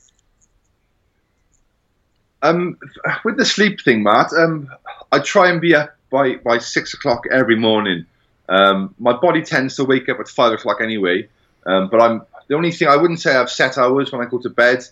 Um, 2.44 2.78
with 3.24 3.38
the 3.38 3.46
sleep 3.46 3.82
thing, 3.82 4.04
Matt, 4.04 4.34
um, 4.34 4.70
I 5.12 5.20
try 5.20 5.50
and 5.50 5.62
be 5.62 5.74
up 5.76 5.96
by 6.12 6.36
by 6.36 6.60
six 6.60 6.94
o'clock 6.94 7.24
every 7.32 7.56
morning. 7.56 8.06
Um, 8.50 8.94
my 9.00 9.14
body 9.14 9.42
tends 9.42 9.76
to 9.78 9.86
wake 9.86 10.10
up 10.10 10.20
at 10.20 10.28
five 10.28 10.54
o'clock 10.54 10.82
anyway, 10.82 11.28
um, 11.66 11.90
but 11.90 12.02
I'm 12.02 12.22
the 12.48 12.56
only 12.56 12.72
thing 12.72 12.90
I 12.90 12.98
wouldn't 12.98 13.20
say 13.20 13.36
I've 13.36 13.50
set 13.50 13.78
hours 13.78 14.12
when 14.12 14.22
I 14.22 14.30
go 14.30 14.38
to 14.40 14.50
bed. 14.50 14.84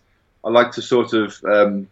I 0.43 0.49
like 0.49 0.71
to 0.71 0.81
sort 0.81 1.13
of 1.13 1.37
um, 1.43 1.87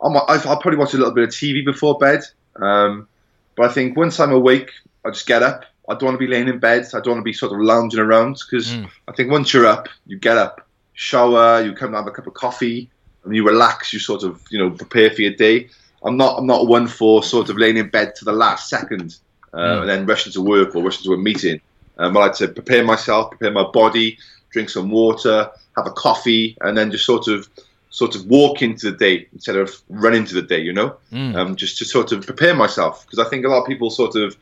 I'll, 0.00 0.24
I'll, 0.28 0.60
probably 0.60 0.76
watch 0.76 0.94
a 0.94 0.98
little 0.98 1.12
bit 1.12 1.24
of 1.24 1.30
TV 1.30 1.64
before 1.64 1.98
bed, 1.98 2.22
um, 2.56 3.08
but 3.56 3.70
I 3.70 3.72
think 3.72 3.96
once 3.96 4.20
I'm 4.20 4.32
awake, 4.32 4.70
I 5.04 5.10
just 5.10 5.26
get 5.26 5.42
up. 5.42 5.64
I 5.88 5.94
don't 5.94 6.04
want 6.04 6.14
to 6.16 6.26
be 6.26 6.30
laying 6.30 6.48
in 6.48 6.58
bed. 6.58 6.86
I 6.92 7.00
don't 7.00 7.14
want 7.14 7.20
to 7.20 7.22
be 7.22 7.32
sort 7.32 7.52
of 7.52 7.60
lounging 7.60 8.00
around 8.00 8.38
because 8.44 8.72
mm. 8.72 8.90
I 9.08 9.12
think 9.12 9.30
once 9.30 9.54
you're 9.54 9.66
up, 9.66 9.88
you 10.06 10.18
get 10.18 10.36
up, 10.36 10.66
shower, 10.92 11.62
you 11.62 11.72
come 11.72 11.88
and 11.88 11.96
have 11.96 12.06
a 12.06 12.10
cup 12.10 12.26
of 12.26 12.34
coffee, 12.34 12.90
and 13.24 13.34
you 13.34 13.46
relax. 13.46 13.92
You 13.92 13.98
sort 13.98 14.22
of 14.22 14.42
you 14.50 14.58
know 14.58 14.70
prepare 14.70 15.10
for 15.10 15.22
your 15.22 15.34
day. 15.34 15.70
I'm 16.02 16.16
not 16.16 16.38
I'm 16.38 16.46
not 16.46 16.66
one 16.66 16.86
for 16.86 17.22
sort 17.22 17.50
of 17.50 17.56
laying 17.56 17.76
in 17.76 17.88
bed 17.88 18.14
to 18.16 18.24
the 18.24 18.32
last 18.32 18.68
second 18.68 19.16
uh, 19.52 19.58
mm. 19.58 19.80
and 19.80 19.88
then 19.88 20.06
rushing 20.06 20.32
to 20.32 20.42
work 20.42 20.74
or 20.74 20.82
rushing 20.82 21.04
to 21.04 21.14
a 21.14 21.18
meeting. 21.18 21.60
Um, 21.98 22.16
I 22.16 22.20
like 22.20 22.34
to 22.34 22.48
prepare 22.48 22.84
myself, 22.84 23.30
prepare 23.30 23.50
my 23.50 23.68
body, 23.72 24.18
drink 24.50 24.70
some 24.70 24.90
water, 24.90 25.50
have 25.76 25.86
a 25.86 25.90
coffee, 25.90 26.56
and 26.60 26.76
then 26.76 26.90
just 26.90 27.04
sort 27.04 27.28
of 27.28 27.48
sort 27.90 28.14
of 28.14 28.26
walk 28.26 28.62
into 28.62 28.90
the 28.90 28.96
day 28.96 29.26
instead 29.32 29.56
of 29.56 29.74
run 29.88 30.14
into 30.14 30.34
the 30.34 30.42
day. 30.42 30.60
You 30.60 30.72
know, 30.72 30.96
mm. 31.12 31.34
um, 31.34 31.56
just 31.56 31.78
to 31.78 31.84
sort 31.84 32.12
of 32.12 32.24
prepare 32.24 32.54
myself 32.54 33.04
because 33.04 33.24
I 33.24 33.28
think 33.28 33.44
a 33.44 33.48
lot 33.48 33.62
of 33.62 33.66
people 33.66 33.90
sort 33.90 34.14
of 34.16 34.36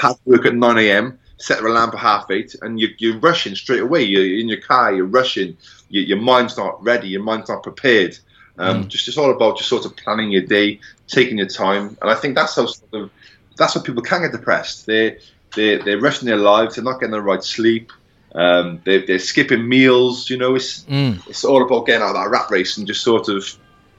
have 0.00 0.14
to 0.14 0.20
work 0.24 0.46
at 0.46 0.54
9 0.54 0.78
a.m. 0.78 1.18
Set 1.36 1.58
their 1.58 1.66
alarm 1.66 1.90
for 1.90 1.96
half 1.96 2.30
eight, 2.30 2.54
and 2.62 2.78
you're, 2.78 2.90
you're 2.98 3.18
rushing 3.18 3.54
straight 3.56 3.80
away. 3.80 4.02
You're 4.02 4.38
in 4.38 4.48
your 4.48 4.60
car, 4.60 4.94
you're 4.94 5.04
rushing. 5.04 5.56
Your, 5.88 6.04
your 6.04 6.20
mind's 6.20 6.56
not 6.56 6.82
ready. 6.82 7.08
Your 7.08 7.22
mind's 7.22 7.48
not 7.48 7.62
prepared. 7.62 8.16
Um, 8.58 8.84
mm. 8.84 8.88
Just 8.88 9.08
it's 9.08 9.18
all 9.18 9.30
about 9.30 9.56
just 9.56 9.68
sort 9.68 9.84
of 9.84 9.96
planning 9.96 10.30
your 10.30 10.42
day, 10.42 10.80
taking 11.08 11.38
your 11.38 11.48
time, 11.48 11.96
and 12.00 12.10
I 12.10 12.14
think 12.14 12.34
that's 12.34 12.56
how 12.56 12.66
sort 12.66 12.94
of 12.94 13.10
that's 13.56 13.74
why 13.76 13.82
people 13.82 14.02
can 14.02 14.22
get 14.22 14.32
depressed. 14.32 14.86
They 14.86 15.18
they 15.56 15.78
they're 15.78 16.00
rushing 16.00 16.26
their 16.26 16.36
lives. 16.36 16.76
They're 16.76 16.84
not 16.84 17.00
getting 17.00 17.12
the 17.12 17.22
right 17.22 17.42
sleep. 17.42 17.92
Um, 18.34 18.80
they, 18.84 19.04
they're 19.04 19.18
skipping 19.18 19.68
meals. 19.68 20.30
You 20.30 20.38
know, 20.38 20.54
it's 20.54 20.84
mm. 20.84 21.26
it's 21.28 21.44
all 21.44 21.64
about 21.64 21.86
getting 21.86 22.02
out 22.02 22.10
of 22.10 22.22
that 22.22 22.30
rat 22.30 22.50
race 22.50 22.76
and 22.76 22.86
just 22.86 23.02
sort 23.02 23.28
of 23.28 23.44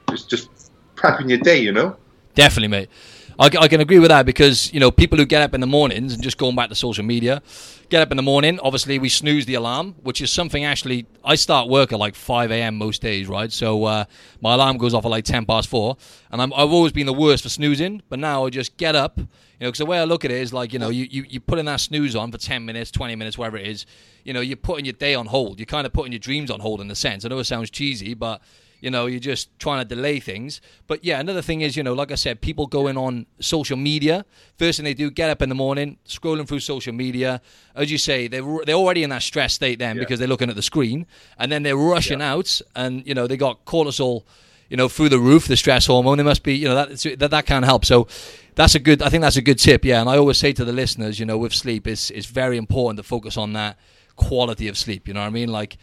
just 0.09 0.29
just 0.29 0.49
prepping 0.95 1.29
your 1.29 1.39
day. 1.39 1.59
You 1.59 1.71
know. 1.71 1.97
Definitely, 2.33 2.67
mate. 2.69 2.89
I, 3.37 3.45
I, 3.47 3.67
can 3.67 3.81
agree 3.81 3.99
with 3.99 4.09
that 4.09 4.25
because 4.25 4.73
you 4.73 4.79
know 4.79 4.91
people 4.91 5.17
who 5.17 5.25
get 5.25 5.41
up 5.41 5.53
in 5.53 5.61
the 5.61 5.67
mornings 5.67 6.13
and 6.13 6.23
just 6.23 6.37
going 6.37 6.55
back 6.55 6.69
to 6.69 6.75
social 6.75 7.03
media, 7.03 7.41
get 7.89 8.01
up 8.01 8.11
in 8.11 8.17
the 8.17 8.23
morning. 8.23 8.59
Obviously, 8.61 8.97
we 8.97 9.09
snooze 9.09 9.45
the 9.45 9.55
alarm, 9.55 9.95
which 10.03 10.21
is 10.21 10.31
something 10.31 10.63
actually 10.63 11.05
I 11.23 11.35
start 11.35 11.67
work 11.67 11.91
at 11.91 11.99
like 11.99 12.15
five 12.15 12.51
a.m. 12.51 12.77
most 12.77 13.01
days, 13.01 13.27
right? 13.27 13.51
So 13.51 13.83
uh, 13.83 14.05
my 14.41 14.53
alarm 14.53 14.77
goes 14.77 14.93
off 14.93 15.05
at 15.05 15.11
like 15.11 15.25
ten 15.25 15.45
past 15.45 15.67
four, 15.67 15.97
and 16.31 16.41
i 16.41 16.43
have 16.43 16.71
always 16.71 16.93
been 16.93 17.05
the 17.05 17.13
worst 17.13 17.43
for 17.43 17.49
snoozing. 17.49 18.01
But 18.09 18.19
now 18.19 18.45
I 18.45 18.49
just 18.49 18.77
get 18.77 18.95
up, 18.95 19.17
you 19.17 19.25
know, 19.59 19.67
because 19.67 19.79
the 19.79 19.85
way 19.85 19.99
I 19.99 20.05
look 20.05 20.23
at 20.23 20.31
it 20.31 20.39
is 20.39 20.53
like 20.53 20.71
you 20.71 20.79
know 20.79 20.89
you, 20.89 21.07
you 21.09 21.25
you 21.27 21.39
putting 21.41 21.65
that 21.65 21.81
snooze 21.81 22.15
on 22.15 22.31
for 22.31 22.37
ten 22.37 22.65
minutes, 22.65 22.89
twenty 22.89 23.15
minutes, 23.15 23.37
whatever 23.37 23.57
it 23.57 23.67
is. 23.67 23.85
You 24.23 24.33
know, 24.33 24.41
you're 24.41 24.57
putting 24.57 24.85
your 24.85 24.93
day 24.93 25.13
on 25.13 25.27
hold. 25.27 25.59
You're 25.59 25.67
kind 25.67 25.85
of 25.85 25.93
putting 25.93 26.11
your 26.11 26.19
dreams 26.19 26.49
on 26.49 26.59
hold 26.61 26.81
in 26.81 26.89
a 26.89 26.95
sense. 26.95 27.25
I 27.25 27.27
know 27.27 27.37
it 27.39 27.43
sounds 27.43 27.69
cheesy, 27.69 28.13
but 28.13 28.41
you 28.85 28.91
know 28.91 29.07
you're 29.07 29.19
just 29.19 29.49
trying 29.57 29.79
to 29.85 29.95
delay 29.95 30.19
things. 30.19 30.61
But 30.85 31.03
yeah 31.03 31.19
another 31.19 31.41
thing 31.41 31.61
is 31.61 31.75
you 31.75 31.81
know 31.81 31.93
like 31.93 32.11
i 32.11 32.15
said 32.15 32.39
people 32.39 32.67
going 32.67 32.97
on 32.97 33.25
social 33.39 33.75
media. 33.75 34.25
First 34.57 34.77
thing 34.77 34.83
they 34.83 34.93
do 34.93 35.09
get 35.09 35.31
up 35.31 35.41
in 35.41 35.49
the 35.49 35.55
morning 35.55 35.97
scrolling 36.07 36.47
through 36.47 36.59
social 36.59 36.93
media. 36.93 37.41
As 37.75 37.91
you 37.91 37.97
say 37.97 38.27
they're, 38.27 38.45
they're 38.65 38.75
already 38.75 39.01
in 39.03 39.09
that 39.09 39.23
stress 39.23 39.55
state 39.55 39.79
then 39.79 39.95
yeah. 39.95 40.01
because 40.01 40.19
they're 40.19 40.27
looking 40.27 40.51
at 40.51 40.55
the 40.55 40.61
screen. 40.61 41.07
And 41.39 41.51
then 41.51 41.63
they're 41.63 41.75
rushing 41.75 42.19
yeah. 42.19 42.33
out 42.33 42.61
and 42.75 43.05
you 43.07 43.15
know 43.15 43.25
they 43.25 43.37
got 43.37 43.65
cortisol 43.65 44.23
you 44.69 44.77
know 44.77 44.87
through 44.87 45.09
the 45.09 45.19
roof 45.19 45.47
the 45.47 45.57
stress 45.57 45.87
hormone. 45.87 46.17
They 46.19 46.23
must 46.23 46.43
be 46.43 46.55
you 46.55 46.67
know 46.67 46.75
that 46.75 47.19
that, 47.19 47.31
that 47.31 47.45
can 47.47 47.63
help. 47.63 47.85
So 47.85 48.07
that's 48.53 48.73
a 48.73 48.79
good 48.79 49.01
i 49.01 49.09
think 49.09 49.21
that's 49.21 49.35
a 49.35 49.41
good 49.41 49.59
tip 49.59 49.83
yeah. 49.83 49.99
And 49.99 50.09
i 50.09 50.17
always 50.17 50.37
say 50.37 50.53
to 50.53 50.63
the 50.63 50.71
listeners 50.71 51.19
you 51.19 51.25
know 51.25 51.37
with 51.37 51.53
sleep 51.53 51.87
it's, 51.87 52.09
it's 52.09 52.25
very 52.25 52.55
important 52.55 52.95
to 52.95 53.03
focus 53.03 53.35
on 53.35 53.51
that 53.51 53.77
quality 54.15 54.69
of 54.69 54.77
sleep 54.77 55.09
you 55.09 55.13
know 55.13 55.19
what 55.19 55.27
i 55.27 55.29
mean? 55.41 55.49
Like 55.49 55.77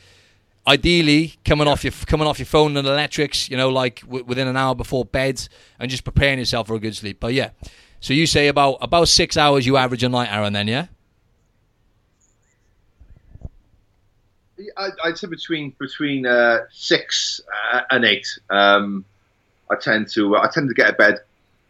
ideally 0.67 1.35
coming 1.45 1.67
yeah. 1.67 1.73
off 1.73 1.85
your 1.85 1.93
coming 2.07 2.27
off 2.27 2.39
your 2.39 2.47
phone 2.47 2.77
and 2.77 2.87
electrics, 2.87 3.51
you 3.51 3.57
know, 3.57 3.69
like 3.69 4.01
w- 4.03 4.25
within 4.25 4.49
an 4.49 4.57
hour 4.57 4.75
before 4.75 5.05
bed, 5.05 5.47
and 5.79 5.91
just 5.91 6.05
preparing 6.05 6.39
yourself 6.39 6.67
for 6.67 6.75
a 6.75 6.79
good 6.79 6.97
sleep. 6.97 7.19
But 7.21 7.35
yeah, 7.35 7.51
so 8.01 8.13
you 8.15 8.27
say 8.27 8.49
about 8.49 8.79
about 8.81 9.09
six 9.09 9.37
hours 9.37 9.67
you 9.67 9.77
average 9.77 10.03
a 10.03 10.09
night, 10.09 10.33
Aaron? 10.33 10.53
Then 10.53 10.69
yeah. 10.69 10.87
I'd 15.05 15.19
say 15.19 15.27
between 15.27 15.75
between 15.79 16.25
uh, 16.25 16.61
six 16.71 17.41
uh, 17.73 17.83
and 17.91 18.05
eight. 18.05 18.27
Um, 18.49 19.05
I 19.71 19.77
tend 19.77 20.09
to 20.11 20.37
I 20.37 20.49
tend 20.49 20.69
to 20.69 20.75
get 20.75 20.87
to 20.87 20.93
bed 20.93 21.19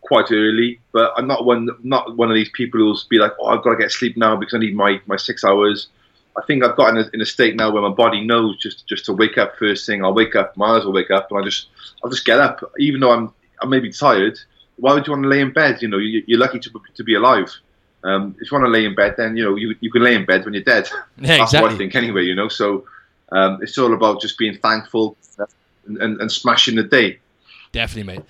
quite 0.02 0.30
early, 0.30 0.80
but 0.92 1.12
I'm 1.16 1.26
not 1.26 1.44
one 1.44 1.68
not 1.82 2.16
one 2.16 2.30
of 2.30 2.34
these 2.34 2.50
people 2.50 2.80
who'll 2.80 2.98
be 3.08 3.18
like, 3.18 3.32
oh, 3.40 3.46
I've 3.46 3.62
got 3.62 3.70
to 3.70 3.76
get 3.76 3.90
sleep 3.90 4.16
now 4.16 4.36
because 4.36 4.54
I 4.54 4.58
need 4.58 4.76
my, 4.76 5.00
my 5.06 5.16
six 5.16 5.44
hours. 5.44 5.88
I 6.36 6.42
think 6.46 6.64
I've 6.64 6.76
got 6.76 6.90
in 6.90 6.98
a, 6.98 7.10
in 7.12 7.20
a 7.20 7.26
state 7.26 7.56
now 7.56 7.70
where 7.70 7.82
my 7.82 7.90
body 7.90 8.24
knows 8.24 8.56
just 8.56 8.86
just 8.86 9.04
to 9.06 9.12
wake 9.12 9.38
up 9.38 9.56
first 9.58 9.86
thing. 9.86 10.04
I'll 10.04 10.14
wake 10.14 10.34
up, 10.34 10.56
my 10.56 10.76
eyes 10.76 10.84
will 10.84 10.92
wake 10.92 11.10
up, 11.10 11.30
and 11.30 11.40
I 11.40 11.44
just 11.44 11.68
I'll 12.02 12.10
just 12.10 12.24
get 12.24 12.40
up, 12.40 12.62
even 12.78 13.00
though 13.00 13.12
I'm 13.12 13.32
I 13.60 13.66
may 13.66 13.80
be 13.80 13.92
tired. 13.92 14.38
Why 14.76 14.94
would 14.94 15.06
you 15.06 15.12
want 15.12 15.24
to 15.24 15.28
lay 15.28 15.40
in 15.40 15.52
bed? 15.52 15.82
You 15.82 15.88
know, 15.88 15.98
you, 15.98 16.22
are 16.36 16.38
lucky 16.38 16.58
to 16.58 16.70
to 16.94 17.04
be 17.04 17.14
alive. 17.14 17.52
Um, 18.04 18.34
if 18.40 18.50
you 18.50 18.58
want 18.58 18.66
to 18.66 18.70
lay 18.70 18.84
in 18.84 18.94
bed, 18.94 19.14
then 19.16 19.36
you 19.36 19.44
know 19.44 19.54
you, 19.56 19.76
you 19.80 19.90
can 19.90 20.02
lay 20.02 20.14
in 20.14 20.24
bed 20.24 20.44
when 20.44 20.54
you're 20.54 20.62
dead. 20.62 20.88
Yeah, 20.90 21.02
That's 21.38 21.42
exactly. 21.42 21.60
what 21.62 21.72
I 21.72 21.78
think 21.78 21.94
anyway. 21.94 22.22
You 22.22 22.34
know, 22.34 22.48
so 22.48 22.84
um, 23.30 23.58
it's 23.62 23.76
all 23.78 23.92
about 23.92 24.20
just 24.20 24.38
being 24.38 24.56
thankful 24.58 25.16
and, 25.86 25.98
and, 25.98 26.20
and 26.20 26.32
smashing 26.32 26.76
the 26.76 26.82
day. 26.82 27.18
Definitely, 27.72 28.14
mate. 28.14 28.24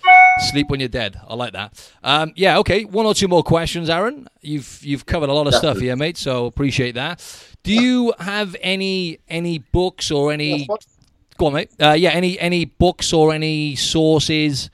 Sleep 0.50 0.70
when 0.70 0.80
you're 0.80 0.88
dead. 0.88 1.20
I 1.28 1.34
like 1.34 1.52
that. 1.52 1.92
Um, 2.02 2.32
yeah, 2.36 2.58
okay. 2.58 2.84
One 2.84 3.06
or 3.06 3.14
two 3.14 3.28
more 3.28 3.42
questions, 3.42 3.90
Aaron. 3.90 4.28
You've 4.40 4.80
you've 4.82 5.04
covered 5.04 5.28
a 5.28 5.32
lot 5.32 5.46
of 5.46 5.52
Definitely. 5.52 5.76
stuff 5.76 5.82
here, 5.82 5.96
mate. 5.96 6.16
So 6.16 6.46
appreciate 6.46 6.92
that. 6.92 7.20
Do 7.62 7.72
you 7.72 8.12
have 8.18 8.56
any 8.60 9.20
any 9.28 9.58
books 9.58 10.10
or 10.10 10.32
any? 10.32 10.66
Go 11.38 11.46
on, 11.46 11.52
mate. 11.54 11.70
Uh, 11.80 11.92
yeah, 11.92 12.10
any 12.10 12.38
any 12.38 12.64
books 12.64 13.12
or 13.12 13.32
any 13.32 13.76
sources 13.76 14.70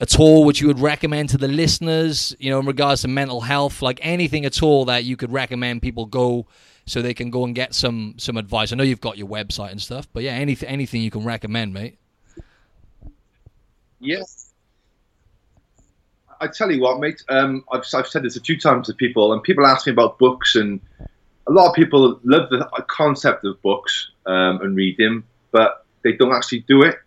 at 0.00 0.18
all 0.18 0.44
which 0.44 0.60
you 0.60 0.66
would 0.66 0.80
recommend 0.80 1.28
to 1.30 1.38
the 1.38 1.48
listeners? 1.48 2.34
You 2.38 2.50
know, 2.50 2.60
in 2.60 2.66
regards 2.66 3.02
to 3.02 3.08
mental 3.08 3.42
health, 3.42 3.82
like 3.82 4.00
anything 4.02 4.46
at 4.46 4.62
all 4.62 4.86
that 4.86 5.04
you 5.04 5.16
could 5.16 5.30
recommend 5.30 5.82
people 5.82 6.06
go 6.06 6.46
so 6.86 7.02
they 7.02 7.14
can 7.14 7.30
go 7.30 7.44
and 7.44 7.54
get 7.54 7.74
some 7.74 8.14
some 8.16 8.36
advice. 8.36 8.72
I 8.72 8.76
know 8.76 8.84
you've 8.84 9.00
got 9.00 9.18
your 9.18 9.28
website 9.28 9.72
and 9.72 9.82
stuff, 9.82 10.08
but 10.12 10.22
yeah, 10.22 10.32
anything 10.32 10.68
anything 10.68 11.02
you 11.02 11.10
can 11.10 11.24
recommend, 11.24 11.74
mate. 11.74 11.98
Yes. 14.00 14.52
I 16.40 16.48
tell 16.48 16.70
you 16.70 16.82
what, 16.82 17.00
mate. 17.00 17.22
Um, 17.28 17.64
I've, 17.72 17.84
I've 17.94 18.06
said 18.06 18.22
this 18.22 18.36
a 18.36 18.40
few 18.40 18.60
times 18.60 18.88
to 18.88 18.94
people, 18.94 19.32
and 19.32 19.42
people 19.42 19.66
ask 19.66 19.86
me 19.86 19.92
about 19.92 20.18
books 20.18 20.54
and 20.54 20.80
a 21.48 21.52
lot 21.52 21.68
of 21.68 21.74
people 21.74 22.20
love 22.24 22.50
the 22.50 22.68
concept 22.88 23.44
of 23.44 23.60
books 23.62 24.10
um, 24.26 24.60
and 24.62 24.76
read 24.76 24.96
them, 24.96 25.24
but 25.52 25.84
they 26.02 26.12
don't 26.12 26.34
actually 26.34 26.60
do 26.60 26.82
it. 26.82 26.98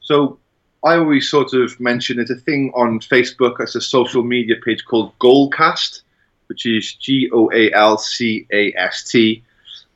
So 0.00 0.38
I 0.84 0.96
always 0.96 1.28
sort 1.28 1.52
of 1.52 1.78
mention 1.80 2.16
there's 2.16 2.30
a 2.30 2.36
thing 2.36 2.72
on 2.74 3.00
Facebook, 3.00 3.60
it's 3.60 3.74
a 3.74 3.80
social 3.80 4.22
media 4.22 4.56
page 4.64 4.84
called 4.84 5.16
Goalcast, 5.18 6.02
which 6.46 6.66
is 6.66 6.94
G 6.94 7.30
O 7.32 7.50
A 7.52 7.72
L 7.72 7.98
C 7.98 8.46
A 8.52 8.72
S 8.76 9.04
T. 9.04 9.42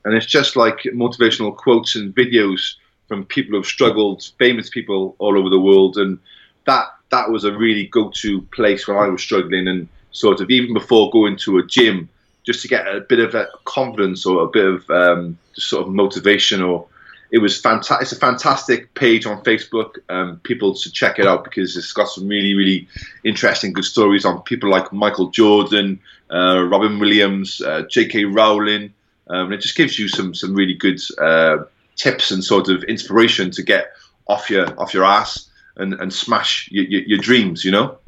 And 0.04 0.14
it's 0.14 0.26
just 0.26 0.56
like 0.56 0.78
motivational 0.94 1.56
quotes 1.56 1.96
and 1.96 2.14
videos 2.14 2.74
from 3.08 3.24
people 3.24 3.56
who've 3.56 3.66
struggled, 3.66 4.30
famous 4.38 4.70
people 4.70 5.16
all 5.18 5.38
over 5.38 5.48
the 5.48 5.60
world. 5.60 5.96
And 5.96 6.18
that 6.66 6.86
that 7.10 7.30
was 7.30 7.44
a 7.44 7.52
really 7.52 7.86
go 7.86 8.10
to 8.16 8.42
place 8.42 8.86
when 8.86 8.96
I 8.96 9.08
was 9.08 9.22
struggling 9.22 9.68
and 9.68 9.88
sort 10.12 10.40
of 10.40 10.50
even 10.50 10.74
before 10.74 11.10
going 11.10 11.36
to 11.38 11.58
a 11.58 11.66
gym 11.66 12.08
just 12.46 12.62
to 12.62 12.68
get 12.68 12.86
a 12.86 13.00
bit 13.00 13.18
of 13.18 13.34
a 13.34 13.48
confidence 13.64 14.24
or 14.24 14.44
a 14.44 14.48
bit 14.48 14.64
of 14.64 14.90
um, 14.90 15.38
sort 15.54 15.86
of 15.86 15.92
motivation 15.92 16.62
or 16.62 16.86
it 17.30 17.38
was 17.38 17.60
fantastic. 17.60 18.02
It's 18.02 18.12
a 18.12 18.16
fantastic 18.16 18.94
page 18.94 19.26
on 19.26 19.42
Facebook. 19.42 19.98
Um, 20.08 20.40
people 20.44 20.74
should 20.76 20.92
check 20.92 21.18
it 21.18 21.26
out 21.26 21.44
because 21.44 21.76
it's 21.76 21.92
got 21.92 22.08
some 22.08 22.28
really, 22.28 22.54
really 22.54 22.88
interesting, 23.24 23.72
good 23.72 23.84
stories 23.84 24.24
on 24.24 24.42
people 24.42 24.70
like 24.70 24.92
Michael 24.92 25.30
Jordan, 25.30 26.00
uh, 26.30 26.62
Robin 26.62 26.98
Williams, 26.98 27.60
uh, 27.60 27.82
J.K. 27.90 28.26
Rowling. 28.26 28.92
Um, 29.28 29.46
and 29.46 29.54
it 29.54 29.60
just 29.60 29.76
gives 29.76 29.98
you 29.98 30.06
some 30.06 30.34
some 30.34 30.54
really 30.54 30.74
good 30.74 31.00
uh, 31.20 31.64
tips 31.96 32.30
and 32.30 32.44
sort 32.44 32.68
of 32.68 32.84
inspiration 32.84 33.50
to 33.52 33.62
get 33.62 33.90
off 34.28 34.48
your 34.48 34.78
off 34.80 34.94
your 34.94 35.04
ass 35.04 35.48
and, 35.76 35.94
and 35.94 36.12
smash 36.12 36.68
your, 36.70 36.84
your, 36.84 37.02
your 37.02 37.18
dreams. 37.18 37.64
You 37.64 37.72
know. 37.72 37.98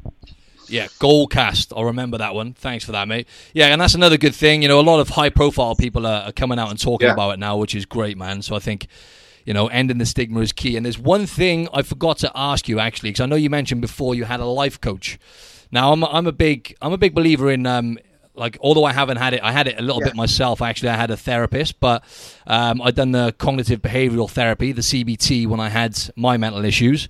Yeah, 0.69 0.87
Goalcast. 0.99 1.73
I'll 1.75 1.85
remember 1.85 2.17
that 2.17 2.33
one. 2.33 2.53
Thanks 2.53 2.85
for 2.85 2.91
that, 2.91 3.07
mate. 3.07 3.27
Yeah, 3.53 3.67
and 3.67 3.81
that's 3.81 3.95
another 3.95 4.17
good 4.17 4.35
thing. 4.35 4.61
You 4.61 4.67
know, 4.67 4.79
a 4.79 4.81
lot 4.81 4.99
of 4.99 5.09
high 5.09 5.29
profile 5.29 5.75
people 5.75 6.05
are, 6.05 6.23
are 6.23 6.31
coming 6.31 6.59
out 6.59 6.69
and 6.69 6.79
talking 6.79 7.07
yeah. 7.07 7.13
about 7.13 7.31
it 7.31 7.39
now, 7.39 7.57
which 7.57 7.75
is 7.75 7.85
great, 7.85 8.17
man. 8.17 8.41
So 8.41 8.55
I 8.55 8.59
think, 8.59 8.87
you 9.45 9.53
know, 9.53 9.67
ending 9.67 9.97
the 9.97 10.05
stigma 10.05 10.39
is 10.41 10.53
key. 10.53 10.77
And 10.77 10.85
there's 10.85 10.99
one 10.99 11.25
thing 11.25 11.67
I 11.73 11.81
forgot 11.81 12.19
to 12.19 12.31
ask 12.35 12.67
you 12.67 12.79
actually, 12.79 13.09
because 13.09 13.21
I 13.21 13.25
know 13.25 13.35
you 13.35 13.49
mentioned 13.49 13.81
before 13.81 14.15
you 14.15 14.25
had 14.25 14.39
a 14.39 14.45
life 14.45 14.79
coach. 14.79 15.19
Now 15.71 15.91
I'm 15.91 16.03
I'm 16.03 16.25
a 16.25 16.31
big 16.31 16.75
I'm 16.81 16.93
a 16.93 16.97
big 16.97 17.13
believer 17.13 17.51
in 17.51 17.67
um, 17.67 17.99
like 18.39 18.57
although 18.61 18.85
I 18.85 18.93
haven't 18.93 19.17
had 19.17 19.33
it, 19.33 19.43
I 19.43 19.51
had 19.51 19.67
it 19.67 19.77
a 19.77 19.81
little 19.81 20.01
yeah. 20.01 20.07
bit 20.07 20.15
myself. 20.15 20.61
Actually, 20.61 20.89
I 20.89 20.95
had 20.95 21.11
a 21.11 21.17
therapist, 21.17 21.79
but 21.79 22.03
um, 22.47 22.81
I'd 22.81 22.95
done 22.95 23.11
the 23.11 23.33
cognitive 23.37 23.81
behavioral 23.81 24.29
therapy, 24.29 24.71
the 24.71 24.81
CBT, 24.81 25.45
when 25.45 25.59
I 25.59 25.69
had 25.69 25.99
my 26.15 26.37
mental 26.37 26.63
issues. 26.65 27.07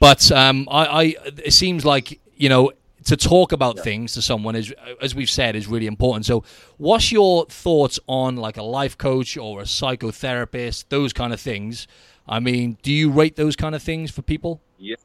But 0.00 0.30
um, 0.32 0.68
I, 0.70 0.86
I, 0.86 1.14
it 1.44 1.52
seems 1.52 1.84
like 1.84 2.20
you 2.36 2.48
know 2.48 2.72
to 3.06 3.16
talk 3.16 3.52
about 3.52 3.76
yeah. 3.76 3.82
things 3.82 4.12
to 4.14 4.22
someone 4.22 4.56
is 4.56 4.74
as 5.00 5.14
we've 5.14 5.30
said 5.30 5.56
is 5.56 5.66
really 5.66 5.86
important 5.86 6.26
so 6.26 6.44
what's 6.76 7.10
your 7.10 7.46
thoughts 7.46 7.98
on 8.08 8.36
like 8.36 8.56
a 8.56 8.62
life 8.62 8.98
coach 8.98 9.36
or 9.36 9.60
a 9.60 9.64
psychotherapist 9.64 10.84
those 10.88 11.12
kind 11.12 11.32
of 11.32 11.40
things 11.40 11.86
i 12.28 12.38
mean 12.38 12.76
do 12.82 12.92
you 12.92 13.10
rate 13.10 13.36
those 13.36 13.56
kind 13.56 13.74
of 13.74 13.82
things 13.82 14.10
for 14.10 14.22
people 14.22 14.60
yeah 14.78 14.96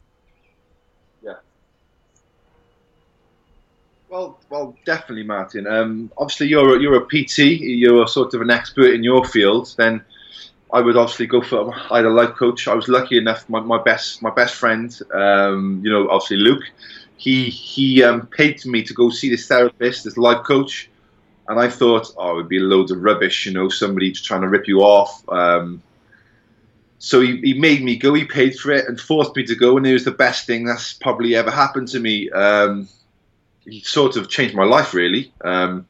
yeah 1.24 1.36
well 4.10 4.40
well 4.50 4.76
definitely 4.84 5.24
martin 5.24 5.68
um, 5.68 6.12
obviously 6.18 6.48
you're 6.48 6.78
a, 6.78 6.82
you're 6.82 6.96
a 6.96 7.06
pt 7.06 7.38
you're 7.38 8.08
sort 8.08 8.34
of 8.34 8.42
an 8.42 8.50
expert 8.50 8.94
in 8.94 9.04
your 9.04 9.24
field 9.24 9.74
then 9.78 10.04
I 10.74 10.80
would 10.80 10.96
obviously 10.96 11.28
go 11.28 11.42
for 11.42 11.76
either 11.92 12.10
life 12.10 12.36
coach. 12.36 12.66
I 12.70 12.74
was 12.74 12.88
lucky 12.88 13.18
enough. 13.18 13.50
My, 13.50 13.60
my 13.60 13.78
best 13.78 14.22
my 14.22 14.30
best 14.30 14.56
friend, 14.56 14.98
um, 15.14 15.82
you 15.84 15.92
know, 15.92 16.08
obviously 16.08 16.38
Luke 16.38 16.64
he 17.22 17.52
he 17.52 18.04
um, 18.04 18.26
paid 18.26 18.66
me 18.66 18.82
to 18.82 18.96
go 18.96 19.12
see 19.12 19.30
this 19.30 19.48
therapist, 19.48 20.06
this 20.06 20.18
life 20.18 20.44
coach, 20.44 20.90
and 21.48 21.60
I 21.60 21.70
thought, 21.70 22.12
oh, 22.18 22.32
it 22.32 22.36
would 22.38 22.50
be 22.50 22.58
loads 22.58 22.90
of 22.90 23.04
rubbish, 23.04 23.46
you 23.46 23.54
know, 23.54 23.70
somebody 23.70 24.12
trying 24.12 24.42
to 24.42 24.50
rip 24.50 24.68
you 24.68 24.80
off. 24.80 25.24
Um, 25.30 25.84
so 26.98 27.22
he, 27.22 27.38
he 27.42 27.54
made 27.54 27.84
me 27.84 27.96
go. 27.96 28.16
He 28.16 28.26
paid 28.26 28.58
for 28.58 28.72
it 28.72 28.88
and 28.88 29.00
forced 29.00 29.36
me 29.36 29.46
to 29.46 29.56
go, 29.56 29.78
and 29.78 29.86
it 29.86 29.94
was 29.94 30.04
the 30.04 30.10
best 30.10 30.48
thing 30.48 30.66
that's 30.66 30.94
probably 30.94 31.36
ever 31.36 31.52
happened 31.52 31.90
to 31.90 32.00
me. 32.00 32.32
Um, 32.32 32.90
he 33.66 33.82
sort 33.82 34.16
of 34.16 34.28
changed 34.28 34.56
my 34.56 34.66
life, 34.66 34.96
really. 34.96 35.32
Um, 35.46 35.88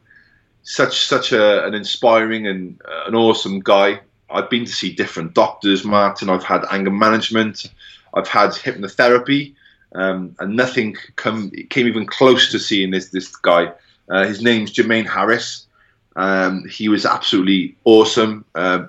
such 0.64 1.08
such 1.08 1.32
a, 1.32 1.66
an 1.66 1.74
inspiring 1.74 2.46
and 2.46 2.82
uh, 2.84 3.06
an 3.08 3.16
awesome 3.16 3.62
guy. 3.62 4.02
I've 4.30 4.50
been 4.50 4.66
to 4.66 4.72
see 4.72 4.92
different 4.94 5.34
doctors, 5.34 5.86
Martin. 5.86 6.30
I've 6.30 6.44
had 6.44 6.66
anger 6.70 6.92
management. 6.92 7.72
I've 8.14 8.28
had 8.28 8.50
hypnotherapy 8.50 9.56
um, 9.94 10.36
and 10.40 10.56
nothing 10.56 10.96
come 11.16 11.52
came 11.70 11.88
even 11.88 12.06
close 12.06 12.52
to 12.52 12.60
seeing 12.60 12.92
this 12.92 13.10
this 13.10 13.36
guy. 13.36 13.72
Uh, 14.10 14.26
his 14.26 14.42
name's 14.42 14.72
Jermaine 14.72 15.08
Harris. 15.08 15.68
Um, 16.16 16.68
he 16.68 16.90
was 16.90 17.06
absolutely 17.06 17.76
awesome. 17.86 18.46
Uh, 18.56 18.88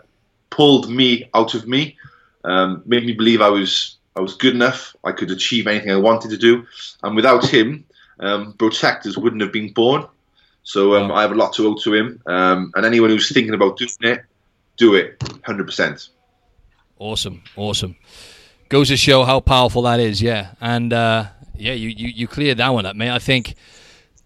pulled 0.50 0.90
me 0.90 1.28
out 1.34 1.54
of 1.54 1.66
me, 1.66 1.96
um, 2.44 2.82
made 2.84 3.04
me 3.06 3.12
believe 3.12 3.40
I 3.40 3.48
was 3.48 3.96
I 4.16 4.20
was 4.20 4.34
good 4.34 4.54
enough. 4.54 4.94
I 5.04 5.12
could 5.12 5.30
achieve 5.30 5.66
anything 5.66 5.90
I 5.90 5.96
wanted 5.96 6.30
to 6.30 6.36
do. 6.36 6.66
And 7.02 7.16
without 7.16 7.46
him, 7.46 7.84
um, 8.20 8.52
Brotectors 8.52 9.16
wouldn't 9.16 9.42
have 9.42 9.52
been 9.52 9.72
born. 9.72 10.06
So 10.64 10.94
um, 10.94 11.10
I 11.10 11.22
have 11.22 11.32
a 11.32 11.34
lot 11.34 11.54
to 11.54 11.66
owe 11.66 11.74
to 11.82 11.94
him. 11.94 12.22
Um, 12.26 12.72
and 12.74 12.86
anyone 12.86 13.10
who's 13.10 13.32
thinking 13.32 13.54
about 13.54 13.78
doing 13.78 13.90
it, 14.02 14.24
do 14.76 14.94
it 14.94 15.18
100%. 15.18 16.08
Awesome, 16.98 17.42
awesome. 17.56 17.96
Goes 18.72 18.88
to 18.88 18.96
show 18.96 19.24
how 19.24 19.40
powerful 19.40 19.82
that 19.82 20.00
is, 20.00 20.22
yeah. 20.22 20.54
And 20.58 20.94
uh, 20.94 21.26
yeah, 21.58 21.74
you, 21.74 21.90
you, 21.90 22.08
you 22.08 22.26
cleared 22.26 22.56
that 22.56 22.70
one 22.70 22.86
up, 22.86 22.96
mate. 22.96 23.10
I 23.10 23.18
think 23.18 23.54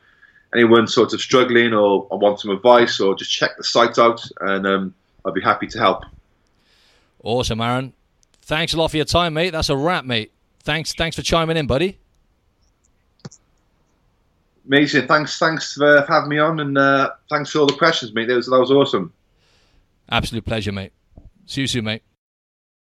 anyone 0.54 0.86
sort 0.86 1.12
of 1.12 1.20
struggling 1.20 1.74
or, 1.74 2.06
or 2.10 2.18
want 2.18 2.40
some 2.40 2.50
advice 2.50 3.00
or 3.00 3.14
just 3.14 3.30
check 3.30 3.56
the 3.56 3.64
site 3.64 3.98
out, 3.98 4.24
and 4.40 4.66
um, 4.66 4.94
I'd 5.24 5.34
be 5.34 5.42
happy 5.42 5.66
to 5.68 5.78
help. 5.78 6.04
Awesome, 7.22 7.60
Aaron. 7.60 7.92
Thanks 8.42 8.72
a 8.72 8.78
lot 8.78 8.92
for 8.92 8.96
your 8.96 9.06
time, 9.06 9.34
mate. 9.34 9.50
That's 9.50 9.68
a 9.68 9.76
wrap, 9.76 10.04
mate. 10.04 10.32
Thanks, 10.66 10.92
thanks 10.94 11.14
for 11.14 11.22
chiming 11.22 11.56
in, 11.56 11.68
buddy. 11.68 11.96
Amazing. 14.66 15.06
Thanks, 15.06 15.38
thanks 15.38 15.74
for 15.74 16.04
having 16.08 16.28
me 16.28 16.40
on, 16.40 16.58
and 16.58 16.76
uh, 16.76 17.12
thanks 17.30 17.52
for 17.52 17.60
all 17.60 17.66
the 17.66 17.74
questions, 17.74 18.12
mate. 18.12 18.26
That 18.26 18.34
was 18.34 18.46
that 18.46 18.58
was 18.58 18.72
awesome. 18.72 19.12
Absolute 20.10 20.44
pleasure, 20.44 20.72
mate. 20.72 20.92
See 21.46 21.60
you 21.60 21.66
soon, 21.68 21.84
mate. 21.84 22.02